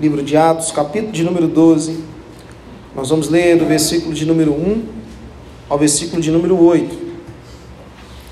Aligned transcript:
livro 0.00 0.22
de 0.22 0.34
Atos, 0.34 0.72
capítulo 0.72 1.12
de 1.12 1.22
número 1.22 1.46
12. 1.46 2.02
Nós 2.96 3.10
vamos 3.10 3.28
ler 3.28 3.58
do 3.58 3.66
versículo 3.66 4.14
de 4.14 4.24
número 4.24 4.50
1 4.50 4.82
ao 5.68 5.78
versículo 5.78 6.22
de 6.22 6.30
número 6.30 6.58
8. 6.58 7.10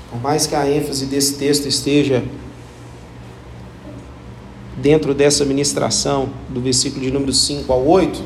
Por 0.09 0.19
mais 0.19 0.47
que 0.47 0.55
a 0.55 0.67
ênfase 0.67 1.05
desse 1.05 1.37
texto 1.37 1.67
esteja 1.67 2.23
dentro 4.77 5.13
dessa 5.13 5.45
ministração, 5.45 6.29
do 6.49 6.59
versículo 6.59 7.03
de 7.05 7.11
número 7.11 7.31
5 7.31 7.71
ao 7.71 7.85
8, 7.85 8.19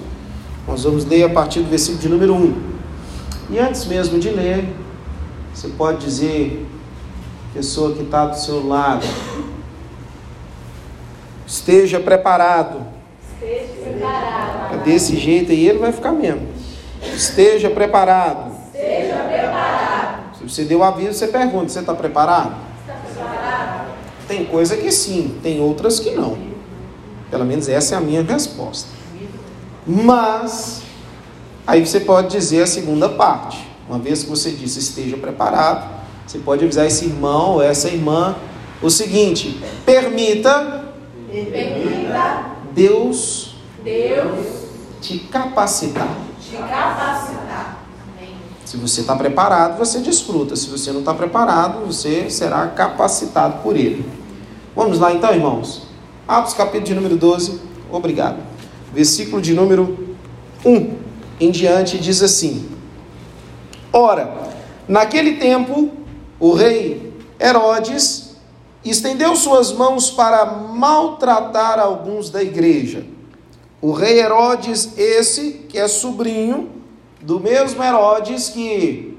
nós 0.66 0.86
vamos 0.86 1.04
ler 1.04 1.25
a 1.25 1.30
partir 1.30 1.60
do 1.60 1.70
versículo 1.70 2.02
de 2.02 2.07
número 2.07 2.34
1. 2.34 2.55
E 3.50 3.60
antes 3.60 3.84
mesmo 3.84 4.20
de 4.20 4.30
ler, 4.30 4.73
você 5.54 5.68
pode 5.68 6.05
dizer, 6.05 6.66
pessoa 7.54 7.94
que 7.94 8.04
está 8.04 8.25
do 8.25 8.39
seu 8.39 8.66
lado, 8.66 9.05
esteja 11.46 12.00
preparado. 12.00 12.93
É 13.44 14.78
desse 14.83 15.18
jeito 15.18 15.51
aí 15.51 15.68
ele 15.68 15.79
vai 15.79 15.92
ficar 15.92 16.11
mesmo. 16.11 16.47
Esteja 17.14 17.70
preparado. 17.70 18.51
Esteja 18.74 19.15
preparado. 19.15 20.38
Se 20.38 20.43
você 20.43 20.64
deu 20.64 20.79
o 20.79 20.84
aviso, 20.84 21.14
você 21.14 21.28
pergunta: 21.28 21.70
você 21.70 21.79
está 21.79 21.93
preparado? 21.93 22.56
Está 22.82 22.93
preparado? 23.06 23.87
Tem 24.28 24.46
coisa 24.46 24.78
que 24.78 24.92
sim, 24.92 25.37
tem 25.43 25.60
outras 25.60 26.00
que 26.00 26.11
não. 26.11 26.37
Pelo 27.29 27.46
menos 27.46 27.68
essa 27.68 27.96
é 27.96 27.98
a 27.98 28.01
minha 28.01 28.24
resposta. 28.24 28.89
Mas, 29.86 30.82
aí 31.68 31.86
você 31.86 32.00
pode 32.00 32.30
dizer 32.30 32.64
a 32.64 32.67
segunda 32.67 33.09
parte. 33.09 33.67
Uma 33.88 34.00
vez 34.00 34.23
que 34.23 34.30
você 34.30 34.52
disse 34.52 34.80
esteja 34.80 35.17
preparado, 35.17 35.89
você 36.25 36.39
pode 36.39 36.64
avisar 36.64 36.86
esse 36.86 37.06
irmão 37.06 37.56
ou 37.56 37.62
essa 37.62 37.89
irmã 37.89 38.36
o 38.81 38.89
seguinte: 38.89 39.62
permita 39.86 40.84
Permita 41.34 42.53
Deus 42.73 43.53
Deus 43.83 44.63
te 45.02 45.19
capacitar. 45.19 46.08
te 46.42 46.56
capacitar. 46.56 47.84
Amém. 48.17 48.36
Se 48.64 48.78
você 48.78 49.02
está 49.02 49.16
preparado, 49.16 49.78
você 49.78 50.00
desfruta. 50.00 50.56
Se 50.56 50.70
você 50.70 50.92
não 50.92 51.02
está 51.02 51.14
preparado, 51.14 51.86
você 51.86 52.30
será 52.30 52.67
capacitado 52.67 53.61
por 53.61 53.75
Ele. 53.75 54.06
Vamos 54.73 55.00
lá 55.00 55.14
então, 55.14 55.33
irmãos. 55.33 55.83
Atos 56.25 56.53
capítulo 56.53 56.86
de 56.86 56.95
número 56.95 57.17
12. 57.17 57.59
Obrigado. 57.92 58.38
Versículo 58.94 59.42
de 59.42 59.53
número 59.53 60.16
1 60.66 60.95
em 61.42 61.52
diante 61.52 61.98
diz 61.98 62.23
assim: 62.23 62.70
Ora, 63.92 64.33
naquele 64.88 65.33
tempo, 65.33 65.92
o 66.39 66.53
rei 66.53 67.14
Herodes 67.39 68.33
estendeu 68.89 69.36
suas 69.36 69.72
mãos 69.72 70.12
para 70.12 70.45
maltratar 70.45 71.80
alguns 71.80 72.30
da 72.30 72.44
igreja. 72.44 73.06
O 73.81 73.92
rei 73.92 74.20
Herodes, 74.20 74.98
esse 74.98 75.52
que 75.70 75.78
é 75.78 75.88
sobrinho 75.88 76.72
do 77.22 77.39
mesmo 77.39 77.84
Herodes 77.84 78.50
que 78.50 79.17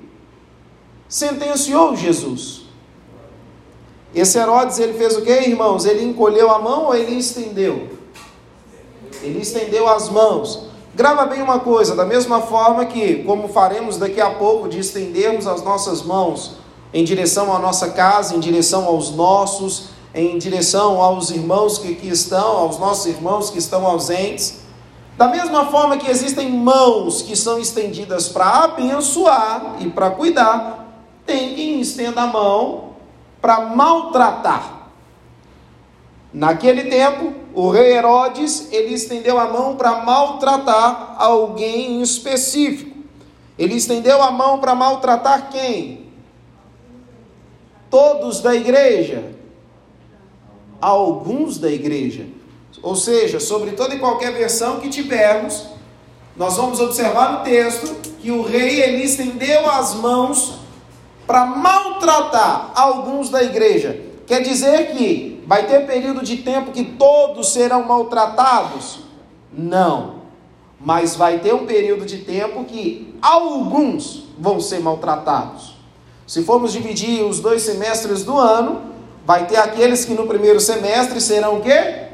sentenciou 1.09 1.97
Jesus. 1.97 2.62
Esse 4.15 4.39
Herodes, 4.39 4.79
ele 4.79 4.92
fez 4.95 5.17
o 5.17 5.23
que, 5.23 5.31
irmãos? 5.31 5.85
Ele 5.85 6.05
encolheu 6.05 6.51
a 6.51 6.59
mão 6.59 6.87
ou 6.87 6.95
ele 6.95 7.17
estendeu? 7.19 7.89
Ele 9.23 9.41
estendeu 9.41 9.89
as 9.89 10.09
mãos. 10.09 10.69
Grava 10.95 11.27
bem 11.27 11.42
uma 11.42 11.59
coisa, 11.59 11.97
da 11.97 12.05
mesma 12.05 12.41
forma 12.41 12.85
que, 12.87 13.25
como 13.25 13.48
faremos 13.48 13.97
daqui 13.97 14.20
a 14.20 14.31
pouco, 14.31 14.69
de 14.69 14.79
estendermos 14.79 15.47
as 15.47 15.62
nossas 15.62 16.03
mãos 16.03 16.64
em 16.95 17.03
direção 17.03 17.53
à 17.53 17.59
nossa 17.59 17.91
casa, 17.91 18.37
em 18.37 18.41
direção 18.41 18.87
aos 18.87 19.11
nossos, 19.11 19.89
em 20.14 20.39
direção 20.39 21.03
aos 21.03 21.31
irmãos 21.31 21.77
que 21.77 21.91
aqui 21.91 22.09
estão, 22.09 22.56
aos 22.59 22.78
nossos 22.78 23.06
irmãos 23.06 23.51
que 23.51 23.59
estão 23.59 23.84
ausentes. 23.84 24.61
Da 25.19 25.27
mesma 25.27 25.67
forma 25.67 25.97
que 25.97 26.09
existem 26.09 26.53
mãos 26.53 27.20
que 27.20 27.34
são 27.34 27.59
estendidas 27.59 28.28
para 28.28 28.64
abençoar 28.64 29.75
e 29.81 29.91
para 29.91 30.11
cuidar, 30.11 31.02
tem 31.27 31.57
quem 31.57 31.80
estenda 31.80 32.23
a 32.23 32.27
mão 32.29 32.91
para 33.40 33.61
maltratar. 33.61 34.90
Naquele 36.33 36.85
tempo, 36.85 37.33
o 37.55 37.70
rei 37.70 37.96
Herodes, 37.96 38.69
ele 38.70 38.95
estendeu 38.95 39.39
a 39.39 39.48
mão 39.48 39.74
para 39.74 40.05
maltratar 40.05 41.17
alguém 41.19 41.95
em 41.95 42.02
específico. 42.02 42.96
Ele 43.58 43.74
estendeu 43.74 44.23
a 44.23 44.30
mão 44.30 44.61
para 44.61 44.77
maltratar 44.77 45.51
quem? 45.51 46.04
Todos 47.95 48.41
da 48.41 48.53
igreja. 48.53 49.23
Alguns 50.81 51.59
da 51.59 51.71
igreja. 51.71 52.27
Ou 52.83 52.97
seja, 52.97 53.39
sobre 53.39 53.71
toda 53.71 53.95
e 53.95 54.01
qualquer 54.01 54.33
versão 54.33 54.81
que 54.81 54.89
tivermos, 54.89 55.65
nós 56.37 56.57
vamos 56.57 56.81
observar 56.81 57.35
no 57.35 57.45
texto 57.45 57.95
que 58.19 58.33
o 58.33 58.43
rei 58.43 58.83
ele 58.83 59.05
estendeu 59.05 59.71
as 59.71 59.95
mãos 59.95 60.57
para 61.25 61.47
maltratar 61.47 62.73
alguns 62.75 63.31
da 63.31 63.45
igreja. 63.45 64.03
Quer 64.27 64.43
dizer 64.43 64.91
que 64.97 65.41
vai 65.47 65.65
ter 65.69 65.87
período 65.87 66.25
de 66.25 66.39
tempo 66.39 66.73
que 66.73 66.83
todos 66.85 67.53
serão 67.53 67.85
maltratados? 67.85 69.05
Não. 69.53 70.17
Mas 70.81 71.15
vai 71.15 71.39
ter 71.39 71.55
um 71.55 71.65
período 71.65 72.05
de 72.05 72.19
tempo 72.19 72.65
que 72.65 73.15
alguns 73.23 74.25
vão 74.37 74.59
ser 74.59 74.81
maltratados. 74.81 75.73
Se 76.27 76.42
formos 76.42 76.73
dividir 76.73 77.23
os 77.24 77.40
dois 77.40 77.62
semestres 77.62 78.24
do 78.24 78.39
ano, 78.39 78.83
vai 79.27 79.46
ter 79.46 79.57
aqueles 79.57 80.05
que 80.05 80.14
no 80.14 80.27
primeiro 80.27 80.61
semestre 80.61 81.20
serão 81.20 81.58
o 81.58 81.61
quê? 81.61 82.08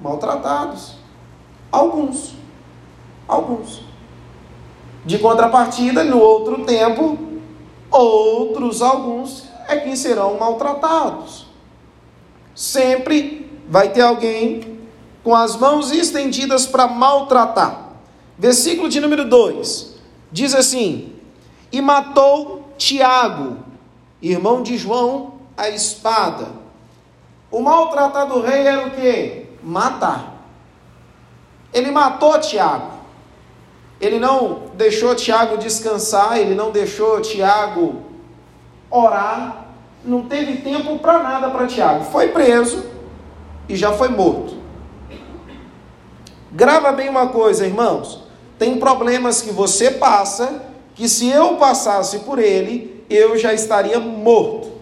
Maltratados. 0.00 0.96
Alguns. 1.70 2.34
Alguns. 3.28 3.82
De 5.04 5.18
contrapartida, 5.18 6.02
no 6.02 6.18
outro 6.18 6.64
tempo, 6.64 7.16
outros 7.90 8.82
alguns 8.82 9.44
é 9.68 9.76
quem 9.76 9.94
serão 9.94 10.36
maltratados. 10.38 11.46
Sempre 12.54 13.50
vai 13.68 13.90
ter 13.90 14.00
alguém 14.00 14.78
com 15.22 15.34
as 15.34 15.56
mãos 15.56 15.92
estendidas 15.92 16.66
para 16.66 16.86
maltratar. 16.86 17.92
Versículo 18.38 18.88
de 18.88 19.00
número 19.00 19.28
2 19.28 19.94
diz 20.30 20.54
assim: 20.54 21.15
E 21.72 21.80
matou 21.80 22.68
Tiago, 22.76 23.58
irmão 24.20 24.62
de 24.62 24.76
João, 24.76 25.34
a 25.56 25.68
espada. 25.68 26.48
O 27.50 27.60
maltratar 27.60 28.26
do 28.26 28.40
rei 28.40 28.66
era 28.66 28.86
o 28.86 28.90
que? 28.90 29.46
Matar. 29.62 30.34
Ele 31.72 31.90
matou 31.90 32.38
Tiago. 32.38 32.96
Ele 34.00 34.18
não 34.18 34.62
deixou 34.74 35.14
Tiago 35.14 35.56
descansar, 35.56 36.38
ele 36.38 36.54
não 36.54 36.70
deixou 36.70 37.20
Tiago 37.20 38.02
orar, 38.90 39.66
não 40.04 40.22
teve 40.22 40.58
tempo 40.58 40.98
para 40.98 41.22
nada 41.22 41.50
para 41.50 41.66
Tiago. 41.66 42.04
Foi 42.04 42.28
preso 42.28 42.84
e 43.68 43.74
já 43.74 43.92
foi 43.92 44.08
morto. 44.08 44.56
Grava 46.52 46.92
bem 46.92 47.08
uma 47.08 47.28
coisa, 47.28 47.66
irmãos. 47.66 48.22
Tem 48.58 48.78
problemas 48.78 49.42
que 49.42 49.50
você 49.50 49.90
passa, 49.90 50.62
que 50.96 51.08
se 51.08 51.28
eu 51.28 51.56
passasse 51.56 52.20
por 52.20 52.38
ele, 52.38 53.04
eu 53.08 53.38
já 53.38 53.54
estaria 53.54 54.00
morto. 54.00 54.72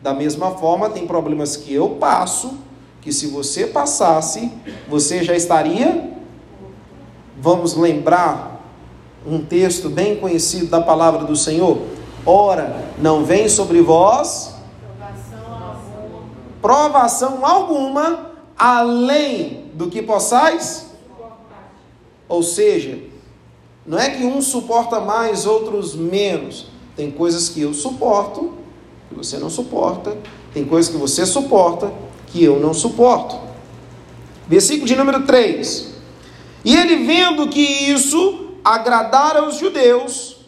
Da 0.00 0.14
mesma 0.14 0.52
forma, 0.52 0.90
tem 0.90 1.06
problemas 1.06 1.56
que 1.56 1.74
eu 1.74 1.90
passo, 1.90 2.58
que 3.00 3.10
se 3.12 3.26
você 3.26 3.66
passasse, 3.66 4.52
você 4.86 5.24
já 5.24 5.34
estaria. 5.34 6.12
Vamos 7.38 7.74
lembrar 7.74 8.62
um 9.26 9.42
texto 9.44 9.88
bem 9.88 10.16
conhecido 10.16 10.66
da 10.66 10.80
palavra 10.80 11.24
do 11.24 11.34
Senhor? 11.34 11.78
Ora, 12.24 12.84
não 12.98 13.24
vem 13.24 13.48
sobre 13.48 13.80
vós 13.80 14.54
Provação 16.60 17.44
alguma. 17.44 18.32
além 18.58 19.70
do 19.74 19.88
que 19.88 20.02
possais. 20.02 20.86
Ou 22.28 22.42
seja, 22.42 22.98
não 23.86 23.98
é 23.98 24.10
que 24.10 24.24
um 24.24 24.42
suporta 24.42 25.00
mais, 25.00 25.46
outros 25.46 25.94
menos. 25.94 26.66
Tem 26.96 27.10
coisas 27.10 27.48
que 27.48 27.60
eu 27.60 27.72
suporto, 27.72 28.54
que 29.08 29.14
você 29.14 29.38
não 29.38 29.48
suporta. 29.48 30.16
Tem 30.52 30.64
coisas 30.64 30.90
que 30.92 30.98
você 30.98 31.24
suporta, 31.24 31.92
que 32.26 32.42
eu 32.42 32.58
não 32.58 32.74
suporto. 32.74 33.38
Versículo 34.48 34.86
de 34.86 34.96
número 34.96 35.24
3. 35.24 35.94
E 36.64 36.74
ele 36.74 37.04
vendo 37.04 37.48
que 37.48 37.60
isso 37.60 38.54
agradara 38.64 39.40
aos 39.40 39.58
judeus, 39.58 40.38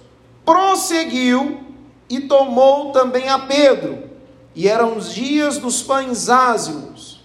prosseguiu 0.45 1.61
e 2.09 2.21
tomou 2.21 2.91
também 2.91 3.29
a 3.29 3.39
Pedro. 3.39 4.09
E 4.55 4.67
eram 4.67 4.97
os 4.97 5.15
dias 5.15 5.59
dos 5.59 5.83
pães 5.83 6.29
ázimos. 6.29 7.21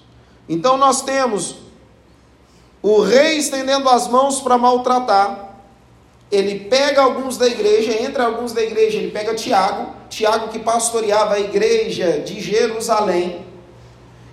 Então 0.48 0.78
nós 0.78 1.02
temos 1.02 1.56
o 2.82 3.02
rei 3.02 3.38
estendendo 3.38 3.90
as 3.90 4.08
mãos 4.08 4.40
para 4.42 4.58
maltratar. 4.58 5.53
Ele 6.34 6.62
pega 6.62 7.00
alguns 7.00 7.38
da 7.38 7.46
igreja, 7.46 7.92
entre 8.02 8.20
alguns 8.20 8.54
da 8.54 8.64
igreja, 8.64 8.98
ele 8.98 9.12
pega 9.12 9.36
Tiago, 9.36 9.94
Tiago 10.10 10.48
que 10.48 10.58
pastoreava 10.58 11.36
a 11.36 11.40
igreja 11.40 12.24
de 12.26 12.42
Jerusalém. 12.42 13.46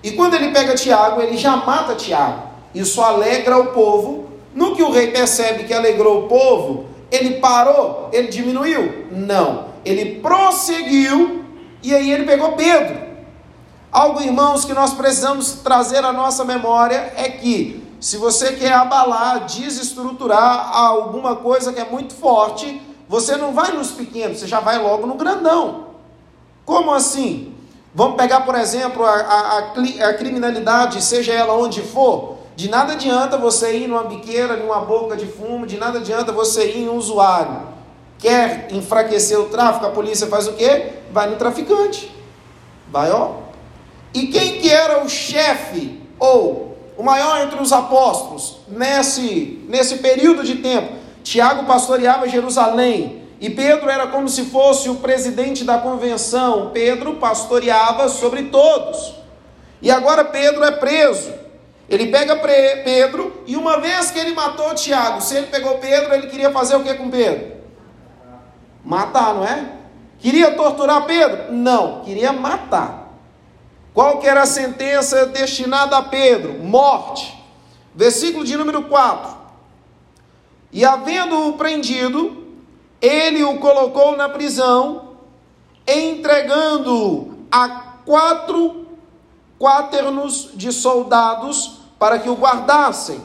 E 0.03 0.13
quando 0.13 0.33
ele 0.33 0.51
pega 0.51 0.75
Tiago, 0.75 1.21
ele 1.21 1.37
já 1.37 1.57
mata 1.57 1.95
Tiago. 1.95 2.45
Isso 2.75 3.03
alegra 3.03 3.59
o 3.59 3.67
povo. 3.67 4.31
No 4.55 4.75
que 4.75 4.83
o 4.83 4.91
rei 4.91 5.09
percebe 5.09 5.65
que 5.65 5.75
alegrou 5.75 6.25
o 6.25 6.29
povo, 6.29 6.87
ele 7.11 7.35
parou, 7.35 8.09
ele 8.15 8.29
diminuiu? 8.29 9.07
Não. 9.11 9.67
Ele 9.85 10.21
prosseguiu 10.21 11.45
e 11.83 11.95
aí 11.95 12.11
ele 12.11 12.25
pegou 12.25 12.53
Pedro. 12.53 12.99
Algo, 13.93 14.23
irmãos, 14.23 14.65
que 14.65 14.73
nós 14.73 14.95
precisamos 14.95 15.53
trazer 15.63 16.03
à 16.03 16.15
nossa 16.15 16.47
memória 16.47 17.13
é 17.15 17.29
que 17.29 17.83
se 18.01 18.17
você 18.17 18.53
quer 18.53 18.73
abalar, 18.73 19.45
desestruturar 19.45 20.75
alguma 20.75 21.37
coisa 21.37 21.73
que 21.73 21.81
é 21.81 21.85
muito 21.85 22.15
forte, 22.15 22.81
você 23.07 23.37
não 23.37 23.53
vai 23.53 23.73
nos 23.73 23.91
pequenos, 23.91 24.39
você 24.39 24.47
já 24.47 24.59
vai 24.59 24.79
logo 24.79 25.07
no 25.07 25.15
grandão. 25.15 25.89
Como 26.65 26.93
assim? 26.95 27.55
Vamos 27.95 28.17
pegar, 28.17 28.41
por 28.43 28.55
exemplo, 28.55 29.05
a, 29.05 29.11
a, 29.11 29.59
a, 29.59 30.15
criminalidade, 30.15 31.03
seja 31.03 31.33
ela 31.33 31.55
onde 31.55 31.83
for. 31.83 32.39
De 32.57 32.71
nada 32.71 32.95
adianta 32.95 33.37
você 33.37 33.77
ir 33.77 33.89
numa 33.89 34.05
biqueira, 34.05 34.57
numa 34.57 34.81
boca 34.81 35.17
de 35.17 35.27
fumo, 35.27 35.67
de 35.67 35.77
nada 35.77 35.99
adianta 35.99 36.33
você 36.33 36.71
ir 36.71 36.85
em 36.85 36.89
um 36.89 36.97
usuário. 36.97 37.69
Quer 38.19 38.69
enfraquecer 38.71 39.39
o 39.39 39.47
tráfico, 39.47 39.87
a 39.87 39.91
polícia 39.91 40.27
faz 40.27 40.47
o 40.47 40.53
quê? 40.53 40.93
Vai 41.13 41.29
no 41.29 41.37
traficante. 41.37 42.15
Vai, 42.91 43.11
ó. 43.11 43.33
E 44.15 44.29
quem 44.29 44.61
que 44.61 44.71
era 44.71 45.05
o 45.05 45.09
chefe, 45.09 46.01
ou 46.19 46.70
o 47.01 47.03
maior 47.03 47.41
entre 47.41 47.63
os 47.63 47.73
apóstolos, 47.73 48.59
nesse, 48.69 49.65
nesse 49.71 49.97
período 50.01 50.45
de 50.45 50.57
tempo? 50.57 50.93
Tiago 51.23 51.65
pastoreava 51.65 52.29
Jerusalém. 52.29 53.23
E 53.41 53.49
Pedro 53.49 53.89
era 53.89 54.09
como 54.09 54.29
se 54.29 54.45
fosse 54.45 54.91
o 54.91 54.97
presidente 54.97 55.65
da 55.65 55.79
convenção. 55.79 56.73
Pedro 56.75 57.15
pastoreava 57.15 58.07
sobre 58.11 58.43
todos. 58.51 59.15
E 59.81 59.91
agora 59.91 60.27
Pedro 60.27 60.63
é 60.63 60.73
preso. 60.73 61.33
Ele 61.89 62.09
pega 62.09 62.37
Pedro 62.37 63.45
e 63.47 63.57
uma 63.57 63.81
vez 63.81 64.11
que 64.11 64.19
ele 64.19 64.35
matou 64.35 64.75
Tiago, 64.75 65.23
se 65.23 65.35
ele 65.35 65.47
pegou 65.47 65.79
Pedro, 65.79 66.13
ele 66.13 66.27
queria 66.27 66.51
fazer 66.51 66.77
o 66.77 66.85
que 66.85 66.93
com 66.93 67.09
Pedro? 67.09 67.53
Matar, 68.85 69.33
não 69.33 69.45
é? 69.47 69.73
Queria 70.19 70.51
torturar 70.51 71.07
Pedro? 71.07 71.51
Não, 71.51 72.03
queria 72.03 72.31
matar. 72.31 73.10
Qual 74.01 74.17
que 74.17 74.27
era 74.27 74.45
a 74.45 74.47
sentença 74.47 75.27
destinada 75.27 75.95
a 75.99 76.03
Pedro? 76.03 76.55
Morte. 76.55 77.39
Versículo 77.95 78.47
de 78.47 78.57
número 78.57 78.85
4. 78.85 79.37
E 80.73 80.87
havendo-o 80.87 81.53
prendido, 81.59 82.47
ele 82.99 83.45
o 83.45 83.59
colocou 83.59 84.17
na 84.17 84.27
prisão, 84.27 85.17
entregando 85.87 87.41
a 87.53 87.69
quatro 88.07 88.87
quaternos 89.59 90.53
de 90.55 90.73
soldados 90.73 91.81
para 91.99 92.19
que 92.19 92.31
o 92.31 92.37
guardassem, 92.37 93.23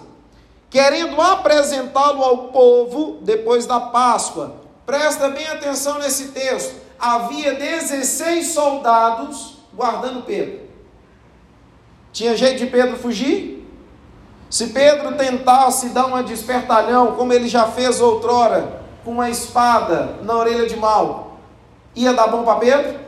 querendo 0.70 1.22
apresentá-lo 1.22 2.22
ao 2.22 2.50
povo 2.50 3.20
depois 3.22 3.66
da 3.66 3.80
Páscoa. 3.80 4.58
Presta 4.86 5.30
bem 5.30 5.48
atenção 5.48 6.00
nesse 6.00 6.34
texto. 6.34 6.76
Havia 7.00 7.54
16 7.54 8.48
soldados 8.48 9.56
guardando 9.74 10.24
Pedro. 10.24 10.65
Tinha 12.16 12.34
jeito 12.38 12.60
de 12.60 12.68
Pedro 12.68 12.96
fugir? 12.96 13.70
Se 14.50 14.68
Pedro 14.68 15.18
tentasse 15.18 15.90
dar 15.90 16.06
uma 16.06 16.24
despertalhão, 16.24 17.18
como 17.18 17.34
ele 17.34 17.50
já 17.50 17.68
fez 17.68 18.00
outrora, 18.00 18.84
com 19.04 19.12
uma 19.12 19.30
espada 19.30 20.16
na 20.24 20.34
orelha 20.34 20.66
de 20.66 20.78
mal, 20.78 21.42
ia 21.94 22.14
dar 22.14 22.28
bom 22.28 22.46
para 22.46 22.60
Pedro? 22.60 23.00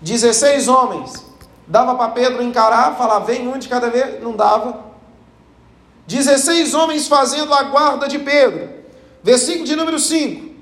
16 0.00 0.66
homens. 0.66 1.26
Dava 1.66 1.94
para 1.94 2.12
Pedro 2.12 2.42
encarar, 2.42 2.96
falar, 2.96 3.18
vem 3.18 3.46
um 3.46 3.58
de 3.58 3.68
cada 3.68 3.90
vez? 3.90 4.22
Não 4.22 4.34
dava. 4.34 4.86
16 6.06 6.72
homens 6.72 7.06
fazendo 7.06 7.52
a 7.52 7.64
guarda 7.64 8.08
de 8.08 8.18
Pedro. 8.18 8.70
Versículo 9.22 9.66
de 9.66 9.76
número 9.76 9.98
5. 9.98 10.54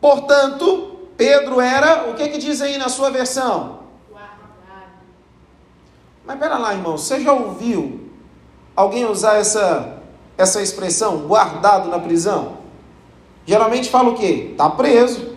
Portanto, 0.00 0.98
Pedro 1.14 1.60
era, 1.60 2.08
o 2.08 2.14
que 2.14 2.26
que 2.26 2.38
diz 2.38 2.62
aí 2.62 2.78
na 2.78 2.88
sua 2.88 3.10
versão? 3.10 3.77
Mas 6.28 6.38
pera 6.38 6.58
lá, 6.58 6.74
irmão, 6.74 6.98
você 6.98 7.20
já 7.22 7.32
ouviu 7.32 8.10
alguém 8.76 9.06
usar 9.06 9.36
essa, 9.36 10.02
essa 10.36 10.60
expressão, 10.60 11.26
guardado 11.26 11.88
na 11.88 11.98
prisão? 11.98 12.58
geralmente 13.46 13.88
fala 13.88 14.10
o 14.10 14.14
quê? 14.14 14.50
Está 14.52 14.68
preso. 14.68 15.34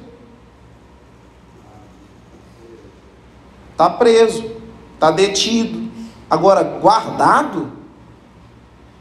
Está 3.72 3.90
preso. 3.90 4.52
Está 4.96 5.12
detido. 5.12 5.90
Agora, 6.30 6.62
guardado? 6.62 7.72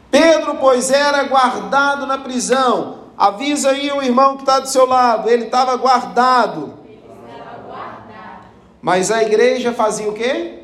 Pedro, 0.09 0.55
pois 0.55 0.91
era 0.91 1.25
guardado 1.25 2.07
na 2.07 2.17
prisão. 2.17 2.99
Avisa 3.17 3.71
aí 3.71 3.91
o 3.91 4.01
irmão 4.01 4.37
que 4.37 4.43
está 4.43 4.61
do 4.61 4.69
seu 4.69 4.85
lado. 4.85 5.29
Ele 5.29 5.43
estava 5.47 5.75
guardado. 5.75 6.73
Mas 8.81 9.11
a 9.11 9.21
igreja 9.21 9.73
fazia 9.73 10.09
o 10.09 10.13
quê? 10.13 10.60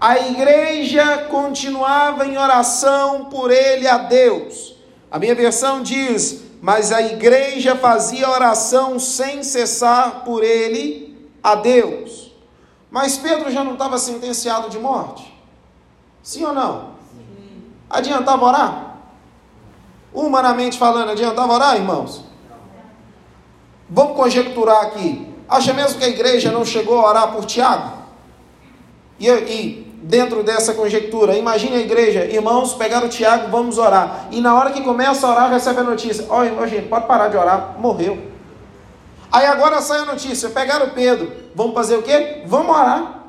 A 0.00 0.18
igreja 0.18 1.26
continuava 1.30 2.26
em 2.26 2.38
oração 2.38 3.26
por 3.26 3.50
ele 3.50 3.86
a 3.86 3.98
Deus. 3.98 4.74
A 5.10 5.18
minha 5.18 5.34
versão 5.34 5.82
diz: 5.82 6.42
mas 6.62 6.92
a 6.92 7.00
igreja 7.00 7.74
fazia 7.74 8.28
oração 8.28 8.98
sem 8.98 9.42
cessar 9.42 10.24
por 10.24 10.44
ele 10.44 11.30
a 11.42 11.54
Deus. 11.54 12.34
Mas 12.90 13.16
Pedro 13.16 13.50
já 13.50 13.64
não 13.64 13.74
estava 13.74 13.98
sentenciado 13.98 14.68
de 14.68 14.78
morte? 14.78 15.32
Sim 16.22 16.44
ou 16.44 16.52
não? 16.52 16.90
Sim. 17.12 17.62
Adiantava 17.88 18.44
orar? 18.44 18.96
Humanamente 20.12 20.78
falando, 20.78 21.10
adiantava 21.10 21.52
orar, 21.52 21.76
irmãos? 21.76 22.24
Vamos 23.88 24.16
conjecturar 24.16 24.82
aqui. 24.82 25.32
Acha 25.48 25.72
mesmo 25.72 25.98
que 25.98 26.04
a 26.04 26.08
igreja 26.08 26.50
não 26.52 26.64
chegou 26.64 26.98
a 27.00 27.08
orar 27.08 27.32
por 27.32 27.44
Tiago? 27.44 27.98
E, 29.18 29.28
e 29.28 29.89
dentro 30.02 30.42
dessa 30.42 30.74
conjectura. 30.74 31.36
Imagine 31.36 31.76
a 31.76 31.80
igreja, 31.80 32.24
irmãos, 32.24 32.74
pegaram 32.74 33.06
o 33.06 33.10
Tiago, 33.10 33.50
vamos 33.50 33.78
orar. 33.78 34.28
E 34.30 34.40
na 34.40 34.54
hora 34.54 34.70
que 34.70 34.82
começa 34.82 35.26
a 35.26 35.30
orar, 35.30 35.50
recebe 35.50 35.80
a 35.80 35.84
notícia: 35.84 36.26
Ó, 36.28 36.42
oh, 36.42 36.66
gente, 36.66 36.88
pode 36.88 37.06
parar 37.06 37.28
de 37.28 37.36
orar, 37.36 37.76
morreu. 37.78 38.30
Aí 39.30 39.46
agora 39.46 39.80
sai 39.80 40.00
a 40.00 40.04
notícia: 40.04 40.48
pegaram 40.50 40.90
Pedro, 40.90 41.32
vamos 41.54 41.74
fazer 41.74 41.96
o 41.96 42.02
quê? 42.02 42.42
Vamos 42.46 42.74
orar. 42.74 43.20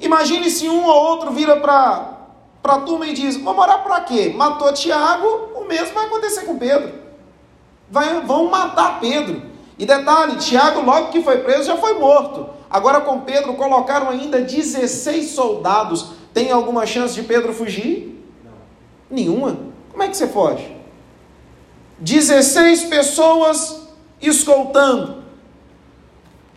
Imagine 0.00 0.50
se 0.50 0.68
um 0.68 0.84
ou 0.84 0.94
outro 0.94 1.30
vira 1.30 1.56
para 1.56 2.18
a 2.64 2.78
turma 2.80 3.06
e 3.06 3.14
diz: 3.14 3.36
Vamos 3.36 3.62
orar 3.62 3.82
para 3.82 4.00
quê? 4.00 4.32
Matou 4.34 4.72
Tiago, 4.72 5.26
o 5.54 5.64
mesmo 5.64 5.94
vai 5.94 6.06
acontecer 6.06 6.42
com 6.42 6.58
Pedro. 6.58 6.92
Vai, 7.90 8.20
vão 8.20 8.50
matar 8.50 9.00
Pedro. 9.00 9.42
E 9.78 9.86
detalhe: 9.86 10.36
Tiago, 10.36 10.82
logo 10.82 11.08
que 11.08 11.22
foi 11.22 11.38
preso, 11.38 11.64
já 11.64 11.76
foi 11.76 11.94
morto. 11.94 12.57
Agora 12.70 13.00
com 13.00 13.20
Pedro 13.20 13.54
colocaram 13.54 14.10
ainda 14.10 14.40
16 14.40 15.30
soldados. 15.30 16.10
Tem 16.34 16.50
alguma 16.50 16.84
chance 16.86 17.14
de 17.14 17.22
Pedro 17.22 17.52
fugir? 17.52 18.22
Não. 18.44 18.52
Nenhuma. 19.10 19.58
Como 19.90 20.02
é 20.02 20.08
que 20.08 20.16
você 20.16 20.28
foge? 20.28 20.76
16 21.98 22.84
pessoas 22.84 23.88
escoltando. 24.20 25.22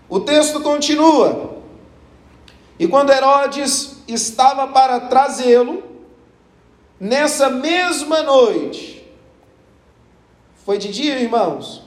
O 0.10 0.20
texto 0.20 0.60
continua. 0.62 1.56
E 2.78 2.88
quando 2.88 3.12
Herodes 3.12 4.04
estava 4.08 4.68
para 4.68 5.00
trazê-lo, 5.02 5.84
nessa 7.00 7.50
mesma 7.50 8.22
noite, 8.24 9.10
foi 10.66 10.78
de 10.78 10.92
dia, 10.92 11.20
irmãos? 11.20 11.84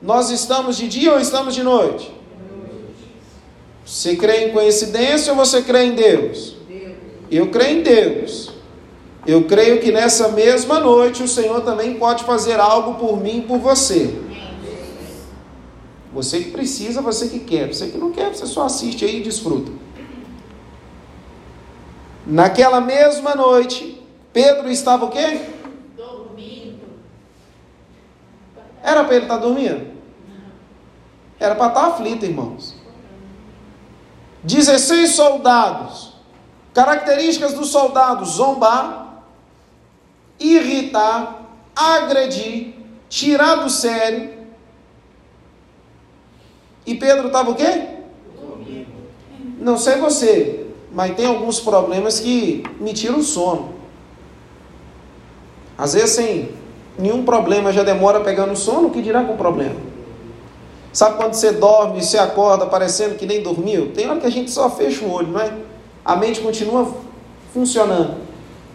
Nós 0.00 0.30
estamos 0.30 0.76
de 0.76 0.88
dia 0.88 1.12
ou 1.12 1.20
estamos 1.20 1.54
de 1.54 1.62
noite? 1.62 2.17
Você 3.88 4.16
crê 4.16 4.44
em 4.44 4.52
coincidência 4.52 5.32
ou 5.32 5.38
você 5.38 5.62
crê 5.62 5.84
em 5.84 5.94
Deus? 5.94 6.56
Deus? 6.68 6.94
Eu 7.30 7.50
creio 7.50 7.78
em 7.78 7.82
Deus. 7.82 8.52
Eu 9.26 9.44
creio 9.44 9.80
que 9.80 9.90
nessa 9.90 10.28
mesma 10.28 10.78
noite 10.78 11.22
o 11.22 11.28
Senhor 11.28 11.62
também 11.62 11.94
pode 11.94 12.22
fazer 12.24 12.60
algo 12.60 12.94
por 12.94 13.18
mim 13.18 13.38
e 13.38 13.42
por 13.42 13.58
você. 13.58 14.14
Você 16.12 16.40
que 16.40 16.50
precisa, 16.50 17.00
você 17.00 17.28
que 17.28 17.38
quer. 17.38 17.72
Você 17.72 17.88
que 17.88 17.96
não 17.96 18.12
quer, 18.12 18.34
você 18.34 18.44
só 18.46 18.66
assiste 18.66 19.06
aí 19.06 19.20
e 19.20 19.22
desfruta. 19.22 19.72
Naquela 22.26 22.82
mesma 22.82 23.34
noite, 23.34 24.02
Pedro 24.34 24.70
estava 24.70 25.06
o 25.06 25.10
quê? 25.10 25.40
Dormindo. 25.96 26.84
Era 28.82 29.02
para 29.02 29.14
ele 29.14 29.24
estar 29.24 29.38
dormindo? 29.38 29.86
Era 31.40 31.54
para 31.54 31.68
estar 31.68 31.86
aflito, 31.86 32.26
irmãos. 32.26 32.77
16 34.42 35.10
soldados. 35.10 36.14
Características 36.72 37.54
dos 37.54 37.70
soldados: 37.70 38.30
zombar, 38.30 39.24
irritar, 40.38 41.42
agredir, 41.74 42.74
tirar 43.08 43.56
do 43.56 43.70
sério. 43.70 44.38
E 46.86 46.94
Pedro 46.94 47.26
estava 47.26 47.50
o 47.50 47.54
quê? 47.54 47.86
Não 49.58 49.76
sei 49.76 49.96
você, 49.96 50.66
mas 50.92 51.14
tem 51.16 51.26
alguns 51.26 51.60
problemas 51.60 52.20
que 52.20 52.62
me 52.80 52.94
tiram 52.94 53.18
o 53.18 53.22
sono. 53.22 53.74
Às 55.76 55.94
vezes, 55.94 56.10
sem 56.10 56.50
nenhum 56.98 57.24
problema, 57.24 57.72
já 57.72 57.82
demora 57.82 58.20
pegando 58.20 58.56
sono, 58.56 58.88
o 58.88 58.90
que 58.90 59.02
dirá 59.02 59.24
com 59.24 59.36
problema? 59.36 59.87
Sabe 60.92 61.16
quando 61.16 61.34
você 61.34 61.52
dorme 61.52 61.98
e 61.98 62.04
você 62.04 62.18
acorda 62.18 62.66
parecendo 62.66 63.16
que 63.16 63.26
nem 63.26 63.42
dormiu? 63.42 63.92
Tem 63.92 64.08
hora 64.08 64.20
que 64.20 64.26
a 64.26 64.30
gente 64.30 64.50
só 64.50 64.70
fecha 64.70 65.04
o 65.04 65.12
olho, 65.12 65.28
não 65.28 65.40
é? 65.40 65.52
A 66.04 66.16
mente 66.16 66.40
continua 66.40 66.92
funcionando. 67.52 68.16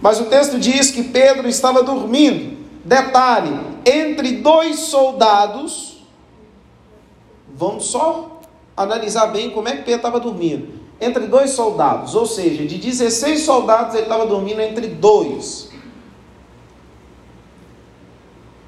Mas 0.01 0.19
o 0.19 0.25
texto 0.25 0.59
diz 0.59 0.91
que 0.91 1.03
Pedro 1.03 1.47
estava 1.47 1.81
dormindo. 1.81 2.57
Detalhe: 2.85 3.59
entre 3.85 4.33
dois 4.33 4.79
soldados. 4.79 6.03
Vamos 7.55 7.85
só 7.85 8.41
analisar 8.75 9.27
bem 9.27 9.51
como 9.51 9.67
é 9.67 9.71
que 9.77 9.83
Pedro 9.83 9.95
estava 9.95 10.19
dormindo. 10.19 10.81
Entre 10.99 11.27
dois 11.27 11.51
soldados, 11.51 12.15
ou 12.15 12.25
seja, 12.25 12.65
de 12.65 12.77
16 12.77 13.41
soldados 13.41 13.93
ele 13.93 14.03
estava 14.03 14.25
dormindo 14.25 14.61
entre 14.61 14.87
dois. 14.87 15.69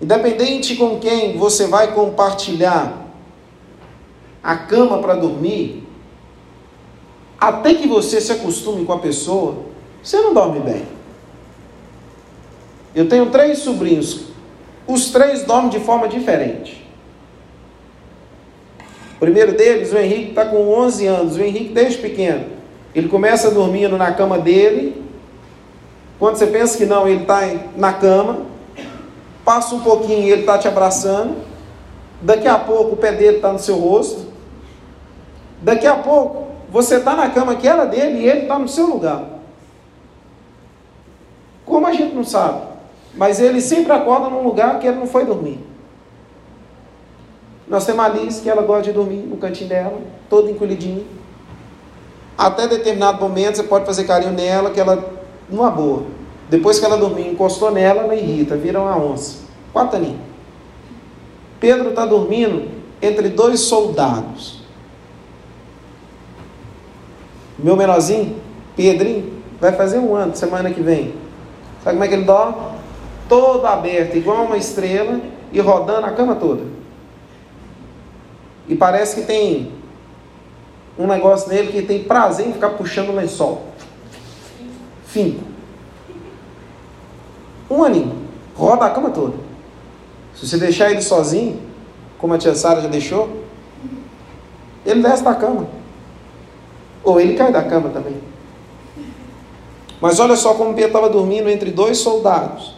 Independente 0.02 0.76
com 0.76 1.00
quem 1.00 1.38
você 1.38 1.68
vai 1.68 1.94
compartilhar 1.94 3.05
a 4.46 4.56
cama 4.56 5.00
para 5.00 5.16
dormir, 5.16 5.84
até 7.40 7.74
que 7.74 7.88
você 7.88 8.22
se 8.22 8.32
acostume 8.32 8.86
com 8.86 8.94
a 8.94 9.00
pessoa, 9.00 9.56
você 10.04 10.22
não 10.22 10.36
dorme 10.36 10.60
bem. 10.60 10.84
Eu 12.94 13.10
tenho 13.10 13.32
três 13.32 13.58
sobrinhos, 13.58 14.26
os 14.88 15.10
três 15.10 15.44
dormem 15.44 15.72
de 15.72 15.80
forma 15.80 16.08
diferente. 16.08 16.86
O 19.16 19.20
primeiro 19.20 19.54
deles, 19.54 19.92
o 19.92 19.98
Henrique, 19.98 20.30
está 20.30 20.46
com 20.46 20.70
11 20.70 21.08
anos. 21.08 21.36
O 21.38 21.42
Henrique, 21.42 21.74
desde 21.74 21.98
pequeno, 21.98 22.46
ele 22.94 23.10
começa 23.10 23.50
dormindo 23.50 23.98
na 23.98 24.12
cama 24.12 24.38
dele. 24.38 25.04
Quando 26.20 26.36
você 26.36 26.46
pensa 26.46 26.78
que 26.78 26.86
não, 26.86 27.08
ele 27.08 27.22
está 27.22 27.42
na 27.76 27.94
cama. 27.94 28.46
Passa 29.44 29.74
um 29.74 29.80
pouquinho 29.80 30.32
ele 30.32 30.42
está 30.42 30.58
te 30.60 30.68
abraçando. 30.68 31.38
Daqui 32.22 32.48
a 32.48 32.60
pouco 32.60 32.94
o 32.94 32.98
pé 32.98 33.12
dele 33.12 33.38
está 33.38 33.52
no 33.52 33.60
seu 33.60 33.78
rosto. 33.78 34.25
Daqui 35.66 35.88
a 35.88 35.96
pouco 35.96 36.46
você 36.70 36.98
está 36.98 37.16
na 37.16 37.28
cama 37.32 37.56
que 37.56 37.68
era 37.68 37.86
dele 37.86 38.20
e 38.20 38.30
ele 38.30 38.42
está 38.42 38.60
no 38.60 38.68
seu 38.68 38.86
lugar. 38.86 39.24
Como 41.66 41.88
a 41.88 41.92
gente 41.92 42.14
não 42.14 42.24
sabe? 42.24 42.62
Mas 43.16 43.40
ele 43.40 43.60
sempre 43.60 43.92
acorda 43.92 44.30
num 44.30 44.44
lugar 44.44 44.78
que 44.78 44.86
ele 44.86 45.00
não 45.00 45.08
foi 45.08 45.26
dormir. 45.26 45.60
Nós 47.68 47.84
temos 47.84 48.06
a 48.06 48.06
Alice, 48.06 48.44
que 48.44 48.50
ela 48.50 48.62
gosta 48.62 48.84
de 48.84 48.92
dormir 48.92 49.26
no 49.28 49.38
cantinho 49.38 49.68
dela, 49.68 50.00
toda 50.30 50.52
encolhidinha. 50.52 51.04
Até 52.38 52.68
determinado 52.68 53.20
momento 53.20 53.56
você 53.56 53.64
pode 53.64 53.88
fazer 53.88 54.04
carinho 54.04 54.34
nela, 54.34 54.70
que 54.70 54.80
ela, 54.80 55.04
numa 55.50 55.72
boa. 55.72 56.04
Depois 56.48 56.78
que 56.78 56.86
ela 56.86 56.96
dormir, 56.96 57.28
encostou 57.28 57.72
nela, 57.72 58.04
ela 58.04 58.16
irrita, 58.16 58.56
vira 58.56 58.80
uma 58.80 58.96
onça. 59.04 59.40
Quatro 59.74 59.98
aninhos. 59.98 60.20
Pedro 61.60 61.90
está 61.90 62.06
dormindo 62.06 62.70
entre 63.02 63.30
dois 63.30 63.62
soldados. 63.62 64.55
Meu 67.58 67.76
menorzinho, 67.76 68.36
Pedrinho, 68.76 69.42
vai 69.60 69.72
fazer 69.72 70.00
um 70.00 70.16
ano, 70.16 70.36
semana 70.36 70.72
que 70.72 70.82
vem. 70.82 71.14
Sabe 71.84 71.96
como 71.96 72.04
é 72.04 72.08
que 72.08 72.14
ele 72.14 72.26
dorme? 72.26 72.56
Todo 73.30 73.66
aberto, 73.66 74.18
igual 74.18 74.46
uma 74.46 74.58
estrela, 74.58 75.20
e 75.52 75.60
rodando 75.60 76.06
a 76.06 76.12
cama 76.12 76.36
toda. 76.36 76.64
E 78.68 78.76
parece 78.76 79.16
que 79.16 79.28
tem 79.28 79.72
um 80.98 81.08
negócio 81.08 81.50
nele 81.50 81.72
que 81.72 81.82
tem 81.82 82.04
prazer 82.04 82.48
em 82.48 82.54
ficar 82.54 82.72
puxando 82.72 83.10
o 83.10 83.16
lençol. 83.16 83.64
Fim. 85.06 85.40
Um 87.70 87.84
aninho. 87.84 88.26
Roda 88.56 88.86
a 88.86 88.90
cama 88.90 89.10
toda. 89.10 89.36
Se 90.36 90.48
você 90.48 90.58
deixar 90.58 90.92
ele 90.92 91.02
sozinho, 91.02 91.60
como 92.18 92.34
a 92.34 92.38
tia 92.38 92.56
Sara 92.56 92.82
já 92.82 92.88
deixou, 92.88 93.30
ele 94.86 95.02
desce 95.02 95.24
da 95.24 95.36
cama. 95.36 95.68
Ou 97.06 97.22
ele 97.22 97.36
cai 97.36 97.52
da 97.52 97.64
cama 97.64 97.90
também. 97.90 98.18
Mas 100.02 100.20
olha 100.20 100.36
só 100.36 100.56
como 100.56 100.74
Pedro 100.74 100.88
estava 100.88 101.10
dormindo 101.10 101.50
entre 101.50 101.72
dois 101.72 102.00
soldados, 102.00 102.74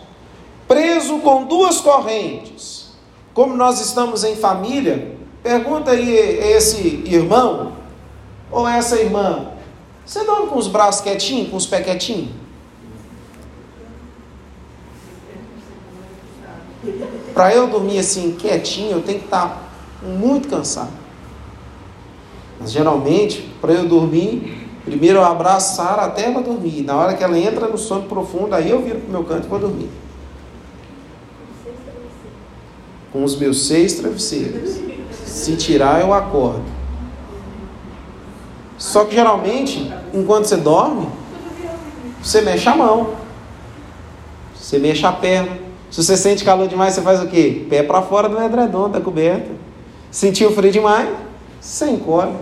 preso 0.68 1.20
com 1.20 1.46
duas 1.46 1.80
correntes. 1.80 2.92
Como 3.34 3.56
nós 3.56 3.80
estamos 3.80 4.24
em 4.24 4.36
família, 4.36 5.16
pergunta 5.42 5.92
aí 5.92 6.10
esse 6.16 7.04
irmão 7.06 7.74
ou 8.52 8.68
essa 8.68 9.00
irmã: 9.00 9.52
você 10.06 10.24
dorme 10.24 10.48
com 10.48 10.58
os 10.58 10.68
braços 10.68 11.02
quietinhos, 11.02 11.50
com 11.50 11.58
os 11.58 11.66
pés 11.66 11.86
quietinhos? 11.86 12.30
Para 17.34 17.54
eu 17.54 17.68
dormir 17.68 18.00
assim 18.00 18.36
quietinho, 18.36 18.94
eu 18.94 19.02
tenho 19.02 19.20
que 19.20 19.26
estar 19.26 19.70
muito 20.02 20.48
cansado. 20.48 21.07
Mas 22.60 22.72
geralmente, 22.72 23.50
para 23.62 23.74
eu 23.74 23.88
dormir, 23.88 24.68
primeiro 24.84 25.20
eu 25.20 25.26
abraço 25.26 25.76
Sara 25.76 26.04
até 26.04 26.26
ela 26.26 26.42
dormir. 26.42 26.82
Na 26.82 26.96
hora 26.96 27.14
que 27.14 27.24
ela 27.24 27.38
entra 27.38 27.68
no 27.68 27.78
sono 27.78 28.04
profundo, 28.04 28.54
aí 28.54 28.70
eu 28.70 28.82
viro 28.82 29.00
para 29.00 29.10
o 29.10 29.12
meu 29.12 29.24
canto 29.24 29.46
e 29.46 29.50
vou 29.50 29.60
dormir. 29.60 29.90
Com 33.12 33.24
os 33.24 33.38
meus 33.38 33.68
seis 33.68 33.96
travesseiros. 33.96 34.80
Se 35.26 35.56
tirar, 35.56 36.02
eu 36.02 36.14
acordo. 36.14 36.64
Só 38.78 39.06
que 39.06 39.16
geralmente, 39.16 39.92
enquanto 40.14 40.46
você 40.46 40.58
dorme, 40.58 41.08
você 42.22 42.42
mexe 42.42 42.68
a 42.70 42.76
mão, 42.76 43.16
você 44.56 44.78
mexe 44.78 45.06
a 45.06 45.12
perna. 45.12 45.58
Se 45.90 46.04
você 46.04 46.18
sente 46.18 46.44
calor 46.44 46.68
demais, 46.68 46.94
você 46.94 47.02
faz 47.02 47.22
o 47.22 47.28
quê? 47.28 47.66
Pé 47.70 47.82
para 47.82 48.02
fora 48.02 48.28
do 48.28 48.42
edredom, 48.42 48.90
da 48.90 49.00
coberta. 49.00 49.50
Sentiu 50.12 50.52
frio 50.52 50.72
demais? 50.72 51.10
Você 51.60 51.90
encolhe. 51.90 52.36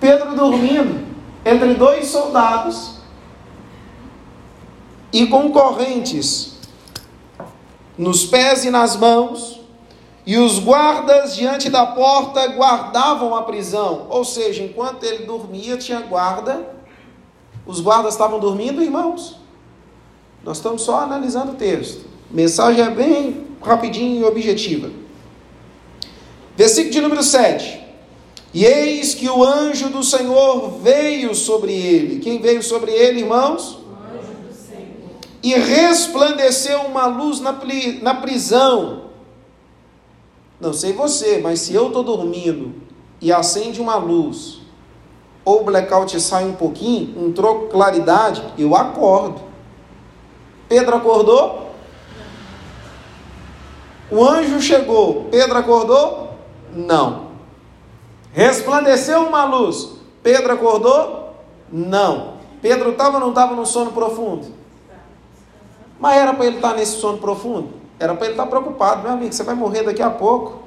Pedro 0.00 0.34
dormindo 0.34 1.06
entre 1.44 1.74
dois 1.74 2.06
soldados 2.08 2.96
e 5.12 5.26
com 5.26 5.50
correntes 5.52 6.52
nos 7.96 8.24
pés 8.24 8.64
e 8.64 8.70
nas 8.70 8.96
mãos, 8.96 9.60
e 10.24 10.38
os 10.38 10.58
guardas 10.58 11.34
diante 11.34 11.68
da 11.68 11.84
porta 11.84 12.46
guardavam 12.48 13.34
a 13.34 13.42
prisão. 13.42 14.06
Ou 14.08 14.24
seja, 14.24 14.62
enquanto 14.62 15.04
ele 15.04 15.24
dormia, 15.24 15.76
tinha 15.76 16.00
guarda. 16.00 16.74
Os 17.66 17.80
guardas 17.80 18.14
estavam 18.14 18.38
dormindo, 18.38 18.82
irmãos. 18.82 19.36
Nós 20.44 20.58
estamos 20.58 20.82
só 20.82 21.00
analisando 21.00 21.52
o 21.52 21.56
texto. 21.56 22.06
Mensagem 22.30 22.84
é 22.84 22.90
bem 22.90 23.46
rapidinha 23.60 24.20
e 24.20 24.24
objetiva. 24.24 24.90
Versículo 26.56 26.92
de 26.92 27.00
número 27.00 27.22
7. 27.22 27.82
E 28.54 28.64
eis 28.66 29.14
que 29.14 29.28
o 29.28 29.42
anjo 29.42 29.88
do 29.88 30.02
Senhor 30.02 30.78
veio 30.82 31.34
sobre 31.34 31.72
ele. 31.72 32.20
Quem 32.20 32.38
veio 32.38 32.62
sobre 32.62 32.90
ele, 32.90 33.20
irmãos? 33.20 33.78
O 33.78 34.18
anjo 34.18 34.32
do 34.46 34.54
Senhor. 34.54 35.20
E 35.42 35.54
resplandeceu 35.54 36.80
uma 36.82 37.06
luz 37.06 37.40
na, 37.40 37.58
na 38.02 38.14
prisão. 38.14 39.04
Não 40.60 40.72
sei 40.72 40.92
você, 40.92 41.38
mas 41.38 41.60
se 41.60 41.74
eu 41.74 41.88
estou 41.88 42.04
dormindo 42.04 42.74
e 43.20 43.32
acende 43.32 43.80
uma 43.80 43.96
luz, 43.96 44.60
ou 45.44 45.62
o 45.62 45.64
blackout 45.64 46.20
sai 46.20 46.44
um 46.44 46.54
pouquinho, 46.54 47.26
entrou 47.26 47.68
claridade, 47.68 48.44
eu 48.58 48.76
acordo. 48.76 49.40
Pedro 50.68 50.96
acordou? 50.96 51.72
O 54.10 54.22
anjo 54.24 54.60
chegou, 54.60 55.26
Pedro 55.30 55.56
acordou? 55.56 56.31
Não. 56.74 57.32
Resplandeceu 58.32 59.26
uma 59.26 59.44
luz, 59.44 59.90
Pedro 60.22 60.52
acordou? 60.52 61.34
Não. 61.70 62.34
Pedro 62.60 62.90
estava 62.90 63.14
ou 63.14 63.20
não 63.20 63.30
estava 63.30 63.54
no 63.54 63.66
sono 63.66 63.92
profundo? 63.92 64.46
Mas 65.98 66.16
era 66.16 66.32
para 66.32 66.46
ele 66.46 66.56
estar 66.56 66.74
nesse 66.74 66.98
sono 66.98 67.18
profundo? 67.18 67.74
Era 67.98 68.14
para 68.14 68.24
ele 68.24 68.34
estar 68.34 68.46
preocupado, 68.46 69.02
meu 69.02 69.12
amigo, 69.12 69.32
você 69.32 69.42
vai 69.42 69.54
morrer 69.54 69.82
daqui 69.82 70.02
a 70.02 70.10
pouco. 70.10 70.62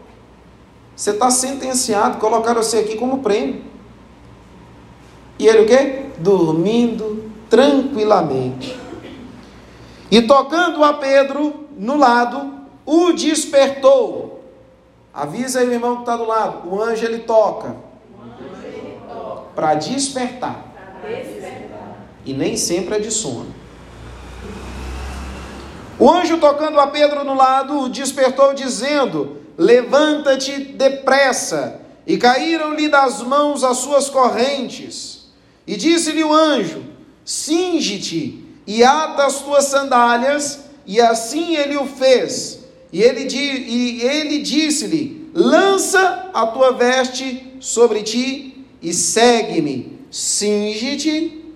Você 0.96 1.12
está 1.12 1.30
sentenciado, 1.30 2.18
colocaram 2.20 2.64
você 2.64 2.80
aqui 2.80 2.96
como 2.96 3.20
prêmio. 3.20 3.64
E 5.38 5.48
ele 5.48 5.64
o 5.64 5.66
quê? 5.66 6.06
Dormindo 6.18 7.30
tranquilamente. 7.50 8.80
E 10.10 10.22
tocando 10.22 10.84
a 10.84 10.94
Pedro 10.94 11.66
no 11.78 11.98
lado, 11.98 12.54
o 12.86 13.12
despertou. 13.12 14.35
Avisa 15.16 15.62
aí 15.62 15.70
o 15.70 15.72
irmão 15.72 15.96
que 15.96 16.02
está 16.02 16.18
do 16.18 16.26
lado. 16.26 16.68
O 16.70 16.82
anjo 16.82 17.06
ele 17.06 17.20
toca. 17.20 17.78
Para 19.56 19.76
despertar. 19.76 20.66
E 22.26 22.34
nem 22.34 22.58
sempre 22.58 22.96
é 22.96 23.00
de 23.00 23.10
sono. 23.10 23.56
O 25.98 26.12
anjo 26.12 26.38
tocando 26.38 26.78
a 26.82 26.88
Pedro 26.88 27.24
no 27.24 27.34
lado, 27.34 27.88
despertou, 27.88 28.54
dizendo: 28.54 29.38
Levanta-te 29.58 30.60
depressa, 30.60 31.80
e 32.06 32.18
caíram-lhe 32.18 32.90
das 32.90 33.22
mãos 33.22 33.64
as 33.64 33.78
suas 33.78 34.10
correntes. 34.10 35.28
E 35.66 35.78
disse-lhe 35.78 36.26
o 36.26 36.34
anjo: 36.34 36.84
Cinge-te 37.24 38.44
e 38.68 38.84
ata 38.84 39.26
as 39.26 39.40
tuas 39.40 39.66
sandálias, 39.66 40.66
e 40.86 41.00
assim 41.00 41.56
ele 41.56 41.78
o 41.78 41.86
fez. 41.86 42.65
E 42.92 43.02
ele, 43.02 43.28
e 43.28 44.02
ele 44.02 44.40
disse-lhe: 44.40 45.30
Lança 45.34 46.30
a 46.34 46.48
tua 46.48 46.72
veste 46.72 47.58
sobre 47.60 48.04
ti 48.04 48.66
e 48.82 48.94
segue-me. 48.94 50.00
Cinge-te, 50.10 51.54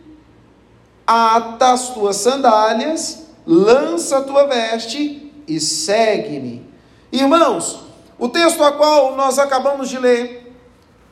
ata 1.07 1.71
as 1.71 1.93
tuas 1.93 2.17
sandálias, 2.17 3.27
lança 3.45 4.17
a 4.17 4.21
tua 4.21 4.47
veste 4.47 5.31
e 5.47 5.59
segue-me. 5.59 6.67
Irmãos, 7.11 7.79
o 8.17 8.27
texto 8.27 8.63
a 8.63 8.73
qual 8.73 9.15
nós 9.15 9.39
acabamos 9.39 9.89
de 9.89 9.97
ler 9.97 10.53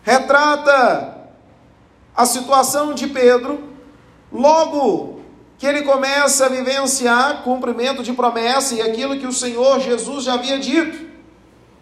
retrata 0.04 1.18
a 2.16 2.26
situação 2.26 2.94
de 2.94 3.08
Pedro 3.08 3.60
logo 4.32 5.17
que 5.58 5.66
ele 5.66 5.82
começa 5.82 6.46
a 6.46 6.50
vivenciar 6.50 7.42
cumprimento 7.44 8.04
de 8.04 8.14
promessa 8.14 8.76
e 8.76 8.82
aquilo 8.82 9.18
que 9.18 9.26
o 9.26 9.34
Senhor 9.34 9.80
Jesus 9.80 10.26
já 10.26 10.36
havia 10.36 10.60
dito. 10.60 11.08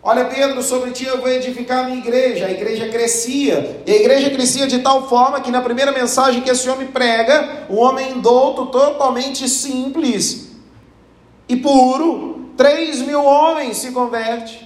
Olha, 0.02 0.26
Pedro, 0.26 0.62
sobre 0.62 0.92
ti 0.92 1.04
eu 1.06 1.20
vou 1.20 1.28
edificar 1.28 1.80
a 1.80 1.84
minha 1.84 1.98
igreja. 1.98 2.46
A 2.46 2.52
igreja 2.52 2.88
crescia. 2.90 3.82
E 3.88 3.92
a 3.92 3.96
igreja 3.96 4.30
crescia 4.30 4.68
de 4.68 4.80
tal 4.80 5.10
forma 5.10 5.42
que 5.42 5.50
na 5.50 5.62
primeira 5.62 5.92
mensagem 5.92 6.42
que 6.42 6.50
esse 6.50 6.70
homem 6.70 6.88
prega, 6.88 7.66
um 7.70 7.78
homem 7.80 8.20
douto, 8.22 8.68
totalmente 8.68 9.50
simples 9.50 10.52
e 11.50 11.56
puro, 11.56 12.52
três 12.56 13.02
mil 13.02 13.24
homens 13.24 13.78
se 13.78 13.92
converte. 13.92 14.64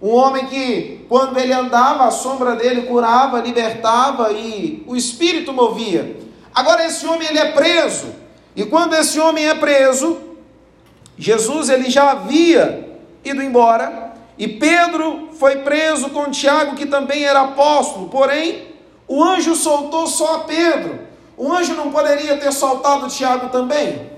Um 0.00 0.14
homem 0.14 0.46
que, 0.46 1.04
quando 1.08 1.36
ele 1.36 1.52
andava, 1.52 2.04
a 2.04 2.10
sombra 2.10 2.56
dele 2.56 2.82
curava, 2.82 3.40
libertava 3.40 4.32
e 4.32 4.82
o 4.86 4.96
espírito 4.96 5.52
movia. 5.52 6.16
Agora 6.54 6.86
esse 6.86 7.04
homem 7.06 7.28
ele 7.28 7.38
é 7.38 7.52
preso. 7.52 8.19
E 8.54 8.64
quando 8.64 8.94
esse 8.94 9.18
homem 9.20 9.48
é 9.48 9.54
preso, 9.54 10.18
Jesus 11.16 11.68
ele 11.68 11.90
já 11.90 12.10
havia 12.10 12.98
ido 13.24 13.42
embora 13.42 14.10
e 14.40 14.48
Pedro 14.48 15.28
foi 15.38 15.56
preso 15.56 16.08
com 16.08 16.30
Tiago, 16.30 16.74
que 16.74 16.86
também 16.86 17.24
era 17.24 17.42
apóstolo. 17.42 18.08
Porém, 18.08 18.74
o 19.06 19.22
anjo 19.22 19.54
soltou 19.54 20.06
só 20.06 20.36
a 20.36 20.38
Pedro. 20.44 21.00
O 21.36 21.52
anjo 21.52 21.74
não 21.74 21.90
poderia 21.90 22.38
ter 22.38 22.50
soltado 22.50 23.08
Tiago 23.08 23.50
também? 23.50 24.10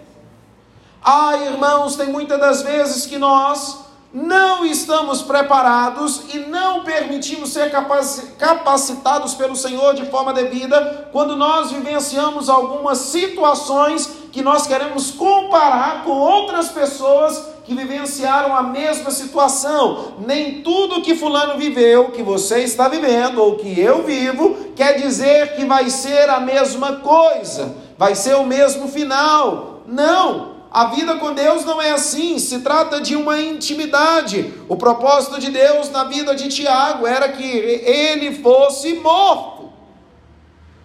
Ah, 1.02 1.36
irmãos, 1.36 1.96
tem 1.96 2.06
muitas 2.06 2.38
das 2.38 2.62
vezes 2.62 3.04
que 3.04 3.18
nós 3.18 3.80
não 4.12 4.66
estamos 4.66 5.22
preparados 5.22 6.22
e 6.34 6.38
não 6.40 6.84
permitimos 6.84 7.50
ser 7.50 7.72
capacitados 8.38 9.34
pelo 9.34 9.56
Senhor 9.56 9.94
de 9.94 10.04
forma 10.06 10.34
devida 10.34 11.08
quando 11.10 11.34
nós 11.34 11.70
vivenciamos 11.70 12.50
algumas 12.50 12.98
situações 12.98 14.06
que 14.30 14.42
nós 14.42 14.66
queremos 14.66 15.10
comparar 15.12 16.04
com 16.04 16.10
outras 16.10 16.68
pessoas 16.68 17.52
que 17.64 17.74
vivenciaram 17.74 18.54
a 18.54 18.62
mesma 18.62 19.10
situação. 19.10 20.14
Nem 20.26 20.62
tudo 20.62 21.00
que 21.02 21.14
Fulano 21.14 21.58
viveu, 21.58 22.10
que 22.10 22.22
você 22.22 22.60
está 22.60 22.88
vivendo 22.88 23.38
ou 23.42 23.56
que 23.56 23.80
eu 23.80 24.02
vivo, 24.02 24.72
quer 24.76 25.00
dizer 25.00 25.54
que 25.56 25.64
vai 25.64 25.88
ser 25.88 26.28
a 26.28 26.40
mesma 26.40 26.96
coisa, 26.96 27.74
vai 27.96 28.14
ser 28.14 28.34
o 28.34 28.44
mesmo 28.44 28.88
final. 28.88 29.82
Não! 29.86 30.51
A 30.72 30.86
vida 30.86 31.16
com 31.16 31.34
Deus 31.34 31.66
não 31.66 31.82
é 31.82 31.90
assim, 31.90 32.38
se 32.38 32.60
trata 32.60 32.98
de 32.98 33.14
uma 33.14 33.38
intimidade. 33.38 34.54
O 34.70 34.74
propósito 34.74 35.38
de 35.38 35.50
Deus 35.50 35.90
na 35.90 36.04
vida 36.04 36.34
de 36.34 36.48
Tiago 36.48 37.06
era 37.06 37.28
que 37.28 37.44
ele 37.44 38.42
fosse 38.42 38.94
morto. 38.94 39.70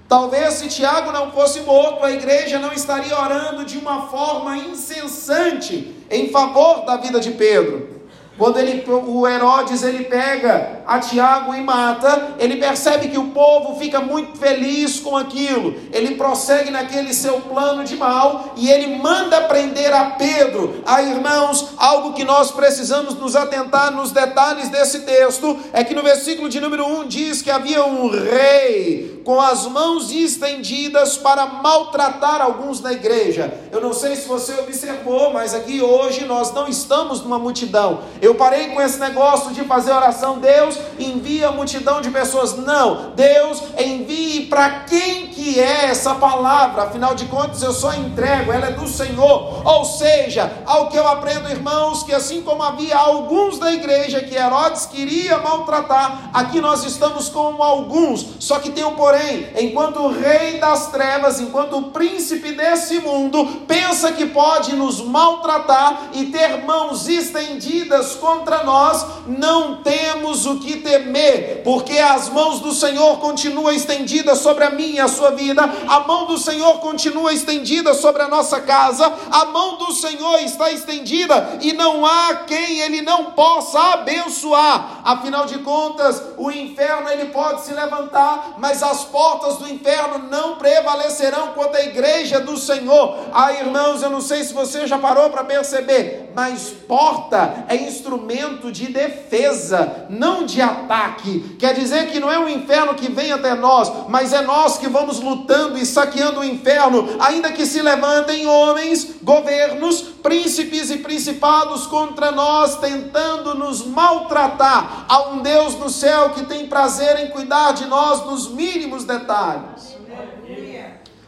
Talvez 0.09 0.55
se 0.55 0.67
Tiago 0.67 1.13
não 1.13 1.31
fosse 1.31 1.61
morto, 1.61 2.03
a 2.03 2.11
igreja 2.11 2.59
não 2.59 2.73
estaria 2.73 3.17
orando 3.17 3.63
de 3.63 3.77
uma 3.77 4.07
forma 4.07 4.57
incessante 4.57 5.95
em 6.11 6.29
favor 6.31 6.85
da 6.85 6.97
vida 6.97 7.21
de 7.21 7.31
Pedro. 7.31 7.96
Quando 8.37 8.59
ele, 8.59 8.83
o 8.87 9.27
Herodes 9.27 9.81
ele 9.81 10.03
pega 10.05 10.83
a 10.85 10.99
Tiago 10.99 11.55
e 11.55 11.61
mata, 11.61 12.35
ele 12.37 12.57
percebe 12.57 13.07
que 13.07 13.17
o 13.17 13.29
povo 13.29 13.79
fica 13.79 13.99
muito 13.99 14.37
feliz 14.37 14.99
com 14.99 15.17
aquilo. 15.17 15.75
Ele 15.91 16.15
prossegue 16.15 16.69
naquele 16.69 17.13
seu 17.13 17.41
plano 17.41 17.83
de 17.83 17.95
mal 17.95 18.53
e 18.55 18.69
ele 18.69 18.97
manda 18.97 19.41
prender 19.41 19.91
a 19.93 20.11
Pedro. 20.11 20.81
Ah, 20.85 21.01
irmãos, 21.01 21.69
algo 21.77 22.13
que 22.13 22.23
nós 22.23 22.51
precisamos 22.51 23.15
nos 23.15 23.35
atentar 23.35 23.91
nos 23.91 24.11
detalhes 24.11 24.69
desse 24.69 24.99
texto 24.99 25.57
é 25.73 25.83
que 25.83 25.95
no 25.95 26.03
versículo 26.03 26.47
de 26.47 26.59
número 26.59 26.85
1 26.85 27.07
diz 27.07 27.41
que 27.41 27.49
havia 27.49 27.83
um 27.85 28.09
rei 28.09 29.17
com 29.27 29.41
as 29.41 29.65
mãos 29.65 30.09
estendidas 30.09 31.17
para 31.17 31.45
maltratar 31.45 32.41
alguns 32.41 32.79
da 32.79 32.93
igreja. 32.93 33.53
Eu 33.73 33.81
não 33.81 33.91
sei 33.91 34.15
se 34.15 34.25
você 34.25 34.53
observou, 34.53 35.33
mas 35.33 35.53
aqui 35.53 35.81
hoje 35.81 36.23
nós 36.23 36.53
não 36.53 36.65
estamos 36.65 37.21
numa 37.21 37.37
multidão. 37.37 38.03
Eu 38.27 38.35
parei 38.35 38.67
com 38.67 38.81
esse 38.81 38.99
negócio 38.99 39.53
de 39.53 39.63
fazer 39.63 39.93
oração, 39.93 40.39
Deus 40.39 40.77
envia 40.99 41.49
multidão 41.49 42.01
de 42.01 42.11
pessoas. 42.11 42.57
Não, 42.57 43.11
Deus 43.15 43.63
envie 43.79 44.47
para 44.47 44.81
quem 44.81 45.27
que 45.27 45.57
é 45.57 45.85
essa 45.85 46.13
palavra. 46.15 46.83
Afinal 46.83 47.15
de 47.15 47.23
contas, 47.27 47.63
eu 47.63 47.71
só 47.71 47.93
entrego, 47.93 48.51
ela 48.51 48.67
é 48.67 48.71
do 48.71 48.85
Senhor. 48.85 49.65
Ou 49.65 49.85
seja, 49.85 50.51
ao 50.65 50.89
que 50.89 50.97
eu 50.97 51.07
aprendo, 51.07 51.49
irmãos, 51.49 52.03
que 52.03 52.13
assim 52.13 52.41
como 52.41 52.63
havia 52.63 52.97
alguns 52.97 53.59
da 53.59 53.71
igreja 53.71 54.19
que 54.19 54.35
Herodes 54.35 54.87
queria 54.87 55.37
maltratar, 55.37 56.29
aqui 56.33 56.59
nós 56.59 56.83
estamos 56.83 57.29
com 57.29 57.63
alguns. 57.63 58.27
Só 58.41 58.59
que 58.59 58.71
tem 58.71 58.83
um 58.83 58.95
porém, 58.95 59.47
enquanto 59.57 60.01
o 60.01 60.11
rei 60.11 60.59
das 60.59 60.87
trevas, 60.87 61.39
enquanto 61.39 61.77
o 61.77 61.83
príncipe 61.91 62.51
desse 62.51 62.99
mundo 62.99 63.63
pensa 63.65 64.11
que 64.11 64.25
pode 64.25 64.75
nos 64.75 64.99
maltratar 64.99 66.09
e 66.11 66.25
ter 66.25 66.65
mãos 66.65 67.07
estendidas 67.07 68.16
contra 68.17 68.63
nós, 68.63 69.05
não 69.27 69.81
temos 69.81 70.45
o 70.45 70.59
que 70.59 70.77
temer, 70.77 71.61
porque 71.63 71.97
as 71.97 72.29
mãos 72.29 72.59
do 72.59 72.73
Senhor 72.73 73.17
continuam 73.19 73.71
estendidas 73.71 74.39
sobre 74.39 74.63
a 74.63 74.69
minha 74.69 74.95
e 74.95 74.99
a 74.99 75.07
sua 75.07 75.31
vida, 75.31 75.63
a 75.87 75.99
mão 76.01 76.25
do 76.25 76.37
Senhor 76.37 76.79
continua 76.79 77.33
estendida 77.33 77.93
sobre 77.93 78.23
a 78.23 78.27
nossa 78.27 78.59
casa, 78.61 79.11
a 79.31 79.45
mão 79.45 79.77
do 79.77 79.91
Senhor 79.93 80.39
está 80.39 80.71
estendida 80.71 81.59
e 81.61 81.73
não 81.73 82.05
há 82.05 82.35
quem 82.47 82.79
ele 82.79 83.01
não 83.01 83.31
possa 83.31 83.79
abençoar. 83.93 85.01
Afinal 85.03 85.45
de 85.45 85.59
contas, 85.59 86.21
o 86.37 86.51
inferno 86.51 87.09
ele 87.09 87.25
pode 87.25 87.61
se 87.61 87.73
levantar, 87.73 88.55
mas 88.57 88.81
as 88.83 89.03
portas 89.05 89.57
do 89.57 89.69
inferno 89.69 90.29
não 90.29 90.55
prevalecerão 90.55 91.49
contra 91.49 91.79
a 91.79 91.85
igreja 91.85 92.39
do 92.39 92.57
Senhor. 92.57 93.17
Ah, 93.33 93.53
irmãos, 93.53 94.01
eu 94.01 94.09
não 94.09 94.21
sei 94.21 94.43
se 94.43 94.53
você 94.53 94.87
já 94.87 94.97
parou 94.97 95.29
para 95.29 95.43
perceber, 95.43 96.26
mas 96.37 96.69
porta 96.87 97.65
é 97.67 97.75
instrumento 97.75 98.71
de 98.71 98.91
defesa, 98.91 100.05
não 100.07 100.45
de 100.45 100.61
ataque. 100.61 101.57
Quer 101.57 101.73
dizer 101.73 102.11
que 102.11 102.19
não 102.19 102.31
é 102.31 102.37
o 102.37 102.47
inferno 102.47 102.93
que 102.93 103.11
vem 103.11 103.31
até 103.31 103.55
nós, 103.55 103.91
mas 104.07 104.31
é 104.31 104.43
nós 104.43 104.77
que 104.77 104.87
vamos 104.87 105.19
lutando 105.19 105.79
e 105.79 105.83
saqueando 105.83 106.41
o 106.41 106.45
inferno, 106.45 107.09
ainda 107.19 107.51
que 107.51 107.65
se 107.65 107.81
levantem 107.81 108.45
homens, 108.45 109.15
governos, 109.23 109.99
príncipes 110.21 110.91
e 110.91 110.97
principados 110.97 111.87
contra 111.87 112.31
nós, 112.31 112.77
tentando 112.77 113.55
nos 113.55 113.83
maltratar. 113.83 115.07
Há 115.09 115.29
um 115.29 115.39
Deus 115.39 115.73
no 115.73 115.89
céu 115.89 116.29
que 116.35 116.45
tem 116.45 116.67
prazer 116.67 117.19
em 117.19 117.31
cuidar 117.31 117.71
de 117.71 117.87
nós 117.87 118.23
nos 118.27 118.47
mínimos 118.47 119.05
detalhes. 119.05 119.97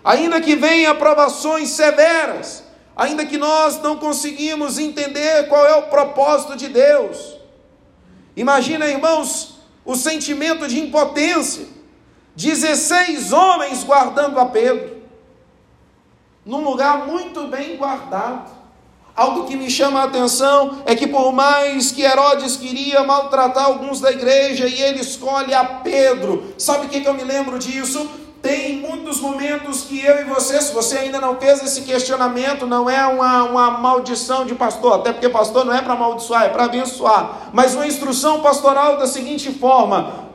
Ainda 0.03 0.39
que 0.39 0.55
venham 0.55 0.91
aprovações 0.91 1.69
severas, 1.69 2.68
ainda 2.99 3.25
que 3.25 3.37
nós 3.37 3.81
não 3.81 3.95
conseguimos 3.95 4.77
entender 4.77 5.47
qual 5.47 5.65
é 5.65 5.73
o 5.75 5.83
propósito 5.83 6.57
de 6.57 6.67
Deus. 6.67 7.37
Imagina, 8.35 8.85
irmãos, 8.85 9.55
o 9.85 9.95
sentimento 9.95 10.67
de 10.67 10.81
impotência. 10.81 11.65
16 12.35 13.31
homens 13.31 13.85
guardando 13.85 14.37
a 14.37 14.45
Pedro, 14.45 14.97
num 16.45 16.61
lugar 16.61 17.07
muito 17.07 17.47
bem 17.47 17.77
guardado. 17.77 18.51
Algo 19.15 19.45
que 19.45 19.55
me 19.55 19.69
chama 19.69 20.01
a 20.01 20.03
atenção 20.03 20.81
é 20.85 20.93
que, 20.93 21.07
por 21.07 21.31
mais 21.31 21.93
que 21.93 22.01
Herodes 22.01 22.57
queria 22.57 23.03
maltratar 23.03 23.65
alguns 23.65 24.01
da 24.01 24.11
igreja, 24.11 24.67
e 24.67 24.81
ele 24.81 24.99
escolhe 24.99 25.53
a 25.53 25.63
Pedro, 25.63 26.53
sabe 26.57 26.85
o 26.85 26.89
que, 26.89 27.01
que 27.01 27.07
eu 27.07 27.13
me 27.13 27.23
lembro 27.23 27.57
disso? 27.59 28.09
Tem 28.41 28.77
muitos 28.77 29.19
momentos 29.19 29.81
que 29.81 30.03
eu 30.03 30.21
e 30.21 30.23
você, 30.23 30.61
se 30.61 30.73
você 30.73 30.97
ainda 30.97 31.19
não 31.19 31.37
fez 31.37 31.61
esse 31.61 31.81
questionamento, 31.81 32.65
não 32.65 32.89
é 32.89 33.05
uma, 33.05 33.43
uma 33.43 33.71
maldição 33.71 34.45
de 34.45 34.55
pastor, 34.55 34.95
até 34.95 35.11
porque 35.11 35.27
pastor 35.27 35.65
não 35.65 35.73
é 35.73 35.81
para 35.81 35.93
amaldiçoar, 35.93 36.43
é 36.43 36.49
para 36.49 36.63
abençoar, 36.63 37.49
mas 37.51 37.75
uma 37.75 37.85
instrução 37.85 38.39
pastoral 38.39 38.97
da 38.97 39.07
seguinte 39.07 39.51
forma: 39.51 40.29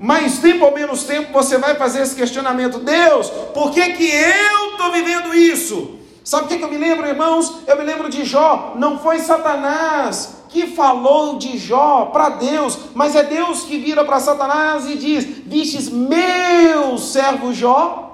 mais 0.00 0.38
tempo 0.38 0.64
ou 0.64 0.74
menos 0.74 1.04
tempo 1.04 1.32
você 1.32 1.58
vai 1.58 1.76
fazer 1.76 2.02
esse 2.02 2.16
questionamento, 2.16 2.80
Deus, 2.80 3.30
por 3.54 3.70
que, 3.70 3.92
que 3.92 4.10
eu 4.10 4.72
estou 4.72 4.90
vivendo 4.90 5.32
isso? 5.32 5.98
Sabe 6.28 6.44
o 6.44 6.58
que, 6.58 6.62
eu 6.62 6.68
me 6.68 6.76
lembro, 6.76 7.08
irmãos? 7.08 7.60
Eu 7.66 7.74
me 7.78 7.84
lembro 7.84 8.10
de 8.10 8.22
Jó, 8.22 8.74
não 8.76 8.98
foi 8.98 9.18
Satanás 9.18 10.34
que 10.50 10.66
falou 10.66 11.38
de 11.38 11.56
Jó 11.56 12.10
para 12.12 12.28
Deus, 12.28 12.78
mas 12.94 13.16
é 13.16 13.22
Deus 13.22 13.62
que 13.62 13.78
vira 13.78 14.04
para 14.04 14.20
Satanás 14.20 14.86
e 14.86 14.94
diz: 14.94 15.24
Vistes 15.24 15.88
meu 15.88 16.98
servo 16.98 17.54
Jó? 17.54 18.07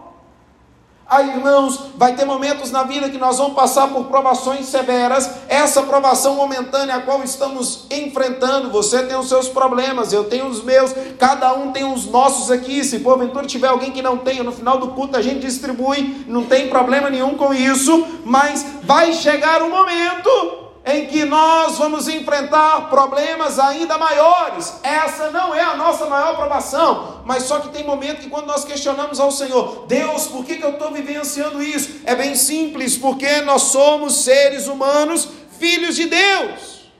Aí, 1.14 1.28
irmãos, 1.28 1.78
vai 1.94 2.16
ter 2.16 2.24
momentos 2.24 2.72
na 2.72 2.82
vida 2.82 3.08
que 3.08 3.18
nós 3.18 3.38
vamos 3.38 3.54
passar 3.54 3.86
por 3.86 4.06
provações 4.06 4.66
severas. 4.66 5.30
Essa 5.48 5.84
provação 5.84 6.34
momentânea 6.34 6.96
a 6.96 7.02
qual 7.02 7.22
estamos 7.22 7.86
enfrentando, 7.88 8.68
você 8.68 9.00
tem 9.04 9.16
os 9.16 9.28
seus 9.28 9.48
problemas, 9.48 10.12
eu 10.12 10.24
tenho 10.24 10.48
os 10.48 10.60
meus, 10.64 10.92
cada 11.16 11.54
um 11.54 11.70
tem 11.70 11.84
os 11.84 12.06
nossos 12.06 12.50
aqui. 12.50 12.82
Se 12.82 12.98
porventura 12.98 13.46
tiver 13.46 13.68
alguém 13.68 13.92
que 13.92 14.02
não 14.02 14.18
tenha, 14.18 14.42
no 14.42 14.50
final 14.50 14.76
do 14.76 14.88
culto 14.88 15.16
a 15.16 15.22
gente 15.22 15.46
distribui, 15.46 16.24
não 16.26 16.46
tem 16.46 16.68
problema 16.68 17.08
nenhum 17.08 17.36
com 17.36 17.54
isso, 17.54 18.04
mas 18.24 18.66
vai 18.82 19.12
chegar 19.12 19.62
o 19.62 19.66
um 19.66 19.70
momento 19.70 20.63
em 20.86 21.06
que 21.06 21.24
nós 21.24 21.78
vamos 21.78 22.08
enfrentar 22.08 22.90
problemas 22.90 23.58
ainda 23.58 23.96
maiores. 23.96 24.74
Essa 24.82 25.30
não 25.30 25.54
é 25.54 25.62
a 25.62 25.76
nossa 25.76 26.06
maior 26.06 26.36
provação, 26.36 27.22
mas 27.24 27.44
só 27.44 27.58
que 27.58 27.70
tem 27.70 27.84
momento 27.84 28.20
que 28.20 28.28
quando 28.28 28.46
nós 28.46 28.64
questionamos 28.64 29.18
ao 29.18 29.30
Senhor, 29.30 29.86
Deus, 29.86 30.26
por 30.26 30.44
que, 30.44 30.56
que 30.56 30.64
eu 30.64 30.72
estou 30.72 30.90
vivenciando 30.92 31.62
isso? 31.62 32.02
É 32.04 32.14
bem 32.14 32.34
simples, 32.34 32.98
porque 32.98 33.40
nós 33.40 33.62
somos 33.62 34.24
seres 34.24 34.66
humanos, 34.66 35.28
filhos 35.58 35.96
de 35.96 36.06
Deus. 36.06 36.90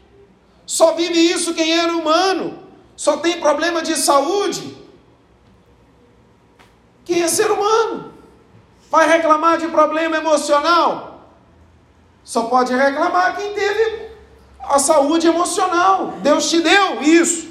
Só 0.64 0.92
vive 0.94 1.18
isso 1.18 1.53
quem 1.53 1.79
era 1.79 1.92
humano. 1.92 2.61
Só 2.97 3.18
tem 3.18 3.38
problema 3.38 3.83
de 3.83 3.97
saúde. 3.97 4.79
Quem 7.05 7.23
é 7.23 7.29
ser 7.29 7.51
humano? 7.51 8.14
Vai 8.90 9.07
reclamar 9.07 9.59
de 9.59 9.68
problema 9.68 10.16
emocional? 10.16 11.13
Só 12.24 12.44
pode 12.44 12.74
reclamar 12.74 13.37
quem 13.37 13.52
teve 13.52 14.08
a 14.58 14.78
saúde 14.78 15.26
emocional. 15.26 16.14
Deus 16.22 16.48
te 16.48 16.60
deu 16.60 17.02
isso. 17.02 17.48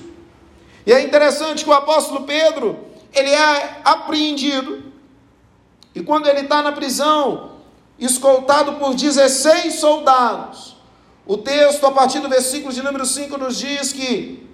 E 0.86 0.92
é 0.92 1.02
interessante 1.02 1.64
que 1.64 1.70
o 1.70 1.74
apóstolo 1.74 2.24
Pedro, 2.24 2.78
ele 3.14 3.30
é 3.30 3.82
apreendido. 3.86 4.84
E 5.94 6.02
quando 6.02 6.28
ele 6.28 6.42
está 6.42 6.62
na 6.64 6.72
prisão, 6.72 7.52
escoltado 8.00 8.74
por 8.74 8.96
16 8.96 9.76
soldados, 9.76 10.76
o 11.26 11.38
texto, 11.38 11.86
a 11.86 11.92
partir 11.92 12.20
do 12.20 12.28
versículo 12.28 12.74
de 12.74 12.82
número 12.82 13.06
5, 13.06 13.38
nos 13.38 13.58
diz 13.58 13.94
que 13.94 14.46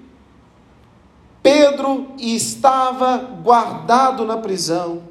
Pedro 1.41 2.13
estava 2.19 3.17
guardado 3.17 4.25
na 4.25 4.37
prisão. 4.37 5.08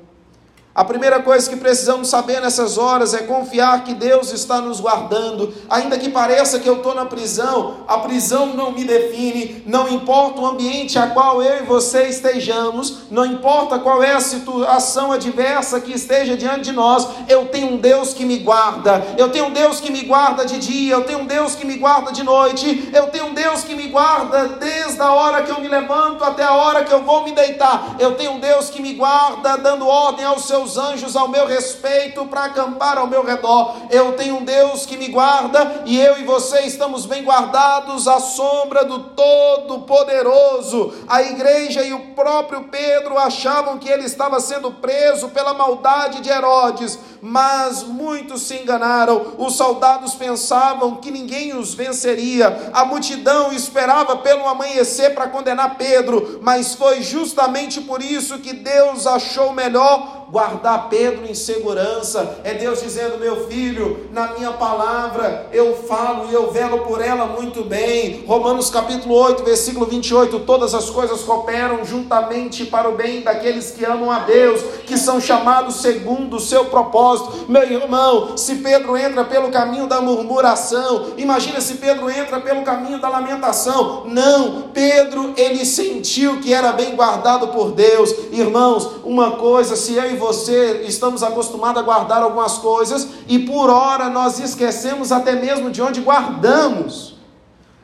A 0.78 0.84
primeira 0.84 1.20
coisa 1.20 1.50
que 1.50 1.56
precisamos 1.56 2.06
saber 2.06 2.40
nessas 2.40 2.78
horas 2.78 3.12
é 3.12 3.24
confiar 3.24 3.82
que 3.82 3.94
Deus 3.94 4.32
está 4.32 4.60
nos 4.60 4.78
guardando, 4.78 5.52
ainda 5.68 5.98
que 5.98 6.08
pareça 6.08 6.60
que 6.60 6.68
eu 6.68 6.76
estou 6.76 6.94
na 6.94 7.04
prisão, 7.04 7.78
a 7.88 7.98
prisão 7.98 8.54
não 8.54 8.70
me 8.70 8.84
define, 8.84 9.60
não 9.66 9.88
importa 9.88 10.40
o 10.40 10.46
ambiente 10.46 10.96
a 10.96 11.08
qual 11.08 11.42
eu 11.42 11.64
e 11.64 11.66
você 11.66 12.04
estejamos, 12.04 13.10
não 13.10 13.26
importa 13.26 13.80
qual 13.80 14.04
é 14.04 14.12
a 14.12 14.20
situação 14.20 15.10
adversa 15.10 15.80
que 15.80 15.92
esteja 15.92 16.36
diante 16.36 16.66
de 16.66 16.72
nós, 16.72 17.08
eu 17.28 17.46
tenho 17.46 17.72
um 17.72 17.78
Deus 17.78 18.14
que 18.14 18.24
me 18.24 18.38
guarda, 18.38 19.04
eu 19.18 19.30
tenho 19.30 19.46
um 19.46 19.52
Deus 19.52 19.80
que 19.80 19.90
me 19.90 20.02
guarda 20.02 20.46
de 20.46 20.58
dia, 20.58 20.94
eu 20.94 21.02
tenho 21.02 21.22
um 21.22 21.26
Deus 21.26 21.56
que 21.56 21.66
me 21.66 21.76
guarda 21.76 22.12
de 22.12 22.22
noite, 22.22 22.88
eu 22.94 23.08
tenho 23.08 23.26
um 23.26 23.34
Deus 23.34 23.64
que 23.64 23.74
me 23.74 23.88
guarda 23.88 24.50
desde 24.50 25.02
a 25.02 25.12
hora 25.12 25.42
que 25.42 25.50
eu 25.50 25.60
me 25.60 25.66
levanto 25.66 26.22
até 26.22 26.44
a 26.44 26.54
hora 26.54 26.84
que 26.84 26.94
eu 26.94 27.02
vou 27.02 27.24
me 27.24 27.32
deitar, 27.32 27.96
eu 27.98 28.14
tenho 28.14 28.34
um 28.34 28.38
Deus 28.38 28.70
que 28.70 28.80
me 28.80 28.92
guarda 28.92 29.56
dando 29.56 29.84
ordem 29.84 30.24
aos 30.24 30.46
seus 30.46 30.67
seus 30.68 30.76
anjos 30.76 31.16
ao 31.16 31.28
meu 31.28 31.46
respeito 31.46 32.26
para 32.26 32.44
acampar 32.44 32.98
ao 32.98 33.06
meu 33.06 33.24
redor. 33.24 33.74
Eu 33.90 34.12
tenho 34.12 34.36
um 34.36 34.44
Deus 34.44 34.84
que 34.84 34.98
me 34.98 35.08
guarda 35.08 35.82
e 35.86 35.98
eu 35.98 36.18
e 36.18 36.24
você 36.24 36.60
estamos 36.62 37.06
bem 37.06 37.24
guardados 37.24 38.06
à 38.06 38.20
sombra 38.20 38.84
do 38.84 38.98
Todo-Poderoso. 39.10 40.92
A 41.08 41.22
igreja 41.22 41.82
e 41.82 41.94
o 41.94 42.14
próprio 42.14 42.64
Pedro 42.64 43.16
achavam 43.18 43.78
que 43.78 43.88
ele 43.88 44.04
estava 44.04 44.40
sendo 44.40 44.70
preso 44.72 45.28
pela 45.28 45.54
maldade 45.54 46.20
de 46.20 46.28
Herodes, 46.28 46.98
mas 47.22 47.82
muitos 47.82 48.42
se 48.42 48.56
enganaram. 48.56 49.34
Os 49.38 49.54
soldados 49.54 50.14
pensavam 50.14 50.96
que 50.96 51.10
ninguém 51.10 51.56
os 51.56 51.72
venceria. 51.72 52.70
A 52.74 52.84
multidão 52.84 53.52
esperava 53.52 54.16
pelo 54.18 54.46
amanhecer 54.46 55.14
para 55.14 55.28
condenar 55.28 55.76
Pedro, 55.76 56.40
mas 56.42 56.74
foi 56.74 57.00
justamente 57.00 57.80
por 57.80 58.02
isso 58.02 58.38
que 58.40 58.52
Deus 58.52 59.06
achou 59.06 59.52
melhor 59.52 60.18
guardar 60.30 60.88
Pedro 60.88 61.26
em 61.26 61.34
segurança. 61.34 62.38
É 62.44 62.54
Deus 62.54 62.82
dizendo: 62.82 63.18
meu 63.18 63.48
filho, 63.48 64.08
na 64.12 64.32
minha 64.32 64.52
palavra 64.52 65.48
eu 65.52 65.74
falo 65.74 66.28
e 66.30 66.34
eu 66.34 66.50
velo 66.50 66.80
por 66.80 67.00
ela 67.00 67.26
muito 67.26 67.64
bem. 67.64 68.24
Romanos 68.26 68.70
capítulo 68.70 69.14
8, 69.14 69.44
versículo 69.44 69.86
28: 69.86 70.40
todas 70.40 70.74
as 70.74 70.90
coisas 70.90 71.22
cooperam 71.22 71.84
juntamente 71.84 72.64
para 72.66 72.88
o 72.88 72.96
bem 72.96 73.22
daqueles 73.22 73.70
que 73.70 73.84
amam 73.84 74.10
a 74.10 74.20
Deus, 74.20 74.60
que 74.86 74.96
são 74.96 75.20
chamados 75.20 75.76
segundo 75.76 76.36
o 76.36 76.40
seu 76.40 76.66
propósito. 76.66 77.46
Meu 77.48 77.62
irmão, 77.62 78.36
se 78.36 78.56
Pedro 78.56 78.96
entra 78.96 79.24
pelo 79.24 79.50
caminho 79.50 79.86
da 79.86 80.00
murmuração, 80.00 81.12
imagina 81.16 81.60
se 81.60 81.74
Pedro 81.74 82.10
entra 82.10 82.40
pelo 82.40 82.62
caminho 82.62 83.00
da 83.00 83.08
lamentação. 83.08 84.04
Não, 84.06 84.68
Pedro 84.72 85.32
ele 85.36 85.64
sentiu 85.64 86.40
que 86.40 86.52
era 86.52 86.72
bem 86.72 86.94
guardado 86.94 87.48
por 87.48 87.72
Deus. 87.72 88.14
Irmãos, 88.32 88.90
uma 89.04 89.32
coisa, 89.32 89.76
se 89.76 89.94
eu 89.94 90.10
e 90.10 90.17
você 90.18 90.84
estamos 90.86 91.22
acostumados 91.22 91.80
a 91.80 91.84
guardar 91.84 92.22
algumas 92.22 92.58
coisas 92.58 93.08
e 93.26 93.38
por 93.38 93.70
hora 93.70 94.10
nós 94.10 94.38
esquecemos 94.38 95.10
até 95.10 95.32
mesmo 95.32 95.70
de 95.70 95.80
onde 95.80 96.00
guardamos. 96.00 97.18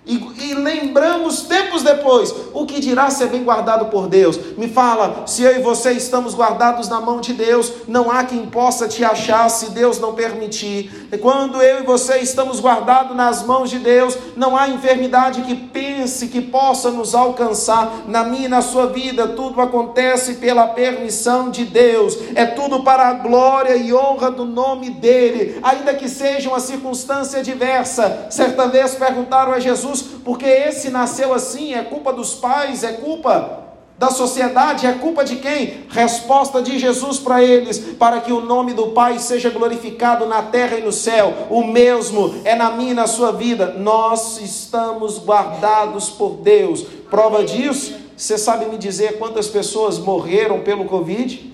E, 0.07 0.17
e, 0.17 0.55
lembramos 0.55 1.43
tempos 1.43 1.83
depois 1.83 2.35
o 2.53 2.67
que 2.67 2.79
dirá 2.79 3.09
ser 3.09 3.29
bem 3.29 3.43
guardado 3.43 3.87
por 3.87 4.07
Deus. 4.07 4.39
Me 4.59 4.69
fala, 4.69 5.23
se 5.27 5.43
eu 5.43 5.57
e 5.57 5.63
você 5.63 5.93
estamos 5.93 6.35
guardados 6.35 6.91
na 6.91 7.01
mão 7.01 7.23
de 7.23 7.33
Deus, 7.33 7.73
não 7.89 8.11
há 8.11 8.23
quem 8.25 8.45
possa 8.45 8.87
te 8.87 9.03
achar 9.03 9.49
se 9.49 9.71
Deus 9.71 9.99
não 9.99 10.13
permitir. 10.13 11.09
Quando 11.23 11.63
eu 11.63 11.81
e 11.81 11.87
você 11.87 12.19
estamos 12.19 12.61
guardados 12.61 13.17
nas 13.17 13.43
mãos 13.45 13.71
de 13.71 13.79
Deus, 13.79 14.15
não 14.37 14.55
há 14.55 14.69
enfermidade 14.69 15.41
que 15.41 15.55
pense 15.55 15.94
que 16.29 16.41
possa 16.41 16.91
nos 16.91 17.15
alcançar. 17.15 18.05
Na 18.09 18.25
minha 18.25 18.47
e 18.47 18.49
na 18.49 18.63
sua 18.63 18.87
vida, 18.87 19.29
tudo 19.29 19.61
acontece 19.61 20.35
pela 20.35 20.69
permissão 20.69 21.51
de 21.51 21.65
Deus. 21.65 22.19
É 22.35 22.47
tudo 22.47 22.83
para 22.83 23.09
a 23.09 23.15
glória 23.15 23.77
e 23.77 23.93
honra 23.93 24.31
do 24.31 24.45
nome 24.45 24.91
dele, 24.91 25.59
ainda 25.63 25.95
que 25.95 26.09
seja 26.09 26.49
uma 26.49 26.61
circunstância 26.61 27.43
diversa. 27.43 28.27
Certa 28.31 28.67
vez 28.67 28.95
perguntaram 28.95 29.53
a 29.53 29.61
Jesus 29.61 29.75
Jesus, 29.75 30.03
porque 30.25 30.47
esse 30.47 30.91
nasceu 30.91 31.35
assim, 31.35 31.75
é 31.75 31.83
culpa 31.83 32.13
dos 32.13 32.35
pais, 32.35 32.83
é 32.83 32.93
culpa 32.93 33.64
da 33.97 34.11
sociedade, 34.11 34.87
é 34.87 34.93
culpa 34.95 35.25
de 35.25 35.37
quem? 35.37 35.85
Resposta 35.89 36.61
de 36.61 36.79
Jesus 36.79 37.19
para 37.19 37.43
eles, 37.43 37.79
para 37.79 38.21
que 38.21 38.33
o 38.33 38.41
nome 38.41 38.73
do 38.73 38.89
Pai 38.89 39.19
seja 39.21 39.51
glorificado 39.51 40.27
na 40.27 40.43
terra 40.43 40.77
e 40.77 40.83
no 40.83 40.93
céu. 40.93 41.47
O 41.49 41.63
mesmo 41.65 42.35
é 42.45 42.57
na 42.57 42.71
minha 42.73 42.91
e 42.91 42.95
na 42.95 43.07
sua 43.07 43.31
vida. 43.31 43.75
Nós 43.79 44.41
estamos 44.41 45.19
guardados 45.19 46.11
por 46.11 46.39
Deus. 46.39 46.83
Prova 47.09 47.45
disso, 47.45 47.95
você 48.17 48.37
sabe 48.37 48.67
me 48.67 48.77
dizer 48.77 49.19
quantas 49.19 49.47
pessoas 49.47 49.99
morreram 49.99 50.61
pelo 50.61 50.87
Covid? 50.87 51.53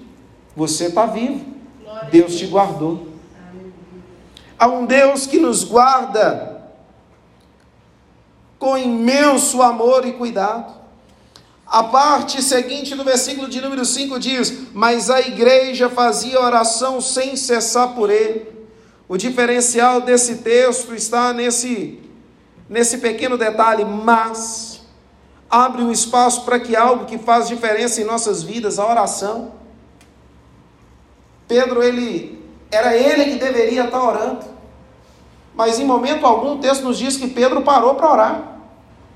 Você 0.56 0.86
está 0.86 1.04
vivo. 1.04 1.44
Deus 2.10 2.36
te 2.36 2.46
guardou. 2.46 3.06
Há 4.58 4.66
um 4.66 4.86
Deus 4.86 5.26
que 5.26 5.38
nos 5.38 5.62
guarda 5.62 6.62
com 8.58 8.76
imenso 8.76 9.62
amor 9.62 10.06
e 10.06 10.12
cuidado. 10.12 10.79
A 11.70 11.84
parte 11.84 12.42
seguinte 12.42 12.96
do 12.96 13.04
versículo 13.04 13.48
de 13.48 13.60
número 13.60 13.84
5 13.84 14.18
diz: 14.18 14.52
Mas 14.74 15.08
a 15.08 15.20
igreja 15.20 15.88
fazia 15.88 16.40
oração 16.40 17.00
sem 17.00 17.36
cessar 17.36 17.94
por 17.94 18.10
ele. 18.10 18.44
O 19.08 19.16
diferencial 19.16 20.00
desse 20.00 20.38
texto 20.38 20.92
está 20.92 21.32
nesse, 21.32 22.00
nesse 22.68 22.98
pequeno 22.98 23.38
detalhe, 23.38 23.84
mas 23.84 24.80
abre 25.48 25.82
um 25.82 25.92
espaço 25.92 26.44
para 26.44 26.58
que 26.58 26.74
algo 26.74 27.04
que 27.04 27.18
faz 27.18 27.46
diferença 27.46 28.00
em 28.00 28.04
nossas 28.04 28.42
vidas, 28.42 28.80
a 28.80 28.86
oração. 28.88 29.52
Pedro, 31.46 31.84
ele 31.84 32.44
era 32.68 32.96
ele 32.96 33.26
que 33.26 33.36
deveria 33.36 33.84
estar 33.84 34.02
orando. 34.02 34.44
Mas 35.54 35.78
em 35.78 35.84
momento 35.84 36.26
algum 36.26 36.54
o 36.54 36.58
texto 36.58 36.82
nos 36.82 36.98
diz 36.98 37.16
que 37.16 37.28
Pedro 37.28 37.62
parou 37.62 37.94
para 37.94 38.10
orar 38.10 38.60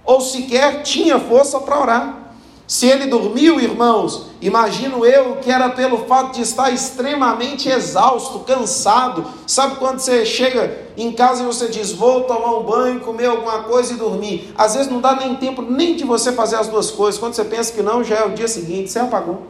ou 0.04 0.20
sequer 0.20 0.82
tinha 0.84 1.18
força 1.18 1.58
para 1.58 1.80
orar. 1.80 2.23
Se 2.66 2.86
ele 2.86 3.06
dormiu, 3.06 3.60
irmãos, 3.60 4.30
imagino 4.40 5.04
eu 5.04 5.36
que 5.36 5.50
era 5.50 5.68
pelo 5.68 5.98
fato 6.06 6.34
de 6.34 6.40
estar 6.40 6.70
extremamente 6.70 7.68
exausto, 7.68 8.38
cansado. 8.40 9.24
Sabe 9.46 9.76
quando 9.76 9.98
você 9.98 10.24
chega 10.24 10.74
em 10.96 11.12
casa 11.12 11.42
e 11.42 11.46
você 11.46 11.68
diz, 11.68 11.92
vou 11.92 12.22
tomar 12.22 12.56
um 12.56 12.62
banho, 12.62 13.00
comer 13.00 13.26
alguma 13.26 13.64
coisa 13.64 13.92
e 13.92 13.96
dormir? 13.96 14.50
Às 14.56 14.74
vezes 14.74 14.90
não 14.90 15.00
dá 15.00 15.14
nem 15.14 15.34
tempo 15.34 15.60
nem 15.60 15.94
de 15.94 16.04
você 16.04 16.32
fazer 16.32 16.56
as 16.56 16.66
duas 16.66 16.90
coisas. 16.90 17.20
Quando 17.20 17.34
você 17.34 17.44
pensa 17.44 17.70
que 17.70 17.82
não, 17.82 18.02
já 18.02 18.16
é 18.16 18.24
o 18.24 18.30
dia 18.30 18.48
seguinte, 18.48 18.90
você 18.90 18.98
apagou. 18.98 19.42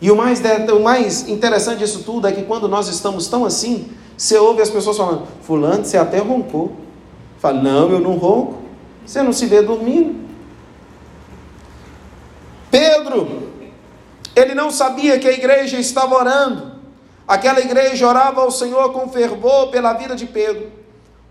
E 0.00 0.10
o 0.10 0.16
mais, 0.16 0.40
o 0.72 0.80
mais 0.80 1.28
interessante 1.28 1.80
disso 1.80 2.02
tudo 2.02 2.26
é 2.26 2.32
que 2.32 2.44
quando 2.44 2.66
nós 2.66 2.88
estamos 2.88 3.28
tão 3.28 3.44
assim, 3.44 3.90
você 4.16 4.38
ouve 4.38 4.62
as 4.62 4.70
pessoas 4.70 4.96
falando, 4.96 5.24
fulano, 5.42 5.84
você 5.84 5.98
até 5.98 6.18
roncou. 6.18 6.72
Fala, 7.38 7.62
não, 7.62 7.90
eu 7.90 8.00
não 8.00 8.16
ronco. 8.16 8.54
Você 9.04 9.22
não 9.22 9.34
se 9.34 9.44
vê 9.44 9.60
dormindo. 9.60 10.23
Pedro, 12.74 13.52
ele 14.34 14.52
não 14.52 14.68
sabia 14.68 15.16
que 15.16 15.28
a 15.28 15.32
igreja 15.32 15.78
estava 15.78 16.12
orando. 16.12 16.72
Aquela 17.26 17.60
igreja 17.60 18.08
orava 18.08 18.40
ao 18.40 18.50
Senhor 18.50 18.92
com 18.92 19.08
fervor 19.08 19.68
pela 19.68 19.92
vida 19.92 20.16
de 20.16 20.26
Pedro. 20.26 20.72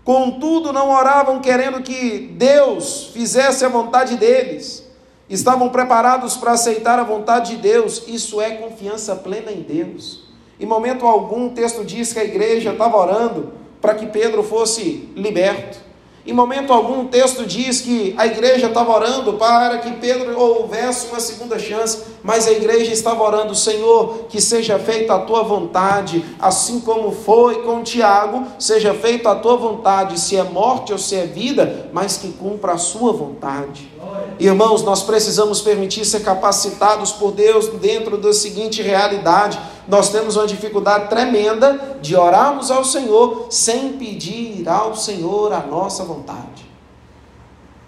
Contudo, 0.02 0.72
não 0.72 0.88
oravam 0.88 1.40
querendo 1.40 1.82
que 1.82 2.34
Deus 2.34 3.10
fizesse 3.12 3.62
a 3.62 3.68
vontade 3.68 4.16
deles. 4.16 4.88
Estavam 5.28 5.68
preparados 5.68 6.34
para 6.34 6.52
aceitar 6.52 6.98
a 6.98 7.04
vontade 7.04 7.56
de 7.56 7.58
Deus. 7.58 8.04
Isso 8.08 8.40
é 8.40 8.52
confiança 8.52 9.14
plena 9.14 9.52
em 9.52 9.60
Deus. 9.60 10.24
Em 10.58 10.64
momento 10.64 11.04
algum, 11.04 11.48
o 11.48 11.50
texto 11.50 11.84
diz 11.84 12.10
que 12.14 12.20
a 12.20 12.24
igreja 12.24 12.72
estava 12.72 12.96
orando 12.96 13.52
para 13.82 13.94
que 13.94 14.06
Pedro 14.06 14.42
fosse 14.42 15.10
liberto. 15.14 15.83
Em 16.26 16.32
momento 16.32 16.72
algum, 16.72 17.02
o 17.02 17.08
texto 17.08 17.44
diz 17.44 17.82
que 17.82 18.14
a 18.16 18.26
igreja 18.26 18.68
estava 18.68 18.90
orando 18.90 19.34
para 19.34 19.76
que 19.78 19.92
Pedro 19.96 20.40
houvesse 20.40 21.08
uma 21.08 21.20
segunda 21.20 21.58
chance, 21.58 22.02
mas 22.22 22.48
a 22.48 22.52
igreja 22.52 22.90
estava 22.90 23.22
orando, 23.22 23.54
Senhor, 23.54 24.24
que 24.30 24.40
seja 24.40 24.78
feita 24.78 25.14
a 25.14 25.18
tua 25.18 25.42
vontade, 25.42 26.24
assim 26.40 26.80
como 26.80 27.12
foi 27.12 27.62
com 27.62 27.82
Tiago, 27.82 28.46
seja 28.58 28.94
feita 28.94 29.32
a 29.32 29.34
tua 29.34 29.56
vontade, 29.56 30.18
se 30.18 30.34
é 30.34 30.42
morte 30.42 30.92
ou 30.92 30.98
se 30.98 31.14
é 31.14 31.26
vida, 31.26 31.90
mas 31.92 32.16
que 32.16 32.32
cumpra 32.32 32.72
a 32.72 32.78
sua 32.78 33.12
vontade. 33.12 33.92
Irmãos, 34.38 34.82
nós 34.82 35.02
precisamos 35.02 35.60
permitir 35.60 36.06
ser 36.06 36.20
capacitados 36.20 37.12
por 37.12 37.32
Deus 37.32 37.68
dentro 37.68 38.16
da 38.16 38.32
seguinte 38.32 38.80
realidade: 38.80 39.58
nós 39.86 40.08
temos 40.10 40.36
uma 40.36 40.46
dificuldade 40.46 41.08
tremenda 41.08 41.98
de 42.00 42.16
orarmos 42.16 42.70
ao 42.70 42.84
Senhor 42.84 43.46
sem 43.50 43.94
pedir 43.94 44.68
ao 44.68 44.94
Senhor 44.94 45.52
a 45.52 45.60
nossa 45.60 46.04
vontade. 46.04 46.64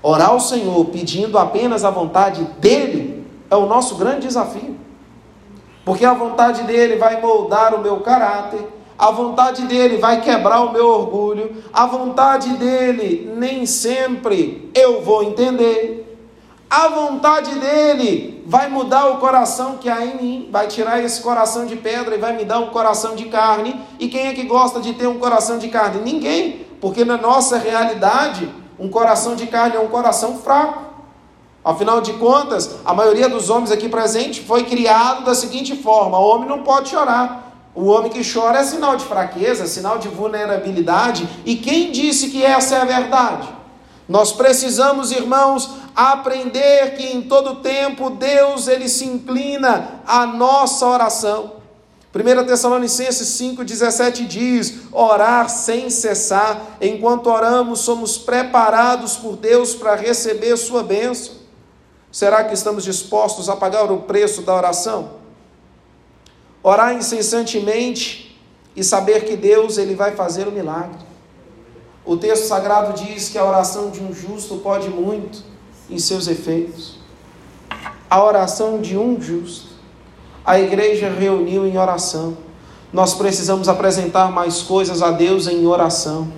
Orar 0.03 0.31
ao 0.31 0.41
Senhor 0.41 0.85
pedindo 0.87 1.39
apenas 1.39 1.85
a 1.85 1.91
vontade 1.91 2.47
dEle 2.59 3.27
é 3.51 3.57
o 3.57 3.67
nosso 3.67 3.97
grande 3.97 4.27
desafio. 4.27 4.77
Porque 5.85 6.05
a 6.05 6.15
vontade 6.15 6.63
dEle 6.65 6.97
vai 6.97 7.21
moldar 7.21 7.75
o 7.75 7.81
meu 7.81 8.01
caráter, 8.01 8.67
a 8.99 9.11
vontade 9.11 9.63
dele 9.63 9.99
vai 9.99 10.21
quebrar 10.21 10.63
o 10.63 10.73
meu 10.73 10.87
orgulho, 10.87 11.63
a 11.73 11.87
vontade 11.87 12.49
dele 12.57 13.33
nem 13.37 13.67
sempre 13.67 14.71
eu 14.75 15.03
vou 15.03 15.23
entender. 15.23 16.06
A 16.69 16.89
vontade 16.89 17.55
dele 17.59 18.43
vai 18.47 18.69
mudar 18.69 19.07
o 19.07 19.19
coração 19.19 19.77
que 19.77 19.89
há 19.89 20.05
em 20.05 20.17
mim, 20.17 20.49
vai 20.51 20.67
tirar 20.67 21.03
esse 21.03 21.21
coração 21.21 21.65
de 21.65 21.77
pedra 21.77 22.17
e 22.17 22.19
vai 22.19 22.37
me 22.37 22.45
dar 22.45 22.59
um 22.59 22.71
coração 22.71 23.15
de 23.15 23.27
carne. 23.27 23.81
E 24.01 24.09
quem 24.09 24.27
é 24.27 24.35
que 24.35 24.43
gosta 24.43 24.81
de 24.81 24.93
ter 24.93 25.07
um 25.07 25.19
coração 25.19 25.59
de 25.59 25.69
carne? 25.69 26.01
Ninguém, 26.01 26.67
porque 26.81 27.05
na 27.05 27.17
nossa 27.17 27.57
realidade, 27.57 28.53
um 28.79 28.89
coração 28.89 29.37
de 29.37 29.47
carne 29.47 29.77
é 29.77 29.81
um 29.81 29.89
coração 29.89 30.39
fraco. 30.39 30.85
Afinal 31.65 32.01
de 32.01 32.13
contas, 32.15 32.77
a 32.85 32.93
maioria 32.93 33.29
dos 33.29 33.49
homens 33.49 33.71
aqui 33.71 33.89
presentes 33.89 34.45
foi 34.45 34.65
criado 34.65 35.25
da 35.25 35.35
seguinte 35.35 35.77
forma: 35.77 36.19
o 36.19 36.29
homem 36.29 36.49
não 36.49 36.63
pode 36.63 36.89
chorar. 36.89 37.45
O 37.75 37.87
homem 37.87 38.11
que 38.11 38.23
chora 38.25 38.61
é 38.61 38.65
sinal 38.65 38.97
de 38.97 39.05
fraqueza, 39.05 39.67
sinal 39.67 39.99
de 39.99 40.09
vulnerabilidade. 40.09 41.29
E 41.45 41.57
quem 41.57 41.93
disse 41.93 42.31
que 42.31 42.43
essa 42.43 42.77
é 42.77 42.81
a 42.81 42.85
verdade? 42.85 43.49
Nós 44.09 44.33
precisamos, 44.33 45.11
irmãos, 45.11 45.69
aprender 45.97 46.95
que 46.95 47.07
em 47.07 47.23
todo 47.23 47.63
tempo 47.63 48.11
Deus 48.11 48.69
ele 48.69 48.87
se 48.87 49.07
inclina 49.07 50.03
à 50.07 50.27
nossa 50.27 50.87
oração. 50.87 51.57
1 52.15 52.47
Tessalonicenses 52.47 53.29
5,17 53.41 54.27
diz: 54.27 54.75
orar 54.93 55.49
sem 55.49 55.89
cessar, 55.89 56.77
enquanto 56.83 57.29
oramos, 57.29 57.81
somos 57.81 58.19
preparados 58.19 59.17
por 59.17 59.37
Deus 59.37 59.75
para 59.75 59.95
receber 59.95 60.57
Sua 60.59 60.83
bênção. 60.83 61.35
Será 62.13 62.45
que 62.45 62.55
estamos 62.55 62.85
dispostos 62.85 63.49
a 63.49 63.57
pagar 63.57 63.91
o 63.91 64.03
preço 64.03 64.43
da 64.43 64.55
oração? 64.55 65.13
Orar 66.63 66.95
incessantemente 66.95 68.39
e 68.75 68.85
saber 68.85 69.25
que 69.25 69.37
Deus 69.37 69.79
ele 69.79 69.95
vai 69.95 70.13
fazer 70.13 70.47
o 70.47 70.53
milagre. 70.53 70.99
O 72.05 72.17
texto 72.17 72.47
sagrado 72.47 72.93
diz 73.03 73.29
que 73.29 73.39
a 73.39 73.45
oração 73.45 73.91
de 73.91 74.03
um 74.03 74.15
justo 74.15 74.57
pode 74.59 74.89
muito 74.89 75.56
em 75.91 75.99
seus 75.99 76.29
efeitos. 76.29 76.97
A 78.09 78.23
oração 78.23 78.81
de 78.81 78.97
um 78.97 79.21
justo. 79.21 79.69
A 80.45 80.61
igreja 80.61 81.09
reuniu 81.11 81.67
em 81.67 81.77
oração. 81.77 82.37
Nós 82.93 83.15
precisamos 83.15 83.69
apresentar 83.69 84.31
mais 84.31 84.63
coisas 84.63 85.03
a 85.03 85.11
Deus 85.11 85.47
em 85.47 85.67
oração. 85.67 86.29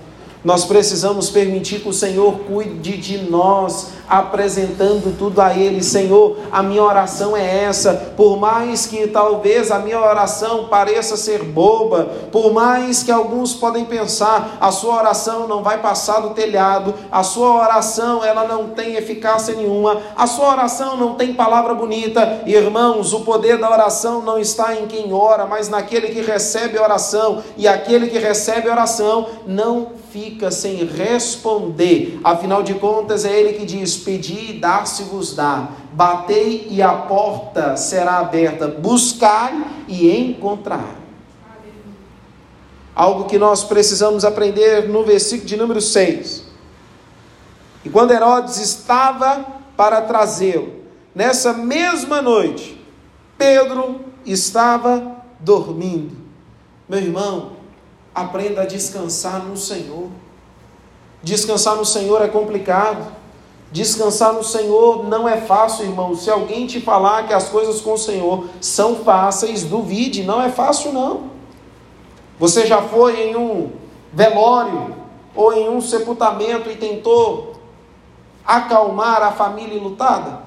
Nós 0.43 0.65
precisamos 0.65 1.31
permitir 1.31 1.81
que 1.81 1.89
o 1.89 1.93
Senhor 1.93 2.41
cuide 2.41 2.97
de 2.97 3.19
nós, 3.31 3.89
apresentando 4.09 5.17
tudo 5.19 5.41
a 5.41 5.55
Ele. 5.55 5.83
Senhor, 5.83 6.39
a 6.51 6.63
minha 6.63 6.83
oração 6.83 7.37
é 7.37 7.65
essa. 7.65 8.13
Por 8.17 8.39
mais 8.39 8.87
que 8.87 9.07
talvez 9.07 9.71
a 9.71 9.79
minha 9.79 10.01
oração 10.01 10.69
pareça 10.69 11.17
ser 11.17 11.43
boba, 11.43 12.09
por 12.33 12.53
mais 12.53 13.03
que 13.03 13.11
alguns 13.11 13.55
podem 13.55 13.85
pensar, 13.85 14.57
a 14.61 14.71
sua 14.71 14.97
oração 14.97 15.47
não 15.47 15.63
vai 15.63 15.79
passar 15.79 16.21
do 16.21 16.31
telhado, 16.31 16.95
a 17.11 17.23
sua 17.23 17.63
oração 17.63 18.25
ela 18.25 18.45
não 18.45 18.71
tem 18.71 18.95
eficácia 18.95 19.55
nenhuma, 19.55 19.99
a 20.17 20.27
sua 20.27 20.49
oração 20.49 20.97
não 20.97 21.15
tem 21.15 21.35
palavra 21.35 21.75
bonita. 21.75 22.43
Irmãos, 22.47 23.13
o 23.13 23.21
poder 23.21 23.59
da 23.59 23.71
oração 23.71 24.23
não 24.23 24.39
está 24.39 24.75
em 24.75 24.87
quem 24.87 25.13
ora, 25.13 25.47
mas 25.47 25.69
naquele 25.69 26.09
que 26.09 26.21
recebe 26.21 26.79
oração. 26.79 27.43
E 27.57 27.67
aquele 27.69 28.09
que 28.09 28.19
recebe 28.19 28.69
oração 28.69 29.27
não 29.47 29.98
fica 30.13 30.51
sem 30.51 30.85
responder. 30.85 32.21
Afinal 32.23 32.63
de 32.63 32.75
contas, 32.75 33.25
é 33.25 33.39
ele 33.39 33.55
que 33.55 33.65
diz: 33.65 33.97
Pedi 33.97 34.51
e 34.51 34.53
dar-se-vos 34.55 35.35
dá, 35.35 35.69
batei 35.93 36.69
e 36.71 36.83
a 36.83 36.93
porta 36.93 37.77
será 37.77 38.19
aberta, 38.19 38.69
buscai 38.69 39.65
e 39.87 40.11
encontrar. 40.11 40.97
Algo 42.95 43.25
que 43.25 43.39
nós 43.39 43.63
precisamos 43.63 44.25
aprender 44.25 44.89
no 44.89 45.05
versículo 45.05 45.47
de 45.47 45.57
número 45.57 45.81
6. 45.81 46.45
E 47.85 47.91
quando 47.91 48.11
Herodes 48.11 48.59
estava 48.59 49.45
para 49.77 50.03
trazê-lo, 50.03 50.73
nessa 51.15 51.53
mesma 51.53 52.21
noite, 52.21 52.85
Pedro 53.37 54.01
estava 54.27 55.17
dormindo. 55.39 56.17
Meu 56.89 56.99
irmão, 56.99 57.58
Aprenda 58.19 58.63
a 58.63 58.67
descansar 58.67 59.45
no 59.45 59.57
Senhor. 59.57 60.09
Descansar 61.23 61.77
no 61.77 61.85
Senhor 61.85 62.21
é 62.21 62.27
complicado. 62.27 63.13
Descansar 63.71 64.33
no 64.33 64.43
Senhor 64.43 65.09
não 65.09 65.29
é 65.29 65.41
fácil, 65.41 65.85
irmão. 65.85 66.17
Se 66.17 66.29
alguém 66.29 66.67
te 66.67 66.81
falar 66.81 67.29
que 67.29 67.33
as 67.33 67.49
coisas 67.49 67.81
com 67.81 67.93
o 67.93 67.99
Senhor 67.99 68.47
são 68.61 68.97
fáceis, 68.97 69.63
duvide, 69.63 70.25
não 70.25 70.43
é 70.43 70.51
fácil 70.51 70.93
não. 70.93 71.31
Você 72.41 72.67
já 72.67 72.83
foi 72.83 73.29
em 73.29 73.37
um 73.37 73.71
velório 74.13 74.97
ou 75.35 75.53
em 75.53 75.69
um 75.69 75.81
sepultamento 75.81 76.69
e 76.69 76.75
tentou 76.75 77.53
acalmar 78.45 79.23
a 79.23 79.31
família 79.31 79.81
lutada? 79.81 80.43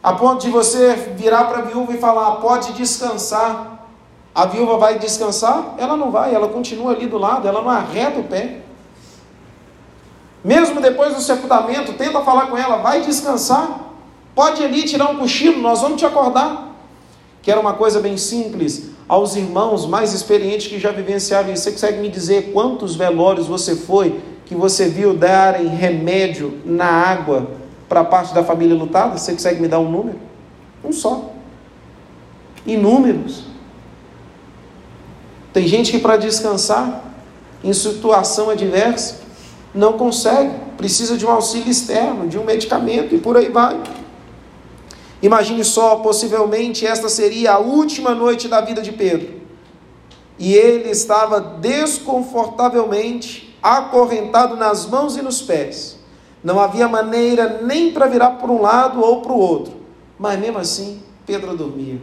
A 0.00 0.12
ponto 0.12 0.42
de 0.42 0.50
você 0.50 0.94
virar 1.16 1.46
para 1.46 1.58
a 1.58 1.62
viúva 1.62 1.92
e 1.92 1.98
falar: 1.98 2.36
pode 2.36 2.72
descansar. 2.74 3.79
A 4.34 4.46
viúva 4.46 4.78
vai 4.78 4.98
descansar? 4.98 5.74
Ela 5.78 5.96
não 5.96 6.10
vai, 6.10 6.34
ela 6.34 6.48
continua 6.48 6.92
ali 6.92 7.06
do 7.06 7.18
lado, 7.18 7.48
ela 7.48 7.62
não 7.62 7.70
arreta 7.70 8.20
o 8.20 8.24
pé. 8.24 8.60
Mesmo 10.44 10.80
depois 10.80 11.14
do 11.14 11.20
sepultamento, 11.20 11.92
tenta 11.94 12.20
falar 12.20 12.46
com 12.46 12.56
ela, 12.56 12.76
vai 12.76 13.02
descansar. 13.02 13.92
Pode 14.34 14.62
ali 14.62 14.84
tirar 14.84 15.10
um 15.10 15.16
cochilo, 15.16 15.60
nós 15.60 15.80
vamos 15.80 15.98
te 15.98 16.06
acordar. 16.06 16.68
Que 17.42 17.50
era 17.50 17.60
uma 17.60 17.74
coisa 17.74 18.00
bem 18.00 18.16
simples. 18.16 18.90
Aos 19.08 19.34
irmãos 19.34 19.86
mais 19.86 20.14
experientes 20.14 20.68
que 20.68 20.78
já 20.78 20.92
vivenciaram 20.92 21.52
isso, 21.52 21.64
você 21.64 21.72
consegue 21.72 21.98
me 21.98 22.08
dizer 22.08 22.52
quantos 22.52 22.94
velórios 22.94 23.48
você 23.48 23.74
foi 23.74 24.20
que 24.46 24.54
você 24.54 24.88
viu 24.88 25.14
darem 25.14 25.66
remédio 25.66 26.60
na 26.64 26.86
água 26.86 27.50
para 27.88 28.04
parte 28.04 28.32
da 28.32 28.44
família 28.44 28.76
lutada? 28.76 29.18
Você 29.18 29.32
consegue 29.32 29.60
me 29.60 29.68
dar 29.68 29.80
um 29.80 29.90
número? 29.90 30.18
Um 30.84 30.92
só. 30.92 31.30
Inúmeros. 32.64 33.49
Tem 35.52 35.66
gente 35.66 35.90
que 35.90 35.98
para 35.98 36.16
descansar 36.16 37.04
em 37.62 37.72
situação 37.72 38.50
adversa 38.50 39.20
não 39.74 39.94
consegue, 39.94 40.54
precisa 40.76 41.16
de 41.16 41.26
um 41.26 41.30
auxílio 41.30 41.70
externo, 41.70 42.28
de 42.28 42.38
um 42.38 42.44
medicamento 42.44 43.14
e 43.14 43.18
por 43.18 43.36
aí 43.36 43.48
vai. 43.48 43.80
Imagine 45.22 45.64
só, 45.64 45.96
possivelmente 45.96 46.86
esta 46.86 47.08
seria 47.08 47.52
a 47.52 47.58
última 47.58 48.14
noite 48.14 48.46
da 48.48 48.60
vida 48.60 48.80
de 48.80 48.92
Pedro. 48.92 49.40
E 50.38 50.54
ele 50.54 50.90
estava 50.90 51.40
desconfortavelmente 51.40 53.56
acorrentado 53.62 54.56
nas 54.56 54.86
mãos 54.86 55.16
e 55.16 55.22
nos 55.22 55.42
pés. 55.42 55.98
Não 56.42 56.58
havia 56.58 56.88
maneira 56.88 57.60
nem 57.62 57.92
para 57.92 58.06
virar 58.06 58.30
para 58.30 58.50
um 58.50 58.62
lado 58.62 59.02
ou 59.02 59.20
para 59.20 59.32
o 59.32 59.38
outro. 59.38 59.74
Mas 60.18 60.40
mesmo 60.40 60.58
assim, 60.58 61.02
Pedro 61.26 61.54
dormia. 61.54 62.00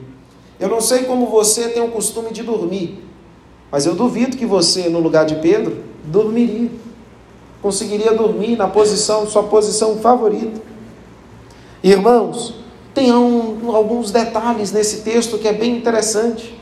Eu 0.60 0.69
não 0.69 0.79
sei 0.79 1.05
como 1.05 1.25
você 1.25 1.69
tem 1.69 1.81
o 1.81 1.89
costume 1.89 2.31
de 2.31 2.43
dormir, 2.43 3.07
mas 3.71 3.86
eu 3.86 3.95
duvido 3.95 4.38
que 4.38 4.45
você, 4.45 4.89
no 4.89 4.99
lugar 4.99 5.25
de 5.25 5.36
Pedro, 5.36 5.84
dormiria. 6.06 6.71
conseguiria 7.62 8.13
dormir 8.13 8.56
na 8.56 8.67
posição, 8.67 9.27
sua 9.27 9.43
posição 9.43 9.97
favorita. 9.97 10.62
Irmãos, 11.84 12.56
tem 12.93 13.13
um, 13.13 13.75
alguns 13.75 14.12
detalhes 14.12 14.71
nesse 14.71 15.01
texto 15.01 15.38
que 15.38 15.47
é 15.47 15.53
bem 15.53 15.77
interessante. 15.77 16.58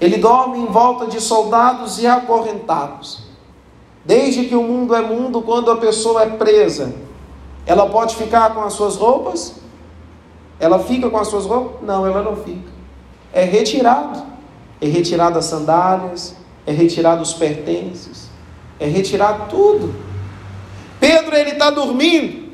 Ele 0.00 0.16
dorme 0.16 0.58
em 0.58 0.66
volta 0.66 1.06
de 1.06 1.20
soldados 1.20 1.98
e 1.98 2.06
acorrentados. 2.06 3.26
Desde 4.04 4.44
que 4.44 4.54
o 4.54 4.62
mundo 4.62 4.94
é 4.94 5.02
mundo, 5.02 5.42
quando 5.42 5.70
a 5.70 5.76
pessoa 5.76 6.22
é 6.22 6.26
presa, 6.26 6.94
ela 7.66 7.88
pode 7.88 8.16
ficar 8.16 8.54
com 8.54 8.62
as 8.62 8.72
suas 8.72 8.96
roupas? 8.96 9.54
Ela 10.58 10.78
fica 10.78 11.10
com 11.10 11.18
as 11.18 11.28
suas 11.28 11.44
roupas? 11.44 11.82
Não, 11.82 12.06
ela 12.06 12.22
não 12.22 12.36
fica. 12.36 12.70
É 13.32 13.44
retirado. 13.44 14.22
É 14.80 14.86
retirado 14.86 15.38
as 15.38 15.46
sandálias, 15.46 16.34
é 16.66 16.72
retirado 16.72 17.22
os 17.22 17.32
pertences, 17.32 18.28
é 18.78 18.86
retirado 18.86 19.48
tudo. 19.48 19.94
Pedro 20.98 21.36
ele 21.36 21.50
está 21.50 21.70
dormindo 21.70 22.52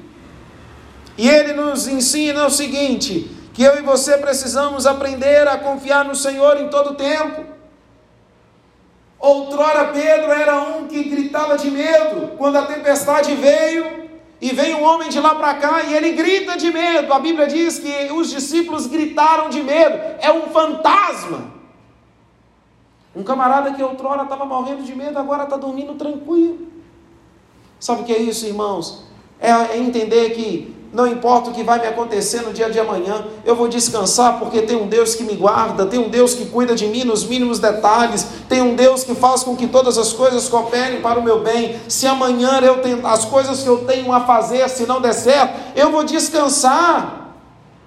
e 1.17 1.29
ele 1.29 1.55
nos 1.55 1.89
ensina 1.89 2.47
o 2.47 2.51
seguinte: 2.51 3.31
que 3.55 3.63
eu 3.63 3.79
e 3.79 3.83
você 3.83 4.19
precisamos 4.19 4.87
aprender 4.87 5.49
a 5.49 5.57
confiar 5.57 6.05
no 6.05 6.15
Senhor 6.15 6.61
em 6.61 6.69
todo 6.69 6.95
tempo. 6.95 7.45
Outrora 9.19 9.87
Pedro 9.93 10.33
era 10.33 10.61
um 10.61 10.89
que 10.89 11.05
gritava 11.05 11.57
de 11.57 11.71
medo 11.71 12.33
quando 12.37 12.57
a 12.57 12.63
tempestade 12.63 13.35
veio 13.37 14.11
e 14.41 14.53
veio 14.53 14.79
um 14.79 14.83
homem 14.83 15.09
de 15.09 15.21
lá 15.21 15.37
para 15.37 15.55
cá 15.55 15.85
e 15.85 15.95
ele 15.95 16.13
grita 16.13 16.57
de 16.57 16.73
medo. 16.73 17.13
A 17.13 17.21
Bíblia 17.21 17.47
diz 17.47 17.79
que 17.79 18.13
os 18.13 18.31
discípulos 18.31 18.89
gritaram 18.89 19.49
de 19.49 19.63
medo. 19.63 19.97
É 20.19 20.33
um 20.33 20.49
fantasma. 20.49 21.62
Um 23.15 23.23
camarada 23.23 23.73
que 23.73 23.83
outrora 23.83 24.23
estava 24.23 24.45
morrendo 24.45 24.83
de 24.83 24.95
medo, 24.95 25.19
agora 25.19 25.45
está 25.45 25.57
dormindo 25.57 25.95
tranquilo. 25.95 26.67
Sabe 27.79 28.03
o 28.03 28.05
que 28.05 28.13
é 28.13 28.19
isso, 28.19 28.47
irmãos? 28.47 29.05
É 29.39 29.77
entender 29.77 30.31
que 30.31 30.75
não 30.93 31.07
importa 31.07 31.49
o 31.49 31.53
que 31.55 31.63
vai 31.63 31.81
me 31.81 31.87
acontecer 31.87 32.43
no 32.43 32.53
dia 32.53 32.71
de 32.71 32.79
amanhã, 32.79 33.25
eu 33.47 33.57
vou 33.57 33.67
descansar 33.67 34.39
porque 34.39 34.61
tem 34.61 34.77
um 34.77 34.87
Deus 34.87 35.15
que 35.15 35.25
me 35.25 35.35
guarda, 35.35 35.87
tem 35.87 35.99
um 35.99 36.11
Deus 36.11 36.35
que 36.35 36.45
cuida 36.47 36.75
de 36.75 36.87
mim 36.87 37.03
nos 37.03 37.25
mínimos 37.25 37.59
detalhes, 37.59 38.27
tem 38.47 38.61
um 38.61 38.75
Deus 38.75 39.03
que 39.03 39.15
faz 39.15 39.43
com 39.43 39.57
que 39.57 39.67
todas 39.67 39.97
as 39.97 40.13
coisas 40.13 40.49
cooperem 40.49 41.01
para 41.01 41.19
o 41.19 41.23
meu 41.23 41.41
bem. 41.41 41.81
Se 41.89 42.07
amanhã 42.07 42.61
eu 42.61 42.83
tenho 42.83 43.07
as 43.07 43.25
coisas 43.25 43.63
que 43.63 43.69
eu 43.69 43.87
tenho 43.87 44.13
a 44.13 44.21
fazer, 44.21 44.69
se 44.69 44.85
não 44.85 45.01
der 45.01 45.15
certo, 45.15 45.59
eu 45.75 45.91
vou 45.91 46.05
descansar. 46.05 47.22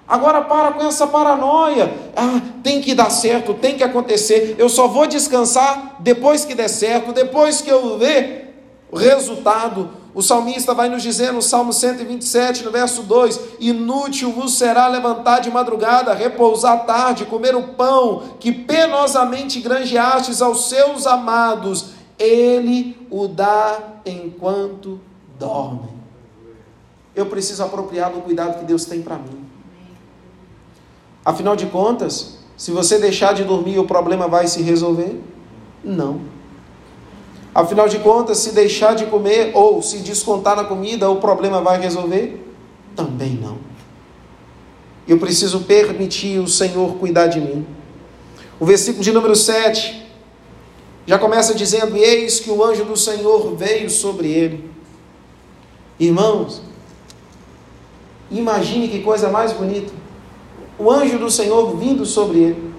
Agora 0.08 0.42
para 0.42 0.72
com 0.72 0.86
essa 0.86 1.06
paranoia. 1.06 1.92
Ah, 2.14 2.40
tem 2.62 2.80
que 2.80 2.94
dar 2.94 3.10
certo, 3.10 3.54
tem 3.54 3.76
que 3.76 3.84
acontecer. 3.84 4.54
Eu 4.58 4.68
só 4.68 4.86
vou 4.86 5.06
descansar 5.06 5.96
depois 6.00 6.44
que 6.44 6.54
der 6.54 6.68
certo, 6.68 7.12
depois 7.12 7.60
que 7.60 7.70
eu 7.70 7.98
ver 7.98 8.54
o 8.90 8.96
resultado 8.96 9.90
o 10.16 10.22
salmista 10.22 10.72
vai 10.72 10.88
nos 10.88 11.02
dizer 11.02 11.30
no 11.30 11.42
Salmo 11.42 11.74
127, 11.74 12.64
no 12.64 12.70
verso 12.70 13.02
2: 13.02 13.38
Inútil 13.60 14.32
vos 14.32 14.56
será 14.56 14.88
levantar 14.88 15.40
de 15.40 15.50
madrugada, 15.50 16.14
repousar 16.14 16.86
tarde, 16.86 17.26
comer 17.26 17.54
o 17.54 17.74
pão 17.74 18.22
que 18.40 18.50
penosamente 18.50 19.60
granjeastes 19.60 20.40
aos 20.40 20.70
seus 20.70 21.06
amados, 21.06 21.90
ele 22.18 22.96
o 23.10 23.28
dá 23.28 23.78
enquanto 24.06 24.98
dorme. 25.38 25.90
Eu 27.14 27.26
preciso 27.26 27.62
apropriar 27.62 28.10
do 28.10 28.22
cuidado 28.22 28.58
que 28.58 28.64
Deus 28.64 28.86
tem 28.86 29.02
para 29.02 29.18
mim. 29.18 29.45
Afinal 31.26 31.56
de 31.56 31.66
contas, 31.66 32.36
se 32.56 32.70
você 32.70 33.00
deixar 33.00 33.34
de 33.34 33.42
dormir, 33.42 33.80
o 33.80 33.84
problema 33.84 34.28
vai 34.28 34.46
se 34.46 34.62
resolver? 34.62 35.20
Não. 35.82 36.20
Afinal 37.52 37.88
de 37.88 37.98
contas, 37.98 38.38
se 38.38 38.52
deixar 38.52 38.94
de 38.94 39.06
comer 39.06 39.50
ou 39.52 39.82
se 39.82 39.98
descontar 39.98 40.54
na 40.54 40.62
comida, 40.62 41.10
o 41.10 41.16
problema 41.16 41.60
vai 41.60 41.80
resolver? 41.80 42.48
Também 42.94 43.30
não. 43.30 43.58
Eu 45.08 45.18
preciso 45.18 45.62
permitir 45.64 46.38
o 46.38 46.46
Senhor 46.46 46.94
cuidar 46.94 47.26
de 47.26 47.40
mim. 47.40 47.66
O 48.60 48.64
versículo 48.64 49.02
de 49.02 49.10
número 49.10 49.34
7 49.34 50.06
já 51.08 51.18
começa 51.18 51.56
dizendo: 51.56 51.96
Eis 51.96 52.38
que 52.38 52.52
o 52.52 52.62
anjo 52.62 52.84
do 52.84 52.96
Senhor 52.96 53.56
veio 53.56 53.90
sobre 53.90 54.28
ele. 54.28 54.70
Irmãos, 55.98 56.62
imagine 58.30 58.86
que 58.86 59.02
coisa 59.02 59.28
mais 59.28 59.52
bonita. 59.52 60.06
O 60.78 60.90
anjo 60.90 61.18
do 61.18 61.30
Senhor 61.30 61.76
vindo 61.76 62.04
sobre 62.04 62.38
ele. 62.38 62.74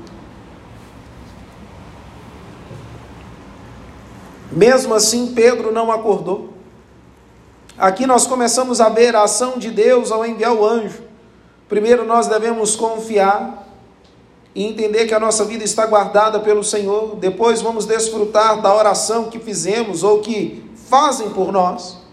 Mesmo 4.51 4.93
assim, 4.93 5.33
Pedro 5.33 5.71
não 5.71 5.91
acordou. 5.91 6.49
Aqui 7.77 8.07
nós 8.07 8.25
começamos 8.25 8.81
a 8.81 8.89
ver 8.89 9.15
a 9.15 9.23
ação 9.23 9.57
de 9.57 9.69
Deus 9.69 10.11
ao 10.11 10.25
enviar 10.25 10.53
o 10.53 10.65
anjo. 10.65 11.03
Primeiro, 11.69 12.05
nós 12.05 12.27
devemos 12.27 12.75
confiar 12.75 13.67
e 14.55 14.63
entender 14.63 15.05
que 15.05 15.13
a 15.13 15.19
nossa 15.19 15.45
vida 15.45 15.63
está 15.63 15.85
guardada 15.85 16.39
pelo 16.39 16.63
Senhor. 16.63 17.15
Depois, 17.17 17.61
vamos 17.61 17.85
desfrutar 17.85 18.61
da 18.61 18.73
oração 18.73 19.25
que 19.25 19.37
fizemos 19.37 20.01
ou 20.01 20.21
que 20.21 20.63
fazem 20.89 21.29
por 21.29 21.51
nós. 21.51 22.06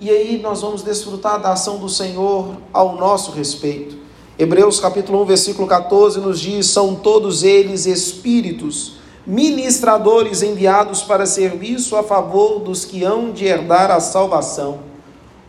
E 0.00 0.08
aí 0.08 0.40
nós 0.42 0.62
vamos 0.62 0.82
desfrutar 0.82 1.38
da 1.38 1.52
ação 1.52 1.76
do 1.76 1.88
Senhor 1.88 2.56
ao 2.72 2.96
nosso 2.96 3.32
respeito. 3.32 3.98
Hebreus 4.38 4.80
capítulo 4.80 5.20
1, 5.22 5.24
versículo 5.26 5.68
14 5.68 6.20
nos 6.20 6.40
diz: 6.40 6.66
são 6.68 6.94
todos 6.94 7.42
eles 7.42 7.84
espíritos 7.84 8.94
ministradores 9.26 10.42
enviados 10.42 11.02
para 11.02 11.26
serviço 11.26 11.94
a 11.96 12.02
favor 12.02 12.60
dos 12.60 12.86
que 12.86 13.04
hão 13.04 13.30
de 13.30 13.44
herdar 13.44 13.90
a 13.90 14.00
salvação. 14.00 14.78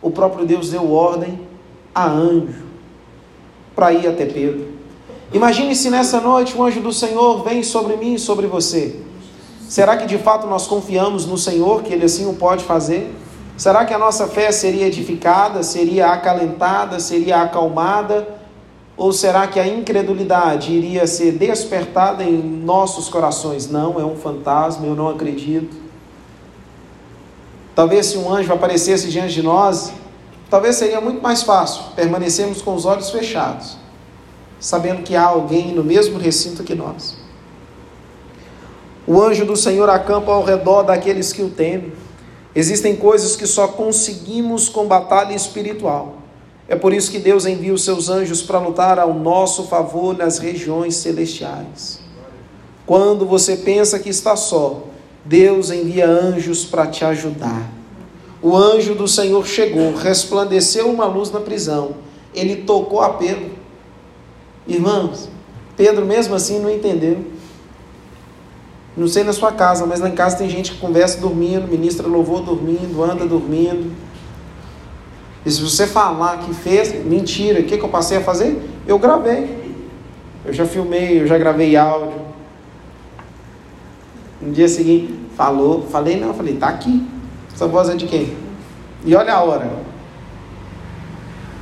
O 0.02 0.10
próprio 0.10 0.44
Deus 0.44 0.68
deu 0.68 0.92
ordem 0.92 1.40
a 1.94 2.06
anjo 2.06 2.64
para 3.74 3.92
ir 3.92 4.06
até 4.06 4.26
Pedro. 4.26 4.68
Imagine 5.32 5.74
se 5.74 5.88
nessa 5.88 6.20
noite 6.20 6.54
o 6.54 6.62
anjo 6.62 6.80
do 6.80 6.92
Senhor 6.92 7.42
vem 7.42 7.62
sobre 7.62 7.96
mim 7.96 8.14
e 8.14 8.18
sobre 8.18 8.46
você. 8.46 9.00
Será 9.66 9.96
que 9.96 10.04
de 10.04 10.18
fato 10.18 10.46
nós 10.46 10.66
confiamos 10.66 11.24
no 11.24 11.38
Senhor 11.38 11.82
que 11.82 11.94
Ele 11.94 12.04
assim 12.04 12.26
o 12.26 12.34
pode 12.34 12.62
fazer? 12.64 13.10
Será 13.56 13.84
que 13.84 13.94
a 13.94 13.98
nossa 13.98 14.26
fé 14.26 14.50
seria 14.50 14.86
edificada, 14.86 15.62
seria 15.62 16.08
acalentada, 16.08 16.98
seria 16.98 17.42
acalmada? 17.42 18.26
Ou 18.96 19.12
será 19.12 19.46
que 19.46 19.58
a 19.58 19.66
incredulidade 19.66 20.72
iria 20.72 21.06
ser 21.06 21.32
despertada 21.32 22.22
em 22.22 22.36
nossos 22.36 23.08
corações? 23.08 23.70
Não, 23.70 23.98
é 24.00 24.04
um 24.04 24.16
fantasma, 24.16 24.86
eu 24.86 24.94
não 24.94 25.08
acredito. 25.08 25.76
Talvez 27.74 28.06
se 28.06 28.18
um 28.18 28.32
anjo 28.32 28.52
aparecesse 28.52 29.08
diante 29.08 29.34
de 29.34 29.42
nós, 29.42 29.92
talvez 30.50 30.76
seria 30.76 31.00
muito 31.00 31.22
mais 31.22 31.42
fácil 31.42 31.84
permanecermos 31.96 32.60
com 32.60 32.74
os 32.74 32.84
olhos 32.84 33.10
fechados, 33.10 33.78
sabendo 34.60 35.02
que 35.02 35.16
há 35.16 35.24
alguém 35.24 35.72
no 35.72 35.82
mesmo 35.82 36.18
recinto 36.18 36.62
que 36.62 36.74
nós. 36.74 37.16
O 39.06 39.20
anjo 39.20 39.44
do 39.44 39.56
Senhor 39.56 39.88
acampa 39.88 40.30
ao 40.30 40.44
redor 40.44 40.82
daqueles 40.82 41.32
que 41.32 41.42
o 41.42 41.48
temem. 41.48 41.92
Existem 42.54 42.96
coisas 42.96 43.34
que 43.34 43.46
só 43.46 43.68
conseguimos 43.68 44.68
com 44.68 44.86
batalha 44.86 45.34
espiritual. 45.34 46.18
É 46.68 46.76
por 46.76 46.92
isso 46.92 47.10
que 47.10 47.18
Deus 47.18 47.46
envia 47.46 47.72
os 47.72 47.84
seus 47.84 48.08
anjos 48.08 48.42
para 48.42 48.58
lutar 48.58 48.98
ao 48.98 49.14
nosso 49.14 49.64
favor 49.64 50.16
nas 50.16 50.38
regiões 50.38 50.96
celestiais. 50.96 52.00
Quando 52.86 53.24
você 53.26 53.56
pensa 53.56 53.98
que 53.98 54.10
está 54.10 54.36
só, 54.36 54.84
Deus 55.24 55.70
envia 55.70 56.06
anjos 56.08 56.64
para 56.64 56.86
te 56.86 57.04
ajudar. 57.04 57.70
O 58.42 58.56
anjo 58.56 58.94
do 58.94 59.06
Senhor 59.06 59.46
chegou, 59.46 59.94
resplandeceu 59.94 60.90
uma 60.90 61.06
luz 61.06 61.30
na 61.30 61.40
prisão. 61.40 61.94
Ele 62.34 62.56
tocou 62.56 63.00
a 63.00 63.10
Pedro. 63.10 63.50
Irmãos, 64.66 65.28
Pedro 65.76 66.04
mesmo 66.04 66.34
assim 66.34 66.58
não 66.58 66.70
entendeu. 66.70 67.24
Não 68.96 69.08
sei 69.08 69.24
na 69.24 69.32
sua 69.32 69.52
casa, 69.52 69.86
mas 69.86 70.00
lá 70.00 70.08
em 70.08 70.14
casa 70.14 70.36
tem 70.36 70.48
gente 70.48 70.72
que 70.72 70.78
conversa 70.78 71.18
dormindo, 71.18 71.66
ministra 71.66 72.06
louvor 72.06 72.42
dormindo, 72.42 73.02
anda 73.02 73.24
dormindo. 73.26 73.90
E 75.44 75.50
se 75.50 75.60
você 75.60 75.86
falar 75.86 76.38
que 76.38 76.54
fez, 76.54 77.04
mentira, 77.04 77.60
o 77.60 77.64
que, 77.64 77.78
que 77.78 77.84
eu 77.84 77.88
passei 77.88 78.18
a 78.18 78.20
fazer? 78.20 78.60
Eu 78.86 78.98
gravei. 78.98 79.62
Eu 80.44 80.52
já 80.52 80.66
filmei, 80.66 81.22
eu 81.22 81.26
já 81.26 81.38
gravei 81.38 81.74
áudio. 81.76 82.20
No 84.40 84.52
dia 84.52 84.68
seguinte, 84.68 85.14
falou, 85.36 85.86
falei 85.90 86.20
não, 86.20 86.34
falei, 86.34 86.56
tá 86.56 86.68
aqui. 86.68 87.06
Essa 87.54 87.66
voz 87.66 87.88
é 87.88 87.94
de 87.94 88.06
quem? 88.06 88.36
E 89.04 89.14
olha 89.14 89.34
a 89.34 89.42
hora. 89.42 89.70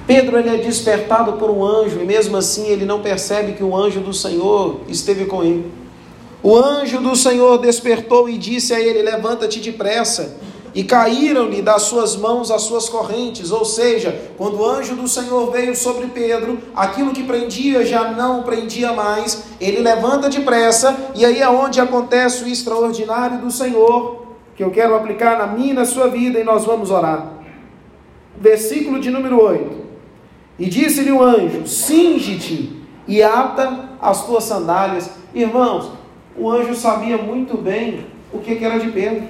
Pedro 0.06 0.38
ele 0.38 0.48
é 0.48 0.56
despertado 0.56 1.34
por 1.34 1.50
um 1.50 1.64
anjo 1.64 2.00
e 2.00 2.04
mesmo 2.04 2.36
assim 2.36 2.66
ele 2.66 2.84
não 2.84 3.00
percebe 3.00 3.52
que 3.52 3.62
o 3.62 3.76
anjo 3.76 4.00
do 4.00 4.12
Senhor 4.12 4.80
esteve 4.88 5.26
com 5.26 5.42
ele. 5.44 5.70
O 6.42 6.56
anjo 6.56 7.00
do 7.00 7.14
Senhor 7.14 7.58
despertou 7.58 8.28
e 8.28 8.38
disse 8.38 8.72
a 8.72 8.80
ele: 8.80 9.02
Levanta-te 9.02 9.60
depressa 9.60 10.38
e 10.74 10.84
caíram-lhe 10.84 11.62
das 11.62 11.82
suas 11.82 12.16
mãos 12.16 12.50
as 12.50 12.62
suas 12.62 12.88
correntes, 12.88 13.50
ou 13.50 13.64
seja, 13.64 14.30
quando 14.36 14.60
o 14.60 14.64
anjo 14.64 14.94
do 14.94 15.08
Senhor 15.08 15.50
veio 15.50 15.74
sobre 15.74 16.06
Pedro, 16.08 16.58
aquilo 16.74 17.12
que 17.12 17.24
prendia 17.24 17.84
já 17.84 18.12
não 18.12 18.42
prendia 18.42 18.92
mais, 18.92 19.44
ele 19.60 19.80
levanta 19.80 20.28
depressa, 20.28 21.10
e 21.14 21.24
aí 21.24 21.40
é 21.40 21.48
onde 21.48 21.80
acontece 21.80 22.44
o 22.44 22.48
extraordinário 22.48 23.38
do 23.38 23.50
Senhor. 23.50 24.20
que 24.54 24.62
eu 24.62 24.70
quero 24.70 24.94
aplicar 24.94 25.38
na 25.38 25.46
minha 25.46 25.70
e 25.70 25.74
na 25.74 25.86
sua 25.86 26.08
vida 26.08 26.38
e 26.38 26.44
nós 26.44 26.66
vamos 26.66 26.90
orar. 26.90 27.32
Versículo 28.38 29.00
de 29.00 29.10
número 29.10 29.42
8. 29.42 29.80
E 30.58 30.66
disse-lhe 30.66 31.10
o 31.10 31.22
anjo: 31.22 31.66
Cinge-te 31.66 32.78
e 33.08 33.22
ata 33.22 33.88
as 34.00 34.26
tuas 34.26 34.44
sandálias. 34.44 35.10
Irmãos, 35.34 35.92
o 36.36 36.50
anjo 36.50 36.74
sabia 36.74 37.18
muito 37.18 37.56
bem 37.56 38.06
o 38.32 38.38
que 38.38 38.64
era 38.64 38.78
de 38.78 38.90
Pedro. 38.90 39.24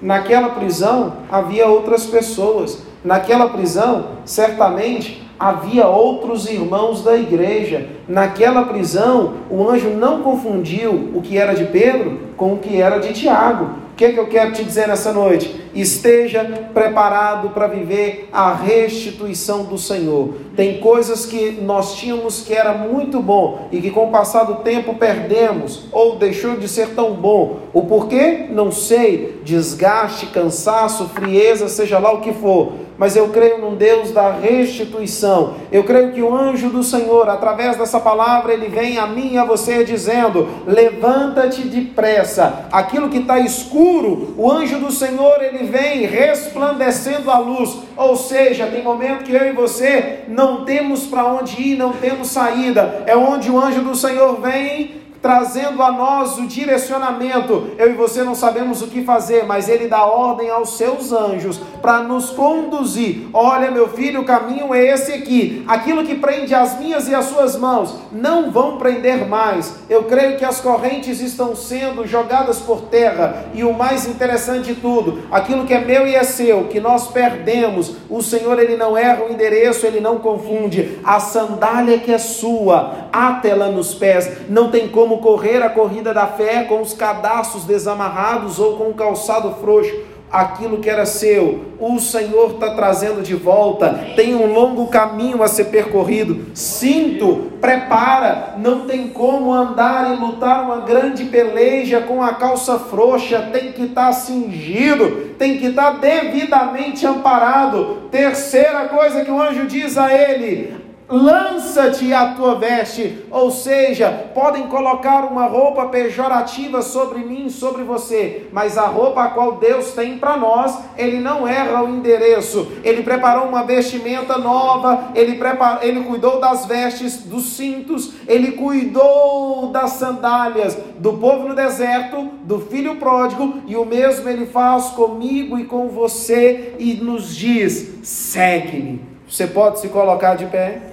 Naquela 0.00 0.50
prisão 0.50 1.14
havia 1.30 1.66
outras 1.66 2.06
pessoas. 2.06 2.82
Naquela 3.04 3.48
prisão, 3.48 4.08
certamente, 4.24 5.22
havia 5.38 5.86
outros 5.86 6.48
irmãos 6.48 7.02
da 7.02 7.16
igreja. 7.16 7.88
Naquela 8.08 8.64
prisão, 8.64 9.34
o 9.50 9.68
anjo 9.68 9.90
não 9.90 10.22
confundiu 10.22 11.10
o 11.14 11.22
que 11.22 11.38
era 11.38 11.54
de 11.54 11.64
Pedro 11.64 12.18
com 12.36 12.54
o 12.54 12.58
que 12.58 12.80
era 12.80 12.98
de 12.98 13.12
Tiago. 13.12 13.64
O 13.92 13.94
que, 13.96 14.06
é 14.06 14.12
que 14.12 14.18
eu 14.18 14.26
quero 14.26 14.52
te 14.52 14.64
dizer 14.64 14.88
nessa 14.88 15.12
noite? 15.12 15.61
Esteja 15.74 16.44
preparado 16.72 17.50
para 17.50 17.66
viver 17.66 18.28
a 18.32 18.52
restituição 18.52 19.64
do 19.64 19.78
Senhor. 19.78 20.34
Tem 20.54 20.80
coisas 20.80 21.24
que 21.24 21.52
nós 21.52 21.96
tínhamos 21.96 22.42
que 22.42 22.52
era 22.52 22.74
muito 22.74 23.20
bom 23.20 23.68
e 23.72 23.80
que 23.80 23.90
com 23.90 24.06
o 24.06 24.10
passar 24.10 24.44
do 24.44 24.56
tempo 24.56 24.94
perdemos 24.94 25.84
ou 25.90 26.16
deixou 26.16 26.56
de 26.56 26.68
ser 26.68 26.90
tão 26.90 27.14
bom. 27.14 27.60
O 27.72 27.82
porquê? 27.82 28.46
Não 28.50 28.70
sei. 28.70 29.40
Desgaste, 29.44 30.26
cansaço, 30.26 31.08
frieza, 31.08 31.68
seja 31.68 31.98
lá 31.98 32.12
o 32.12 32.20
que 32.20 32.32
for 32.32 32.72
mas 33.02 33.16
eu 33.16 33.30
creio 33.30 33.58
num 33.58 33.74
Deus 33.74 34.12
da 34.12 34.30
restituição. 34.30 35.54
Eu 35.72 35.82
creio 35.82 36.12
que 36.12 36.22
o 36.22 36.32
anjo 36.32 36.68
do 36.68 36.84
Senhor, 36.84 37.28
através 37.28 37.76
dessa 37.76 37.98
palavra, 37.98 38.52
ele 38.52 38.68
vem 38.68 38.96
a 38.96 39.08
mim 39.08 39.32
e 39.32 39.38
a 39.38 39.44
você 39.44 39.82
dizendo: 39.82 40.48
levanta-te 40.66 41.62
depressa. 41.62 42.66
Aquilo 42.70 43.08
que 43.08 43.18
está 43.18 43.40
escuro, 43.40 44.34
o 44.36 44.48
anjo 44.48 44.78
do 44.78 44.92
Senhor, 44.92 45.42
ele 45.42 45.61
vem 45.62 46.06
resplandecendo 46.06 47.30
a 47.30 47.38
luz. 47.38 47.78
Ou 47.96 48.16
seja, 48.16 48.66
tem 48.66 48.82
momento 48.82 49.24
que 49.24 49.32
eu 49.32 49.46
e 49.46 49.52
você 49.52 50.20
não 50.28 50.64
temos 50.64 51.06
para 51.06 51.24
onde 51.24 51.60
ir, 51.60 51.76
não 51.76 51.92
temos 51.92 52.28
saída. 52.28 53.04
É 53.06 53.16
onde 53.16 53.50
o 53.50 53.60
anjo 53.60 53.82
do 53.82 53.94
Senhor 53.94 54.40
vem 54.40 55.01
trazendo 55.22 55.80
a 55.82 55.92
nós 55.92 56.36
o 56.36 56.46
direcionamento. 56.48 57.68
Eu 57.78 57.90
e 57.90 57.94
você 57.94 58.24
não 58.24 58.34
sabemos 58.34 58.82
o 58.82 58.88
que 58.88 59.04
fazer, 59.04 59.46
mas 59.46 59.68
ele 59.68 59.86
dá 59.86 60.04
ordem 60.04 60.50
aos 60.50 60.76
seus 60.76 61.12
anjos 61.12 61.60
para 61.80 62.02
nos 62.02 62.30
conduzir. 62.30 63.28
Olha, 63.32 63.70
meu 63.70 63.88
filho, 63.88 64.22
o 64.22 64.24
caminho 64.24 64.74
é 64.74 64.84
esse 64.84 65.12
aqui. 65.12 65.64
Aquilo 65.68 66.04
que 66.04 66.16
prende 66.16 66.54
as 66.54 66.78
minhas 66.78 67.08
e 67.08 67.14
as 67.14 67.26
suas 67.26 67.56
mãos 67.56 67.94
não 68.10 68.50
vão 68.50 68.76
prender 68.78 69.26
mais. 69.28 69.76
Eu 69.88 70.04
creio 70.04 70.36
que 70.36 70.44
as 70.44 70.60
correntes 70.60 71.20
estão 71.20 71.54
sendo 71.54 72.06
jogadas 72.06 72.58
por 72.58 72.82
terra 72.82 73.46
e 73.54 73.62
o 73.62 73.72
mais 73.72 74.06
interessante 74.06 74.74
de 74.74 74.80
tudo, 74.80 75.22
aquilo 75.30 75.66
que 75.66 75.74
é 75.74 75.80
meu 75.80 76.06
e 76.06 76.14
é 76.14 76.24
seu, 76.24 76.64
que 76.64 76.80
nós 76.80 77.08
perdemos, 77.08 77.96
o 78.08 78.22
Senhor 78.22 78.58
ele 78.58 78.76
não 78.76 78.96
erra 78.96 79.24
o 79.24 79.32
endereço, 79.32 79.86
ele 79.86 80.00
não 80.00 80.18
confunde. 80.18 80.98
A 81.04 81.20
sandália 81.20 81.98
que 81.98 82.12
é 82.12 82.18
sua, 82.18 83.08
átela 83.12 83.68
nos 83.68 83.94
pés, 83.94 84.48
não 84.48 84.70
tem 84.70 84.88
como 84.88 85.11
como 85.12 85.18
correr 85.18 85.62
a 85.62 85.68
corrida 85.68 86.14
da 86.14 86.26
fé 86.26 86.64
com 86.64 86.80
os 86.80 86.94
cadastros 86.94 87.64
desamarrados 87.64 88.58
ou 88.58 88.76
com 88.76 88.90
o 88.90 88.94
calçado 88.94 89.54
frouxo. 89.60 89.92
Aquilo 90.30 90.78
que 90.78 90.88
era 90.88 91.04
seu, 91.04 91.60
o 91.78 91.98
Senhor 91.98 92.52
está 92.52 92.74
trazendo 92.74 93.22
de 93.22 93.34
volta. 93.34 94.06
Tem 94.16 94.34
um 94.34 94.50
longo 94.50 94.86
caminho 94.86 95.42
a 95.42 95.48
ser 95.48 95.64
percorrido. 95.64 96.46
Sinto, 96.54 97.52
prepara. 97.60 98.54
Não 98.56 98.86
tem 98.86 99.08
como 99.08 99.52
andar 99.52 100.10
e 100.10 100.18
lutar 100.18 100.64
uma 100.64 100.80
grande 100.80 101.26
peleja 101.26 102.00
com 102.00 102.22
a 102.22 102.32
calça 102.32 102.78
frouxa. 102.78 103.50
Tem 103.52 103.72
que 103.72 103.82
estar 103.82 104.06
tá 104.06 104.12
cingido, 104.12 105.34
tem 105.38 105.58
que 105.58 105.66
estar 105.66 105.92
tá 105.92 105.98
devidamente 105.98 107.06
amparado. 107.06 108.08
Terceira 108.10 108.86
coisa 108.86 109.22
que 109.22 109.30
o 109.30 109.38
anjo 109.38 109.66
diz 109.66 109.98
a 109.98 110.14
ele: 110.14 110.81
lança-te 111.12 112.10
a 112.14 112.28
tua 112.32 112.54
veste, 112.54 113.18
ou 113.30 113.50
seja, 113.50 114.30
podem 114.34 114.66
colocar 114.68 115.24
uma 115.24 115.44
roupa 115.44 115.86
pejorativa 115.88 116.80
sobre 116.80 117.18
mim, 117.18 117.50
sobre 117.50 117.82
você, 117.82 118.46
mas 118.50 118.78
a 118.78 118.86
roupa 118.86 119.24
a 119.24 119.28
qual 119.28 119.56
Deus 119.56 119.92
tem 119.92 120.16
para 120.16 120.38
nós, 120.38 120.78
ele 120.96 121.18
não 121.18 121.46
erra 121.46 121.82
o 121.82 121.88
endereço. 121.90 122.72
Ele 122.82 123.02
preparou 123.02 123.46
uma 123.46 123.62
vestimenta 123.62 124.38
nova, 124.38 125.10
ele 125.14 125.34
preparou, 125.34 125.82
ele 125.82 126.00
cuidou 126.00 126.40
das 126.40 126.64
vestes, 126.64 127.18
dos 127.18 127.56
cintos, 127.56 128.14
ele 128.26 128.52
cuidou 128.52 129.66
das 129.66 129.90
sandálias 129.90 130.78
do 130.96 131.12
povo 131.14 131.48
no 131.48 131.54
deserto, 131.54 132.30
do 132.44 132.58
filho 132.58 132.96
pródigo, 132.96 133.58
e 133.66 133.76
o 133.76 133.84
mesmo 133.84 134.26
ele 134.30 134.46
faz 134.46 134.86
comigo 134.86 135.58
e 135.58 135.64
com 135.64 135.88
você 135.88 136.74
e 136.78 136.94
nos 136.94 137.36
diz: 137.36 137.98
segue-me. 138.02 139.12
Você 139.28 139.46
pode 139.46 139.80
se 139.80 139.88
colocar 139.88 140.34
de 140.34 140.46
pé? 140.46 140.91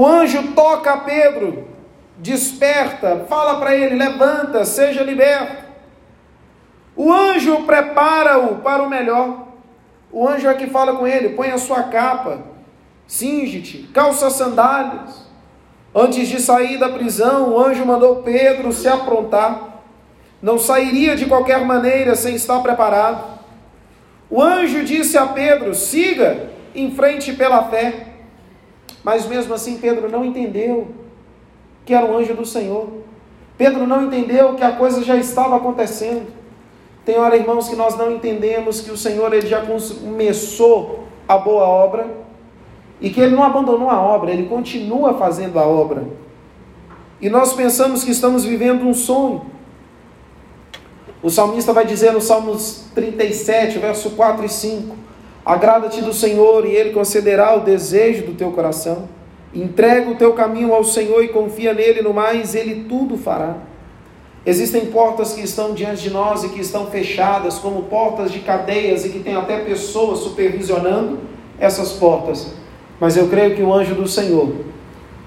O 0.00 0.06
anjo 0.06 0.54
toca 0.54 0.94
a 0.94 0.96
Pedro, 0.96 1.68
desperta, 2.16 3.26
fala 3.28 3.60
para 3.60 3.76
ele: 3.76 3.96
levanta, 3.96 4.64
seja 4.64 5.02
liberto. 5.02 5.62
O 6.96 7.12
anjo 7.12 7.64
prepara-o 7.64 8.62
para 8.62 8.82
o 8.82 8.88
melhor. 8.88 9.48
O 10.10 10.26
anjo 10.26 10.48
é 10.48 10.54
que 10.54 10.68
fala 10.68 10.96
com 10.96 11.06
ele: 11.06 11.34
põe 11.36 11.50
a 11.50 11.58
sua 11.58 11.82
capa, 11.82 12.38
cinge-te, 13.06 13.90
calça 13.92 14.30
sandálias. 14.30 15.28
Antes 15.94 16.28
de 16.28 16.40
sair 16.40 16.78
da 16.78 16.88
prisão, 16.88 17.50
o 17.50 17.60
anjo 17.60 17.84
mandou 17.84 18.22
Pedro 18.22 18.72
se 18.72 18.88
aprontar. 18.88 19.82
Não 20.40 20.58
sairia 20.58 21.14
de 21.14 21.26
qualquer 21.26 21.62
maneira 21.66 22.14
sem 22.14 22.36
estar 22.36 22.58
preparado. 22.60 23.38
O 24.30 24.42
anjo 24.42 24.82
disse 24.82 25.18
a 25.18 25.26
Pedro: 25.26 25.74
siga 25.74 26.48
em 26.74 26.90
frente 26.90 27.34
pela 27.34 27.64
fé. 27.64 28.06
Mas 29.02 29.26
mesmo 29.26 29.54
assim, 29.54 29.78
Pedro 29.78 30.10
não 30.10 30.24
entendeu 30.24 30.88
que 31.84 31.94
era 31.94 32.06
o 32.06 32.16
anjo 32.16 32.34
do 32.34 32.44
Senhor. 32.44 32.88
Pedro 33.56 33.86
não 33.86 34.04
entendeu 34.04 34.54
que 34.54 34.64
a 34.64 34.72
coisa 34.72 35.02
já 35.02 35.16
estava 35.16 35.56
acontecendo. 35.56 36.26
Tem 37.04 37.18
hora, 37.18 37.36
irmãos, 37.36 37.68
que 37.68 37.76
nós 37.76 37.96
não 37.96 38.12
entendemos 38.12 38.80
que 38.80 38.90
o 38.90 38.96
Senhor 38.96 39.32
ele 39.32 39.46
já 39.46 39.62
começou 39.62 41.04
a 41.26 41.38
boa 41.38 41.64
obra 41.64 42.06
e 43.00 43.08
que 43.08 43.20
ele 43.20 43.34
não 43.34 43.42
abandonou 43.42 43.88
a 43.88 44.00
obra, 44.00 44.30
ele 44.30 44.46
continua 44.46 45.14
fazendo 45.14 45.58
a 45.58 45.66
obra. 45.66 46.04
E 47.20 47.28
nós 47.28 47.52
pensamos 47.52 48.04
que 48.04 48.10
estamos 48.10 48.44
vivendo 48.44 48.86
um 48.86 48.94
sonho. 48.94 49.46
O 51.22 51.28
salmista 51.28 51.72
vai 51.72 51.84
dizer 51.84 52.12
no 52.12 52.20
Salmos 52.20 52.84
37, 52.94 53.78
verso 53.78 54.10
4 54.10 54.44
e 54.44 54.48
5: 54.48 54.96
Agrada-te 55.44 56.02
do 56.02 56.12
Senhor 56.12 56.66
e 56.66 56.74
Ele 56.74 56.90
concederá 56.90 57.56
o 57.56 57.60
desejo 57.60 58.26
do 58.26 58.34
teu 58.34 58.52
coração. 58.52 59.08
Entrega 59.54 60.10
o 60.10 60.14
teu 60.14 60.32
caminho 60.34 60.74
ao 60.74 60.84
Senhor 60.84 61.24
e 61.24 61.28
confia 61.28 61.72
nele, 61.72 62.02
no 62.02 62.12
mais 62.12 62.54
Ele 62.54 62.84
tudo 62.88 63.16
fará. 63.16 63.56
Existem 64.44 64.86
portas 64.86 65.32
que 65.32 65.42
estão 65.42 65.74
diante 65.74 66.02
de 66.02 66.10
nós 66.10 66.44
e 66.44 66.48
que 66.50 66.60
estão 66.60 66.86
fechadas, 66.86 67.58
como 67.58 67.82
portas 67.82 68.30
de 68.30 68.40
cadeias 68.40 69.04
e 69.04 69.10
que 69.10 69.18
tem 69.18 69.34
até 69.34 69.58
pessoas 69.58 70.20
supervisionando 70.20 71.18
essas 71.58 71.92
portas. 71.92 72.54
Mas 72.98 73.16
eu 73.16 73.28
creio 73.28 73.54
que 73.54 73.62
o 73.62 73.72
anjo 73.72 73.94
do 73.94 74.06
Senhor, 74.06 74.52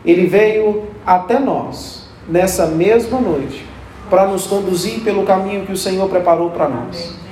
ele 0.05 0.25
veio 0.25 0.83
até 1.05 1.39
nós 1.39 2.07
nessa 2.27 2.67
mesma 2.67 3.19
noite 3.19 3.65
para 4.09 4.27
nos 4.27 4.47
conduzir 4.47 5.01
pelo 5.01 5.23
caminho 5.23 5.65
que 5.65 5.71
o 5.71 5.77
Senhor 5.77 6.07
preparou 6.07 6.51
para 6.51 6.69
nós 6.69 7.22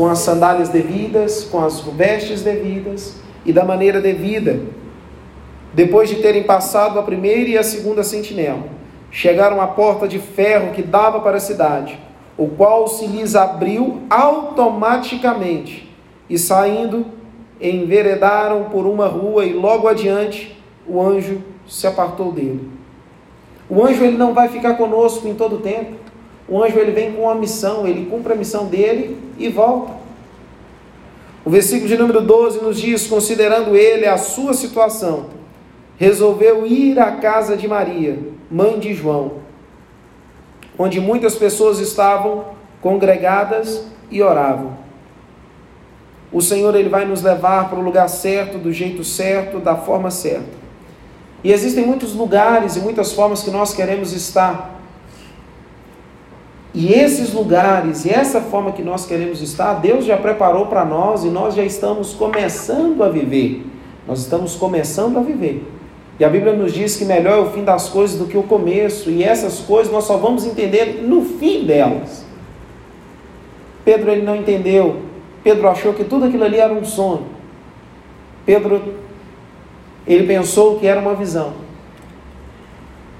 com 0.00 0.08
as 0.08 0.20
sandálias 0.20 0.70
devidas, 0.70 1.44
com 1.44 1.62
as 1.62 1.80
vestes 1.80 2.40
devidas 2.40 3.16
e 3.44 3.52
da 3.52 3.66
maneira 3.66 4.00
devida. 4.00 4.58
Depois 5.74 6.08
de 6.08 6.22
terem 6.22 6.44
passado 6.44 6.98
a 6.98 7.02
primeira 7.02 7.50
e 7.50 7.58
a 7.58 7.62
segunda 7.62 8.02
sentinela, 8.02 8.64
chegaram 9.10 9.60
à 9.60 9.66
porta 9.66 10.08
de 10.08 10.18
ferro 10.18 10.72
que 10.72 10.80
dava 10.80 11.20
para 11.20 11.36
a 11.36 11.40
cidade, 11.40 11.98
o 12.38 12.48
qual 12.48 12.88
se 12.88 13.06
lhes 13.06 13.36
abriu 13.36 14.00
automaticamente, 14.08 15.94
e 16.30 16.38
saindo, 16.38 17.04
enveredaram 17.60 18.70
por 18.70 18.86
uma 18.86 19.06
rua 19.06 19.44
e 19.44 19.52
logo 19.52 19.86
adiante 19.86 20.58
o 20.88 20.98
anjo 20.98 21.42
se 21.68 21.86
apartou 21.86 22.32
dele. 22.32 22.70
O 23.68 23.84
anjo 23.84 24.02
ele 24.02 24.16
não 24.16 24.32
vai 24.32 24.48
ficar 24.48 24.78
conosco 24.78 25.28
em 25.28 25.34
todo 25.34 25.56
o 25.56 25.60
tempo. 25.60 25.99
O 26.50 26.60
anjo 26.60 26.78
ele 26.78 26.90
vem 26.90 27.12
com 27.12 27.22
uma 27.22 27.34
missão, 27.34 27.86
ele 27.86 28.10
cumpre 28.10 28.32
a 28.32 28.36
missão 28.36 28.66
dele 28.66 29.16
e 29.38 29.48
volta. 29.48 29.92
O 31.44 31.48
versículo 31.48 31.88
de 31.88 31.96
número 31.96 32.20
12 32.20 32.60
nos 32.60 32.80
diz: 32.80 33.06
considerando 33.06 33.76
ele 33.76 34.04
a 34.04 34.18
sua 34.18 34.52
situação, 34.52 35.26
resolveu 35.96 36.66
ir 36.66 36.98
à 36.98 37.12
casa 37.12 37.56
de 37.56 37.68
Maria, 37.68 38.18
mãe 38.50 38.80
de 38.80 38.92
João, 38.92 39.34
onde 40.76 41.00
muitas 41.00 41.36
pessoas 41.36 41.78
estavam 41.78 42.46
congregadas 42.82 43.84
e 44.10 44.20
oravam. 44.20 44.78
O 46.32 46.40
Senhor 46.40 46.74
ele 46.74 46.88
vai 46.88 47.04
nos 47.04 47.22
levar 47.22 47.68
para 47.68 47.78
o 47.78 47.82
lugar 47.82 48.08
certo, 48.08 48.58
do 48.58 48.72
jeito 48.72 49.04
certo, 49.04 49.60
da 49.60 49.76
forma 49.76 50.10
certa. 50.10 50.60
E 51.44 51.52
existem 51.52 51.86
muitos 51.86 52.14
lugares 52.14 52.76
e 52.76 52.80
muitas 52.80 53.12
formas 53.12 53.42
que 53.42 53.50
nós 53.50 53.72
queremos 53.72 54.12
estar. 54.12 54.79
E 56.72 56.92
esses 56.92 57.32
lugares 57.32 58.04
e 58.04 58.10
essa 58.10 58.40
forma 58.40 58.72
que 58.72 58.82
nós 58.82 59.04
queremos 59.04 59.42
estar, 59.42 59.74
Deus 59.74 60.04
já 60.04 60.16
preparou 60.16 60.66
para 60.66 60.84
nós 60.84 61.24
e 61.24 61.28
nós 61.28 61.54
já 61.54 61.64
estamos 61.64 62.14
começando 62.14 63.02
a 63.02 63.08
viver. 63.08 63.66
Nós 64.06 64.20
estamos 64.20 64.54
começando 64.54 65.18
a 65.18 65.20
viver. 65.20 65.64
E 66.18 66.24
a 66.24 66.28
Bíblia 66.28 66.52
nos 66.52 66.72
diz 66.72 66.96
que 66.96 67.04
melhor 67.04 67.38
é 67.38 67.40
o 67.40 67.50
fim 67.50 67.64
das 67.64 67.88
coisas 67.88 68.18
do 68.18 68.26
que 68.26 68.36
o 68.36 68.42
começo, 68.42 69.10
e 69.10 69.24
essas 69.24 69.60
coisas 69.60 69.92
nós 69.92 70.04
só 70.04 70.16
vamos 70.16 70.44
entender 70.44 71.02
no 71.02 71.22
fim 71.22 71.64
delas. 71.64 72.24
Pedro 73.84 74.10
ele 74.10 74.22
não 74.22 74.36
entendeu. 74.36 75.00
Pedro 75.42 75.68
achou 75.68 75.94
que 75.94 76.04
tudo 76.04 76.26
aquilo 76.26 76.44
ali 76.44 76.58
era 76.58 76.72
um 76.72 76.84
sonho. 76.84 77.24
Pedro 78.44 78.82
ele 80.06 80.26
pensou 80.26 80.78
que 80.78 80.86
era 80.86 81.00
uma 81.00 81.14
visão. 81.14 81.69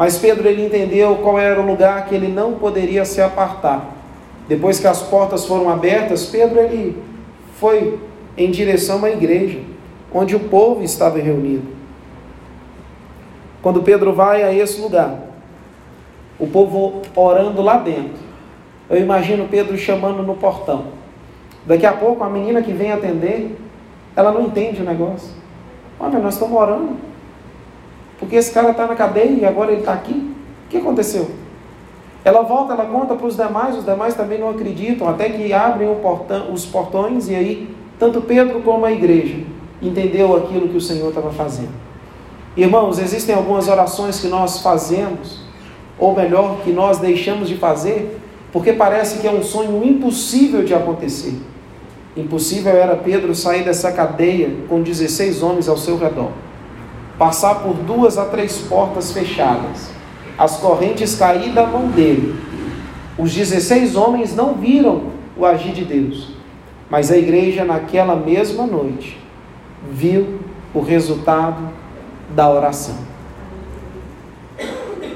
Mas 0.01 0.17
Pedro 0.17 0.49
ele 0.49 0.65
entendeu 0.65 1.17
qual 1.17 1.39
era 1.39 1.61
o 1.61 1.67
lugar 1.67 2.07
que 2.07 2.15
ele 2.15 2.29
não 2.29 2.55
poderia 2.55 3.05
se 3.05 3.21
apartar. 3.21 3.85
Depois 4.49 4.81
que 4.81 4.87
as 4.87 5.03
portas 5.03 5.45
foram 5.45 5.69
abertas, 5.69 6.25
Pedro 6.25 6.59
ele 6.59 6.97
foi 7.57 7.99
em 8.35 8.51
direção 8.51 9.05
à 9.05 9.11
igreja, 9.11 9.59
onde 10.11 10.35
o 10.35 10.41
povo 10.41 10.83
estava 10.83 11.19
reunido. 11.19 11.69
Quando 13.61 13.83
Pedro 13.83 14.15
vai 14.15 14.43
a 14.43 14.51
esse 14.51 14.81
lugar, 14.81 15.19
o 16.39 16.47
povo 16.47 17.03
orando 17.15 17.61
lá 17.61 17.77
dentro. 17.77 18.23
Eu 18.89 19.03
imagino 19.03 19.49
Pedro 19.49 19.77
chamando 19.77 20.23
no 20.23 20.35
portão. 20.35 20.85
Daqui 21.67 21.85
a 21.85 21.93
pouco 21.93 22.25
a 22.25 22.31
menina 22.31 22.63
que 22.63 22.73
vem 22.73 22.91
atender, 22.91 23.55
ela 24.17 24.33
não 24.33 24.47
entende 24.47 24.81
o 24.81 24.85
negócio. 24.87 25.29
Olha, 26.01 26.19
nós 26.19 26.33
estamos 26.33 26.59
orando. 26.59 27.10
Porque 28.21 28.37
esse 28.37 28.53
cara 28.53 28.71
está 28.71 28.87
na 28.87 28.95
cadeia 28.95 29.31
e 29.31 29.45
agora 29.47 29.73
ele 29.73 29.81
está 29.81 29.95
aqui. 29.95 30.13
O 30.13 30.69
que 30.69 30.77
aconteceu? 30.77 31.31
Ela 32.23 32.43
volta, 32.43 32.75
ela 32.75 32.85
conta 32.85 33.15
para 33.15 33.27
os 33.27 33.35
demais, 33.35 33.75
os 33.77 33.85
demais 33.85 34.15
também 34.15 34.39
não 34.39 34.51
acreditam, 34.51 35.09
até 35.09 35.31
que 35.31 35.51
abrem 35.55 35.93
portão, 35.97 36.53
os 36.53 36.67
portões 36.67 37.29
e 37.29 37.35
aí 37.35 37.75
tanto 37.99 38.21
Pedro 38.21 38.61
como 38.61 38.85
a 38.85 38.93
igreja 38.93 39.39
entendeu 39.81 40.37
aquilo 40.37 40.69
que 40.69 40.77
o 40.77 40.81
Senhor 40.81 41.09
estava 41.09 41.33
fazendo. 41.33 41.73
Irmãos, 42.55 42.99
existem 42.99 43.35
algumas 43.35 43.69
orações 43.69 44.21
que 44.21 44.29
nós 44.29 44.61
fazemos, 44.61 45.41
ou 45.99 46.15
melhor, 46.15 46.59
que 46.63 46.71
nós 46.73 46.99
deixamos 46.99 47.49
de 47.49 47.57
fazer, 47.57 48.21
porque 48.53 48.75
parece 48.75 49.21
que 49.21 49.27
é 49.27 49.31
um 49.31 49.43
sonho 49.43 49.83
impossível 49.83 50.63
de 50.63 50.75
acontecer. 50.75 51.35
Impossível 52.15 52.73
era 52.73 52.97
Pedro 52.97 53.35
sair 53.35 53.65
dessa 53.65 53.91
cadeia 53.93 54.51
com 54.69 54.83
16 54.83 55.43
homens 55.43 55.69
ao 55.69 55.77
seu 55.79 55.97
redor 55.97 56.33
passar 57.21 57.57
por 57.57 57.75
duas 57.75 58.17
a 58.17 58.25
três 58.25 58.61
portas 58.61 59.13
fechadas, 59.13 59.91
as 60.39 60.57
correntes 60.57 61.15
cair 61.15 61.53
da 61.53 61.67
mão 61.67 61.89
dele. 61.89 62.35
Os 63.19 63.35
16 63.35 63.95
homens 63.95 64.35
não 64.35 64.55
viram 64.55 65.03
o 65.37 65.45
agir 65.45 65.73
de 65.73 65.85
Deus, 65.85 66.29
mas 66.89 67.11
a 67.11 67.19
igreja, 67.19 67.63
naquela 67.63 68.17
mesma 68.17 68.67
noite, 68.67 69.21
viu 69.93 70.41
o 70.73 70.81
resultado 70.81 71.69
da 72.35 72.51
oração. 72.51 72.97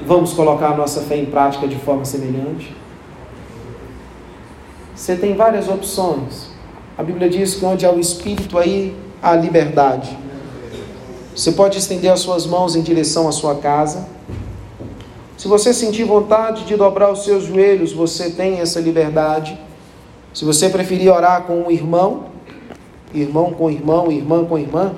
Vamos 0.05 0.31
colocar 0.31 0.73
a 0.73 0.77
nossa 0.77 1.01
fé 1.01 1.17
em 1.17 1.25
prática 1.25 1.67
de 1.67 1.77
forma 1.77 2.05
semelhante? 2.05 2.77
Você 4.95 5.15
tem 5.15 5.33
várias 5.33 5.67
opções. 5.67 6.51
A 6.95 7.01
Bíblia 7.01 7.27
diz 7.27 7.55
que 7.55 7.65
onde 7.65 7.83
há 7.83 7.91
o 7.91 7.99
Espírito, 7.99 8.59
aí 8.59 8.95
há 9.23 9.35
liberdade. 9.35 10.24
Você 11.35 11.51
pode 11.51 11.77
estender 11.77 12.09
as 12.09 12.21
suas 12.21 12.45
mãos 12.45 12.77
em 12.77 12.81
direção 12.81 13.27
à 13.27 13.31
sua 13.33 13.55
casa. 13.55 14.07
Se 15.37 15.49
você 15.49 15.73
sentir 15.73 16.05
vontade 16.05 16.63
de 16.63 16.77
dobrar 16.77 17.11
os 17.11 17.25
seus 17.25 17.43
joelhos, 17.43 17.91
você 17.91 18.29
tem 18.29 18.59
essa 18.61 18.79
liberdade. 18.79 19.59
Se 20.33 20.45
você 20.45 20.69
preferir 20.69 21.11
orar 21.11 21.43
com 21.43 21.63
um 21.63 21.69
irmão, 21.69 22.27
irmão 23.13 23.51
com 23.51 23.69
irmão, 23.69 24.09
irmã 24.09 24.45
com 24.45 24.57
irmã, 24.57 24.93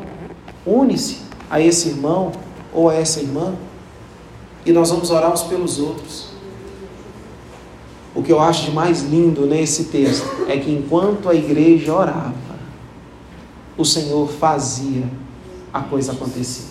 une-se 0.64 1.22
a 1.50 1.60
esse 1.60 1.90
irmão 1.90 2.32
ou 2.72 2.88
a 2.88 2.94
essa 2.94 3.20
irmã 3.20 3.56
e 4.64 4.72
nós 4.72 4.92
vamos 4.92 5.10
orar 5.10 5.34
uns 5.34 5.42
pelos 5.42 5.80
outros. 5.80 6.28
O 8.14 8.22
que 8.22 8.32
eu 8.32 8.40
acho 8.40 8.66
de 8.66 8.72
mais 8.72 9.02
lindo 9.02 9.48
nesse 9.48 9.86
texto 9.86 10.46
é 10.48 10.58
que 10.58 10.72
enquanto 10.72 11.30
a 11.30 11.34
igreja 11.34 11.96
orava, 11.96 12.34
o 13.76 13.84
Senhor 13.84 14.28
fazia 14.28 15.04
a 15.78 15.82
coisa 15.84 16.12
acontecia. 16.12 16.66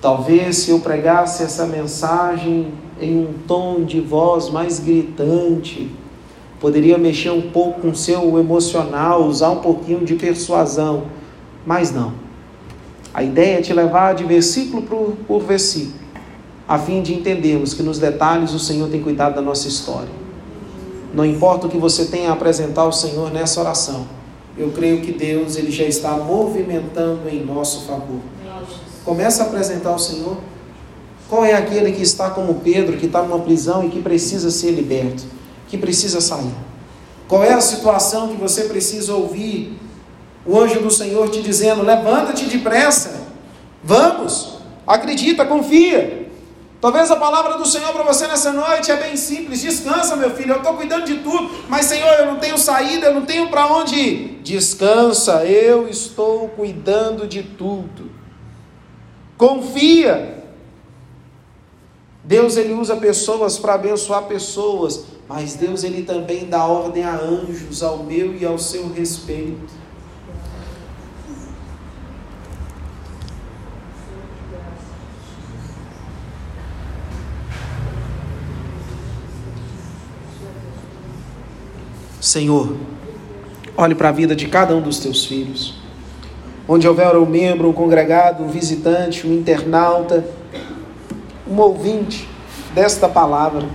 Talvez 0.00 0.58
se 0.58 0.70
eu 0.70 0.80
pregasse 0.80 1.42
essa 1.42 1.64
mensagem 1.66 2.72
em 3.00 3.18
um 3.18 3.32
tom 3.46 3.84
de 3.84 4.00
voz 4.00 4.50
mais 4.50 4.78
gritante, 4.78 5.90
poderia 6.60 6.98
mexer 6.98 7.30
um 7.30 7.50
pouco 7.50 7.80
com 7.80 7.94
seu 7.94 8.38
emocional, 8.38 9.24
usar 9.24 9.50
um 9.50 9.60
pouquinho 9.60 10.04
de 10.04 10.14
persuasão, 10.14 11.04
mas 11.64 11.92
não. 11.92 12.12
A 13.12 13.22
ideia 13.22 13.58
é 13.58 13.62
te 13.62 13.72
levar 13.72 14.14
de 14.14 14.24
versículo 14.24 14.82
por, 14.82 15.12
por 15.26 15.42
versículo, 15.42 15.94
a 16.68 16.78
fim 16.78 17.00
de 17.00 17.14
entendermos 17.14 17.72
que 17.72 17.82
nos 17.82 17.98
detalhes 17.98 18.52
o 18.52 18.58
Senhor 18.58 18.88
tem 18.88 19.00
cuidado 19.00 19.34
da 19.36 19.42
nossa 19.42 19.68
história. 19.68 20.08
Não 21.14 21.24
importa 21.24 21.66
o 21.66 21.70
que 21.70 21.78
você 21.78 22.06
tenha 22.06 22.30
a 22.30 22.32
apresentar 22.32 22.82
ao 22.82 22.92
Senhor 22.92 23.30
nessa 23.30 23.60
oração, 23.60 24.06
eu 24.56 24.70
creio 24.70 25.00
que 25.00 25.12
Deus 25.12 25.56
ele 25.56 25.70
já 25.70 25.84
está 25.84 26.12
movimentando 26.12 27.28
em 27.28 27.44
nosso 27.44 27.86
favor. 27.86 28.20
Começa 29.04 29.42
a 29.42 29.46
apresentar 29.46 29.90
ao 29.90 29.98
Senhor. 29.98 30.38
Qual 31.28 31.44
é 31.44 31.54
aquele 31.54 31.92
que 31.92 32.02
está 32.02 32.30
como 32.30 32.56
Pedro, 32.56 32.96
que 32.96 33.06
está 33.06 33.22
numa 33.22 33.40
prisão 33.40 33.84
e 33.84 33.88
que 33.88 34.00
precisa 34.00 34.50
ser 34.50 34.70
liberto, 34.70 35.24
que 35.68 35.76
precisa 35.76 36.20
sair? 36.20 36.54
Qual 37.26 37.42
é 37.42 37.52
a 37.52 37.60
situação 37.60 38.28
que 38.28 38.36
você 38.36 38.64
precisa 38.64 39.14
ouvir 39.14 39.78
o 40.46 40.58
anjo 40.58 40.80
do 40.80 40.90
Senhor 40.90 41.28
te 41.30 41.42
dizendo: 41.42 41.82
levanta-te 41.82 42.44
depressa, 42.44 43.28
vamos, 43.82 44.58
acredita, 44.86 45.44
confia. 45.44 46.23
Talvez 46.84 47.10
a 47.10 47.16
palavra 47.16 47.56
do 47.56 47.64
Senhor 47.64 47.94
para 47.94 48.02
você 48.02 48.26
nessa 48.26 48.52
noite 48.52 48.90
é 48.90 48.96
bem 48.96 49.16
simples: 49.16 49.62
descansa, 49.62 50.16
meu 50.16 50.28
filho, 50.32 50.52
eu 50.52 50.58
estou 50.58 50.74
cuidando 50.74 51.06
de 51.06 51.14
tudo, 51.20 51.50
mas 51.66 51.86
Senhor, 51.86 52.12
eu 52.18 52.26
não 52.26 52.36
tenho 52.36 52.58
saída, 52.58 53.06
eu 53.06 53.14
não 53.14 53.24
tenho 53.24 53.48
para 53.48 53.66
onde 53.68 53.94
ir. 53.94 54.40
Descansa, 54.42 55.46
eu 55.46 55.88
estou 55.88 56.46
cuidando 56.50 57.26
de 57.26 57.42
tudo. 57.42 58.10
Confia. 59.38 60.44
Deus 62.22 62.58
ele 62.58 62.74
usa 62.74 62.96
pessoas 62.96 63.58
para 63.58 63.72
abençoar 63.72 64.24
pessoas, 64.24 65.06
mas 65.26 65.54
Deus 65.54 65.84
ele 65.84 66.02
também 66.02 66.50
dá 66.50 66.66
ordem 66.66 67.02
a 67.02 67.14
anjos 67.14 67.82
ao 67.82 68.04
meu 68.04 68.36
e 68.36 68.44
ao 68.44 68.58
seu 68.58 68.92
respeito. 68.92 69.83
Senhor, 82.24 82.74
olhe 83.76 83.94
para 83.94 84.08
a 84.08 84.12
vida 84.12 84.34
de 84.34 84.48
cada 84.48 84.74
um 84.74 84.80
dos 84.80 84.98
teus 84.98 85.26
filhos. 85.26 85.74
Onde 86.66 86.88
houver 86.88 87.14
um 87.18 87.26
membro, 87.26 87.68
um 87.68 87.72
congregado, 87.74 88.42
um 88.42 88.48
visitante, 88.48 89.26
um 89.26 89.34
internauta, 89.34 90.24
um 91.46 91.60
ouvinte 91.60 92.26
desta 92.74 93.10
palavra. 93.10 93.68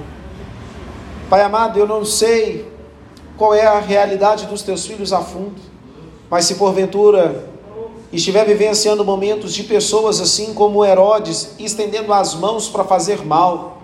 Pai 1.30 1.44
amado, 1.44 1.78
eu 1.78 1.86
não 1.86 2.04
sei 2.04 2.68
qual 3.38 3.54
é 3.54 3.68
a 3.68 3.80
realidade 3.80 4.48
dos 4.48 4.64
teus 4.64 4.84
filhos 4.84 5.14
a 5.14 5.22
fundo, 5.22 5.62
mas 6.28 6.46
se 6.46 6.56
porventura 6.56 7.48
estiver 8.12 8.46
vivenciando 8.46 9.06
momentos 9.06 9.54
de 9.54 9.62
pessoas 9.62 10.20
assim 10.20 10.56
como 10.56 10.84
Herodes, 10.84 11.52
estendendo 11.60 12.12
as 12.12 12.34
mãos 12.34 12.68
para 12.68 12.84
fazer 12.84 13.24
mal, 13.24 13.80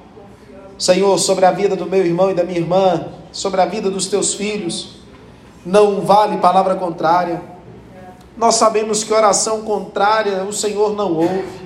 Senhor, 0.76 1.20
sobre 1.20 1.45
a 1.45 1.51
vida 1.51 1.76
do 1.76 1.86
meu 1.86 2.03
irmão 2.03 2.32
e 2.32 2.34
da 2.34 2.43
minha 2.43 2.57
irmã, 2.57 3.11
sobre 3.36 3.59
a 3.59 3.65
vida 3.65 3.91
dos 3.91 4.07
teus 4.07 4.33
filhos, 4.33 4.95
não 5.65 5.99
vale 5.99 6.38
palavra 6.38 6.73
contrária. 6.75 7.41
Nós 8.38 8.55
sabemos 8.55 9.03
que 9.03 9.13
oração 9.13 9.61
contrária 9.63 10.41
o 10.45 10.53
Senhor 10.53 10.95
não 10.95 11.11
ouve. 11.11 11.65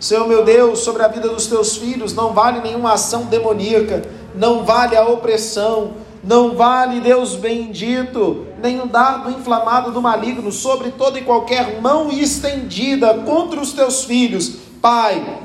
Senhor 0.00 0.26
meu 0.26 0.44
Deus, 0.44 0.80
sobre 0.80 1.04
a 1.04 1.08
vida 1.08 1.28
dos 1.28 1.46
teus 1.46 1.76
filhos, 1.76 2.12
não 2.12 2.32
vale 2.32 2.60
nenhuma 2.60 2.94
ação 2.94 3.26
demoníaca, 3.26 4.02
não 4.34 4.64
vale 4.64 4.96
a 4.96 5.06
opressão, 5.06 5.92
não 6.24 6.56
vale, 6.56 7.00
Deus 7.00 7.36
bendito, 7.36 8.44
nenhum 8.60 8.88
dardo 8.88 9.30
inflamado 9.30 9.92
do 9.92 10.02
maligno 10.02 10.50
sobre 10.50 10.90
toda 10.90 11.20
e 11.20 11.22
qualquer 11.22 11.80
mão 11.80 12.10
estendida 12.10 13.14
contra 13.18 13.60
os 13.60 13.72
teus 13.72 14.02
filhos. 14.02 14.56
Pai, 14.82 15.38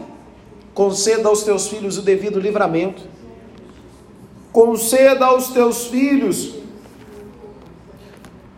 conceda 0.73 1.29
aos 1.29 1.43
teus 1.43 1.67
filhos 1.67 1.99
o 1.99 2.01
devido 2.01 2.39
livramento 2.39 3.10
conceda 4.51 5.25
aos 5.25 5.49
teus 5.49 5.87
filhos 5.87 6.55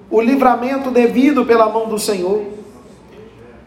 o 0.10 0.22
livramento 0.22 0.92
devido 0.92 1.46
pela 1.46 1.70
mão 1.70 1.88
do 1.88 1.98
Senhor. 1.98 2.46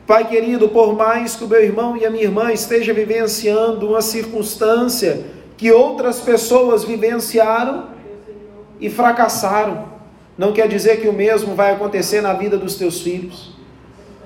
Pai 0.07 0.29
querido, 0.29 0.69
por 0.69 0.95
mais 0.95 1.35
que 1.35 1.43
o 1.43 1.49
meu 1.49 1.61
irmão 1.61 1.97
e 1.97 2.07
a 2.07 2.11
minha 2.11 2.23
irmã 2.23 2.53
estejam 2.53 2.95
vivenciando 2.95 3.89
uma 3.89 4.01
circunstância 4.01 5.25
que 5.57 5.73
outras 5.73 6.21
pessoas 6.21 6.85
vivenciaram 6.85 7.89
e 8.81 8.89
fracassaram. 8.89 9.97
Não 10.39 10.53
quer 10.53 10.69
dizer 10.69 11.01
que 11.01 11.09
o 11.09 11.13
mesmo 11.13 11.55
vai 11.55 11.73
acontecer 11.73 12.21
na 12.21 12.33
vida 12.35 12.57
dos 12.57 12.77
teus 12.77 13.01
filhos. 13.01 13.57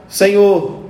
Senhor, 0.09 0.80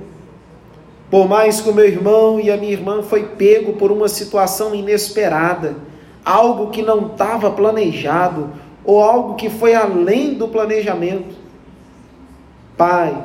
por 1.09 1.29
mais 1.29 1.61
que 1.61 1.69
o 1.69 1.73
meu 1.73 1.85
irmão 1.85 2.39
e 2.39 2.49
a 2.49 2.57
minha 2.57 2.73
irmã 2.73 3.03
foi 3.03 3.23
pego 3.23 3.73
por 3.73 3.91
uma 3.91 4.09
situação 4.09 4.73
inesperada, 4.73 5.75
algo 6.23 6.69
que 6.69 6.81
não 6.81 7.07
estava 7.07 7.51
planejado, 7.51 8.49
ou 8.83 9.01
algo 9.01 9.35
que 9.35 9.49
foi 9.49 9.73
além 9.73 10.33
do 10.33 10.47
planejamento. 10.47 11.35
Pai, 12.77 13.15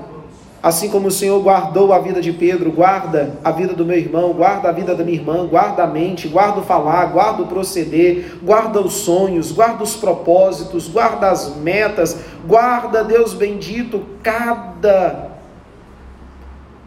assim 0.63 0.89
como 0.89 1.09
o 1.09 1.11
Senhor 1.11 1.41
guardou 1.43 1.93
a 1.93 1.99
vida 1.99 2.21
de 2.21 2.33
Pedro, 2.33 2.71
guarda 2.71 3.39
a 3.43 3.51
vida 3.51 3.73
do 3.73 3.85
meu 3.85 3.97
irmão, 3.97 4.33
guarda 4.33 4.69
a 4.69 4.73
vida 4.73 4.95
da 4.95 5.05
minha 5.05 5.17
irmã, 5.17 5.47
guarda 5.47 5.85
a 5.85 5.87
mente, 5.87 6.29
guarda 6.29 6.61
o 6.61 6.65
falar, 6.65 7.07
guarda 7.07 7.43
o 7.43 7.47
proceder, 7.47 8.37
guarda 8.43 8.81
os 8.81 8.95
sonhos, 8.95 9.53
guarda 9.53 9.83
os 9.83 9.97
propósitos, 9.97 10.89
guarda 10.89 11.31
as 11.31 11.57
metas, 11.57 12.19
guarda, 12.47 13.05
Deus 13.05 13.33
bendito, 13.33 14.05
cada 14.23 15.31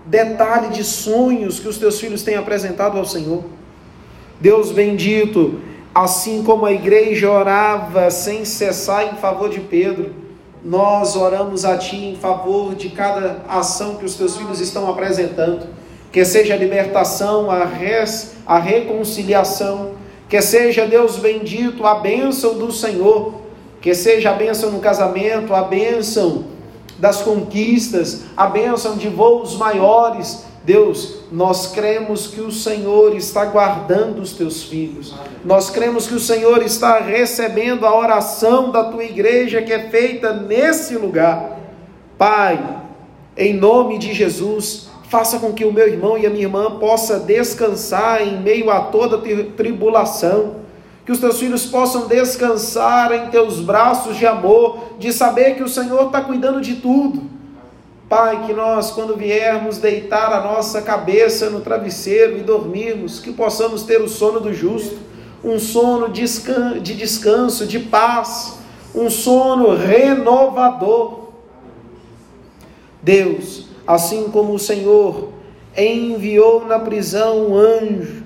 detalhe 0.05 0.69
de 0.69 0.83
sonhos 0.83 1.59
que 1.59 1.67
os 1.67 1.77
teus 1.77 1.99
filhos 1.99 2.23
têm 2.23 2.35
apresentado 2.35 2.97
ao 2.97 3.05
Senhor. 3.05 3.43
Deus 4.41 4.71
bendito, 4.71 5.59
assim 5.93 6.43
como 6.43 6.65
a 6.65 6.71
igreja 6.71 7.29
orava 7.29 8.09
sem 8.11 8.45
cessar 8.45 9.13
em 9.13 9.17
favor 9.17 9.49
de 9.49 9.59
Pedro, 9.59 10.13
nós 10.63 11.15
oramos 11.15 11.65
a 11.65 11.77
Ti 11.77 11.95
em 11.95 12.15
favor 12.15 12.75
de 12.75 12.89
cada 12.89 13.43
ação 13.47 13.95
que 13.95 14.05
os 14.05 14.15
teus 14.15 14.35
filhos 14.35 14.59
estão 14.59 14.89
apresentando, 14.89 15.67
que 16.11 16.23
seja 16.25 16.53
a 16.53 16.57
libertação, 16.57 17.49
a, 17.49 17.63
res, 17.63 18.33
a 18.45 18.59
reconciliação, 18.59 19.91
que 20.27 20.41
seja, 20.41 20.85
Deus 20.85 21.17
bendito, 21.17 21.85
a 21.85 21.95
bênção 21.95 22.55
do 22.55 22.71
Senhor, 22.71 23.35
que 23.81 23.95
seja 23.95 24.31
a 24.31 24.33
bênção 24.33 24.71
no 24.71 24.79
casamento, 24.79 25.53
a 25.53 25.63
bênção 25.63 26.45
das 26.97 27.21
conquistas, 27.21 28.23
a 28.35 28.45
bênção 28.45 28.97
de 28.97 29.07
voos 29.07 29.55
maiores. 29.55 30.43
Deus, 30.69 31.21
nós 31.31 31.71
cremos 31.71 32.27
que 32.27 32.41
o 32.41 32.51
Senhor 32.51 33.15
está 33.15 33.43
guardando 33.43 34.21
os 34.21 34.33
teus 34.33 34.61
filhos. 34.61 35.15
Nós 35.43 35.71
cremos 35.71 36.05
que 36.05 36.13
o 36.13 36.19
Senhor 36.19 36.61
está 36.61 36.99
recebendo 36.99 37.87
a 37.87 37.97
oração 37.97 38.69
da 38.69 38.83
tua 38.83 39.03
igreja 39.03 39.63
que 39.63 39.73
é 39.73 39.89
feita 39.89 40.31
nesse 40.31 40.95
lugar. 40.95 41.57
Pai, 42.19 42.83
em 43.35 43.55
nome 43.55 43.97
de 43.97 44.13
Jesus, 44.13 44.91
faça 45.09 45.39
com 45.39 45.53
que 45.53 45.65
o 45.65 45.73
meu 45.73 45.87
irmão 45.87 46.15
e 46.19 46.27
a 46.27 46.29
minha 46.29 46.43
irmã 46.43 46.77
possa 46.77 47.17
descansar 47.19 48.21
em 48.21 48.39
meio 48.39 48.69
a 48.69 48.79
toda 48.79 49.17
tribulação 49.57 50.57
que 51.03 51.11
os 51.11 51.19
teus 51.19 51.39
filhos 51.39 51.65
possam 51.65 52.07
descansar 52.07 53.11
em 53.11 53.31
teus 53.31 53.59
braços 53.59 54.17
de 54.17 54.27
amor, 54.27 54.77
de 54.99 55.11
saber 55.11 55.55
que 55.55 55.63
o 55.63 55.67
Senhor 55.67 56.05
está 56.05 56.21
cuidando 56.21 56.61
de 56.61 56.75
tudo. 56.75 57.38
Pai, 58.09 58.47
que 58.47 58.53
nós, 58.53 58.89
quando 58.89 59.15
viermos 59.15 59.77
deitar 59.77 60.33
a 60.33 60.41
nossa 60.41 60.81
cabeça 60.81 61.47
no 61.51 61.61
travesseiro 61.61 62.39
e 62.39 62.41
dormirmos, 62.41 63.19
que 63.19 63.31
possamos 63.31 63.83
ter 63.83 64.01
o 64.01 64.09
sono 64.09 64.39
do 64.39 64.51
justo, 64.51 64.97
um 65.43 65.59
sono 65.59 66.09
de 66.09 66.95
descanso, 66.95 67.67
de 67.67 67.77
paz, 67.77 68.57
um 68.95 69.11
sono 69.11 69.75
renovador. 69.75 71.29
Deus, 72.99 73.67
assim 73.85 74.29
como 74.29 74.53
o 74.53 74.59
Senhor 74.59 75.29
enviou 75.77 76.65
na 76.65 76.79
prisão 76.79 77.51
um 77.51 77.55
anjo, 77.55 78.23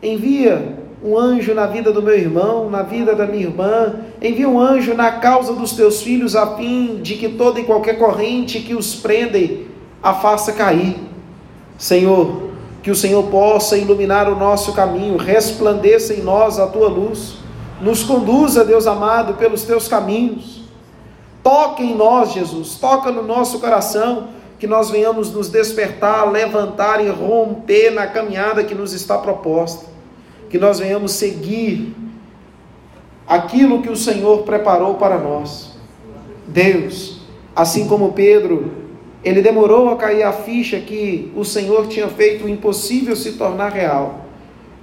envia 0.00 0.78
um 1.06 1.16
anjo 1.16 1.54
na 1.54 1.66
vida 1.66 1.92
do 1.92 2.02
meu 2.02 2.18
irmão, 2.18 2.68
na 2.68 2.82
vida 2.82 3.14
da 3.14 3.26
minha 3.26 3.44
irmã, 3.44 3.94
envia 4.20 4.48
um 4.48 4.58
anjo 4.58 4.92
na 4.92 5.12
causa 5.12 5.52
dos 5.52 5.72
teus 5.72 6.02
filhos, 6.02 6.34
a 6.34 6.56
fim 6.56 6.96
de 7.00 7.14
que 7.14 7.28
toda 7.28 7.60
e 7.60 7.64
qualquer 7.64 7.96
corrente 7.96 8.58
que 8.58 8.74
os 8.74 8.96
prendem 8.96 9.68
a 10.02 10.12
faça 10.12 10.52
cair. 10.52 10.96
Senhor, 11.78 12.50
que 12.82 12.90
o 12.90 12.96
Senhor 12.96 13.22
possa 13.28 13.78
iluminar 13.78 14.28
o 14.28 14.34
nosso 14.34 14.72
caminho, 14.72 15.16
resplandeça 15.16 16.12
em 16.12 16.22
nós 16.22 16.58
a 16.58 16.66
tua 16.66 16.88
luz, 16.88 17.36
nos 17.80 18.02
conduza, 18.02 18.64
Deus 18.64 18.88
amado, 18.88 19.34
pelos 19.34 19.62
teus 19.62 19.86
caminhos. 19.86 20.62
Toca 21.40 21.84
em 21.84 21.94
nós, 21.94 22.32
Jesus, 22.32 22.78
toca 22.80 23.12
no 23.12 23.22
nosso 23.22 23.60
coração, 23.60 24.28
que 24.58 24.66
nós 24.66 24.90
venhamos 24.90 25.30
nos 25.30 25.48
despertar, 25.48 26.28
levantar 26.32 27.04
e 27.04 27.08
romper 27.08 27.90
na 27.90 28.08
caminhada 28.08 28.64
que 28.64 28.74
nos 28.74 28.92
está 28.92 29.18
proposta 29.18 29.95
que 30.48 30.58
nós 30.58 30.78
venhamos 30.78 31.12
seguir 31.12 31.94
aquilo 33.26 33.82
que 33.82 33.90
o 33.90 33.96
Senhor 33.96 34.42
preparou 34.42 34.94
para 34.94 35.18
nós. 35.18 35.76
Deus, 36.46 37.20
assim 37.54 37.88
como 37.88 38.12
Pedro, 38.12 38.70
ele 39.24 39.42
demorou 39.42 39.88
a 39.88 39.96
cair 39.96 40.22
a 40.22 40.32
ficha 40.32 40.78
que 40.78 41.32
o 41.34 41.44
Senhor 41.44 41.88
tinha 41.88 42.08
feito 42.08 42.44
o 42.44 42.48
impossível 42.48 43.16
se 43.16 43.32
tornar 43.32 43.72
real. 43.72 44.26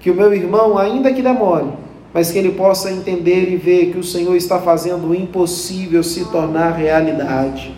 Que 0.01 0.11
o 0.11 0.15
meu 0.15 0.33
irmão, 0.33 0.77
ainda 0.77 1.13
que 1.13 1.21
demore, 1.21 1.69
mas 2.13 2.29
que 2.29 2.37
ele 2.37 2.51
possa 2.51 2.91
entender 2.91 3.49
e 3.49 3.55
ver 3.55 3.91
que 3.91 3.97
o 3.97 4.03
Senhor 4.03 4.35
está 4.35 4.59
fazendo 4.59 5.07
o 5.07 5.15
impossível 5.15 6.03
se 6.03 6.25
tornar 6.25 6.71
realidade. 6.71 7.73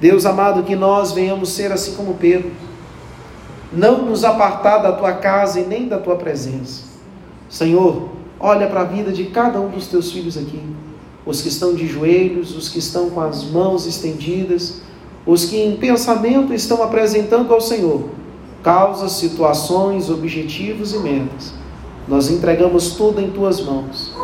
Deus 0.00 0.24
amado, 0.24 0.62
que 0.62 0.74
nós 0.74 1.12
venhamos 1.12 1.50
ser 1.50 1.70
assim 1.70 1.94
como 1.94 2.14
Pedro, 2.14 2.50
não 3.70 4.06
nos 4.06 4.24
apartar 4.24 4.78
da 4.78 4.92
tua 4.92 5.12
casa 5.12 5.60
e 5.60 5.64
nem 5.64 5.86
da 5.86 5.98
tua 5.98 6.16
presença 6.16 6.91
Senhor, 7.52 8.08
olha 8.40 8.66
para 8.66 8.80
a 8.80 8.84
vida 8.84 9.12
de 9.12 9.26
cada 9.26 9.60
um 9.60 9.68
dos 9.68 9.86
teus 9.86 10.10
filhos 10.10 10.38
aqui. 10.38 10.58
Os 11.26 11.42
que 11.42 11.48
estão 11.48 11.74
de 11.74 11.86
joelhos, 11.86 12.56
os 12.56 12.70
que 12.70 12.78
estão 12.78 13.10
com 13.10 13.20
as 13.20 13.44
mãos 13.44 13.86
estendidas, 13.86 14.80
os 15.26 15.44
que 15.44 15.60
em 15.60 15.76
pensamento 15.76 16.54
estão 16.54 16.82
apresentando 16.82 17.52
ao 17.52 17.60
Senhor 17.60 18.08
causas, 18.62 19.12
situações, 19.12 20.08
objetivos 20.08 20.94
e 20.94 20.98
metas. 21.00 21.52
Nós 22.08 22.30
entregamos 22.30 22.94
tudo 22.94 23.20
em 23.20 23.30
tuas 23.30 23.60
mãos. 23.60 24.14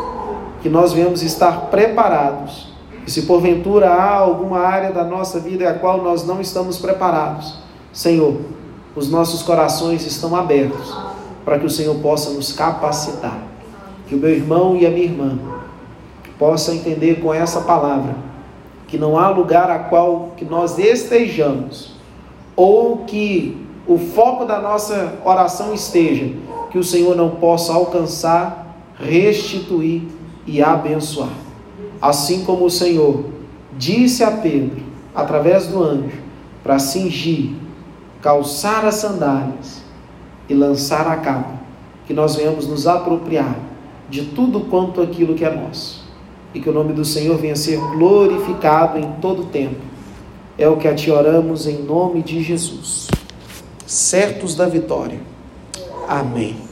Que 0.63 0.69
nós 0.69 0.91
venhamos 0.91 1.21
estar 1.21 1.67
preparados. 1.69 2.73
E 3.05 3.11
se 3.11 3.23
porventura 3.23 3.89
há 3.89 4.15
alguma 4.15 4.59
área 4.59 4.91
da 4.91 5.03
nossa 5.03 5.39
vida 5.39 5.69
a 5.69 5.73
qual 5.75 6.01
nós 6.01 6.25
não 6.25 6.41
estamos 6.41 6.79
preparados, 6.79 7.59
Senhor, 7.93 8.37
os 8.95 9.09
nossos 9.09 9.43
corações 9.43 10.05
estão 10.05 10.35
abertos 10.35 11.08
para 11.49 11.57
que 11.57 11.65
o 11.65 11.69
Senhor 11.69 11.95
possa 11.95 12.29
nos 12.29 12.51
capacitar. 12.51 13.39
Que 14.05 14.13
o 14.13 14.19
meu 14.19 14.29
irmão 14.29 14.77
e 14.77 14.85
a 14.85 14.89
minha 14.91 15.05
irmã 15.05 15.39
possam 16.37 16.75
entender 16.75 17.21
com 17.21 17.33
essa 17.33 17.61
palavra 17.61 18.15
que 18.87 18.99
não 18.99 19.17
há 19.17 19.29
lugar 19.29 19.67
a 19.71 19.79
qual 19.79 20.33
que 20.37 20.45
nós 20.45 20.77
estejamos 20.77 21.95
ou 22.55 22.97
que 22.97 23.65
o 23.87 23.97
foco 23.97 24.45
da 24.45 24.61
nossa 24.61 25.15
oração 25.25 25.73
esteja 25.73 26.31
que 26.69 26.77
o 26.77 26.83
Senhor 26.83 27.15
não 27.15 27.31
possa 27.31 27.73
alcançar, 27.73 28.77
restituir 28.99 30.03
e 30.45 30.61
abençoar. 30.61 31.33
Assim 31.99 32.45
como 32.45 32.65
o 32.65 32.69
Senhor 32.69 33.25
disse 33.75 34.23
a 34.23 34.29
Pedro, 34.29 34.83
através 35.15 35.65
do 35.65 35.83
anjo, 35.83 36.21
para 36.61 36.77
cingir, 36.77 37.55
calçar 38.21 38.85
as 38.85 38.95
sandálias 38.95 39.88
e 40.49 40.53
lançar 40.53 41.07
a 41.07 41.15
cabo, 41.17 41.59
que 42.07 42.13
nós 42.13 42.35
venhamos 42.35 42.67
nos 42.67 42.87
apropriar 42.87 43.55
de 44.09 44.25
tudo 44.25 44.61
quanto 44.61 45.01
aquilo 45.01 45.35
que 45.35 45.45
é 45.45 45.53
nosso, 45.53 46.03
e 46.53 46.59
que 46.59 46.69
o 46.69 46.73
nome 46.73 46.93
do 46.93 47.05
Senhor 47.05 47.37
venha 47.37 47.55
ser 47.55 47.77
glorificado 47.77 48.97
em 48.97 49.11
todo 49.21 49.43
o 49.43 49.45
tempo. 49.45 49.81
É 50.57 50.67
o 50.67 50.77
que 50.77 50.87
a 50.87 50.95
ti 50.95 51.11
oramos 51.11 51.67
em 51.67 51.83
nome 51.83 52.21
de 52.23 52.41
Jesus, 52.41 53.07
certos 53.85 54.55
da 54.55 54.65
vitória. 54.65 55.19
Amém. 56.07 56.68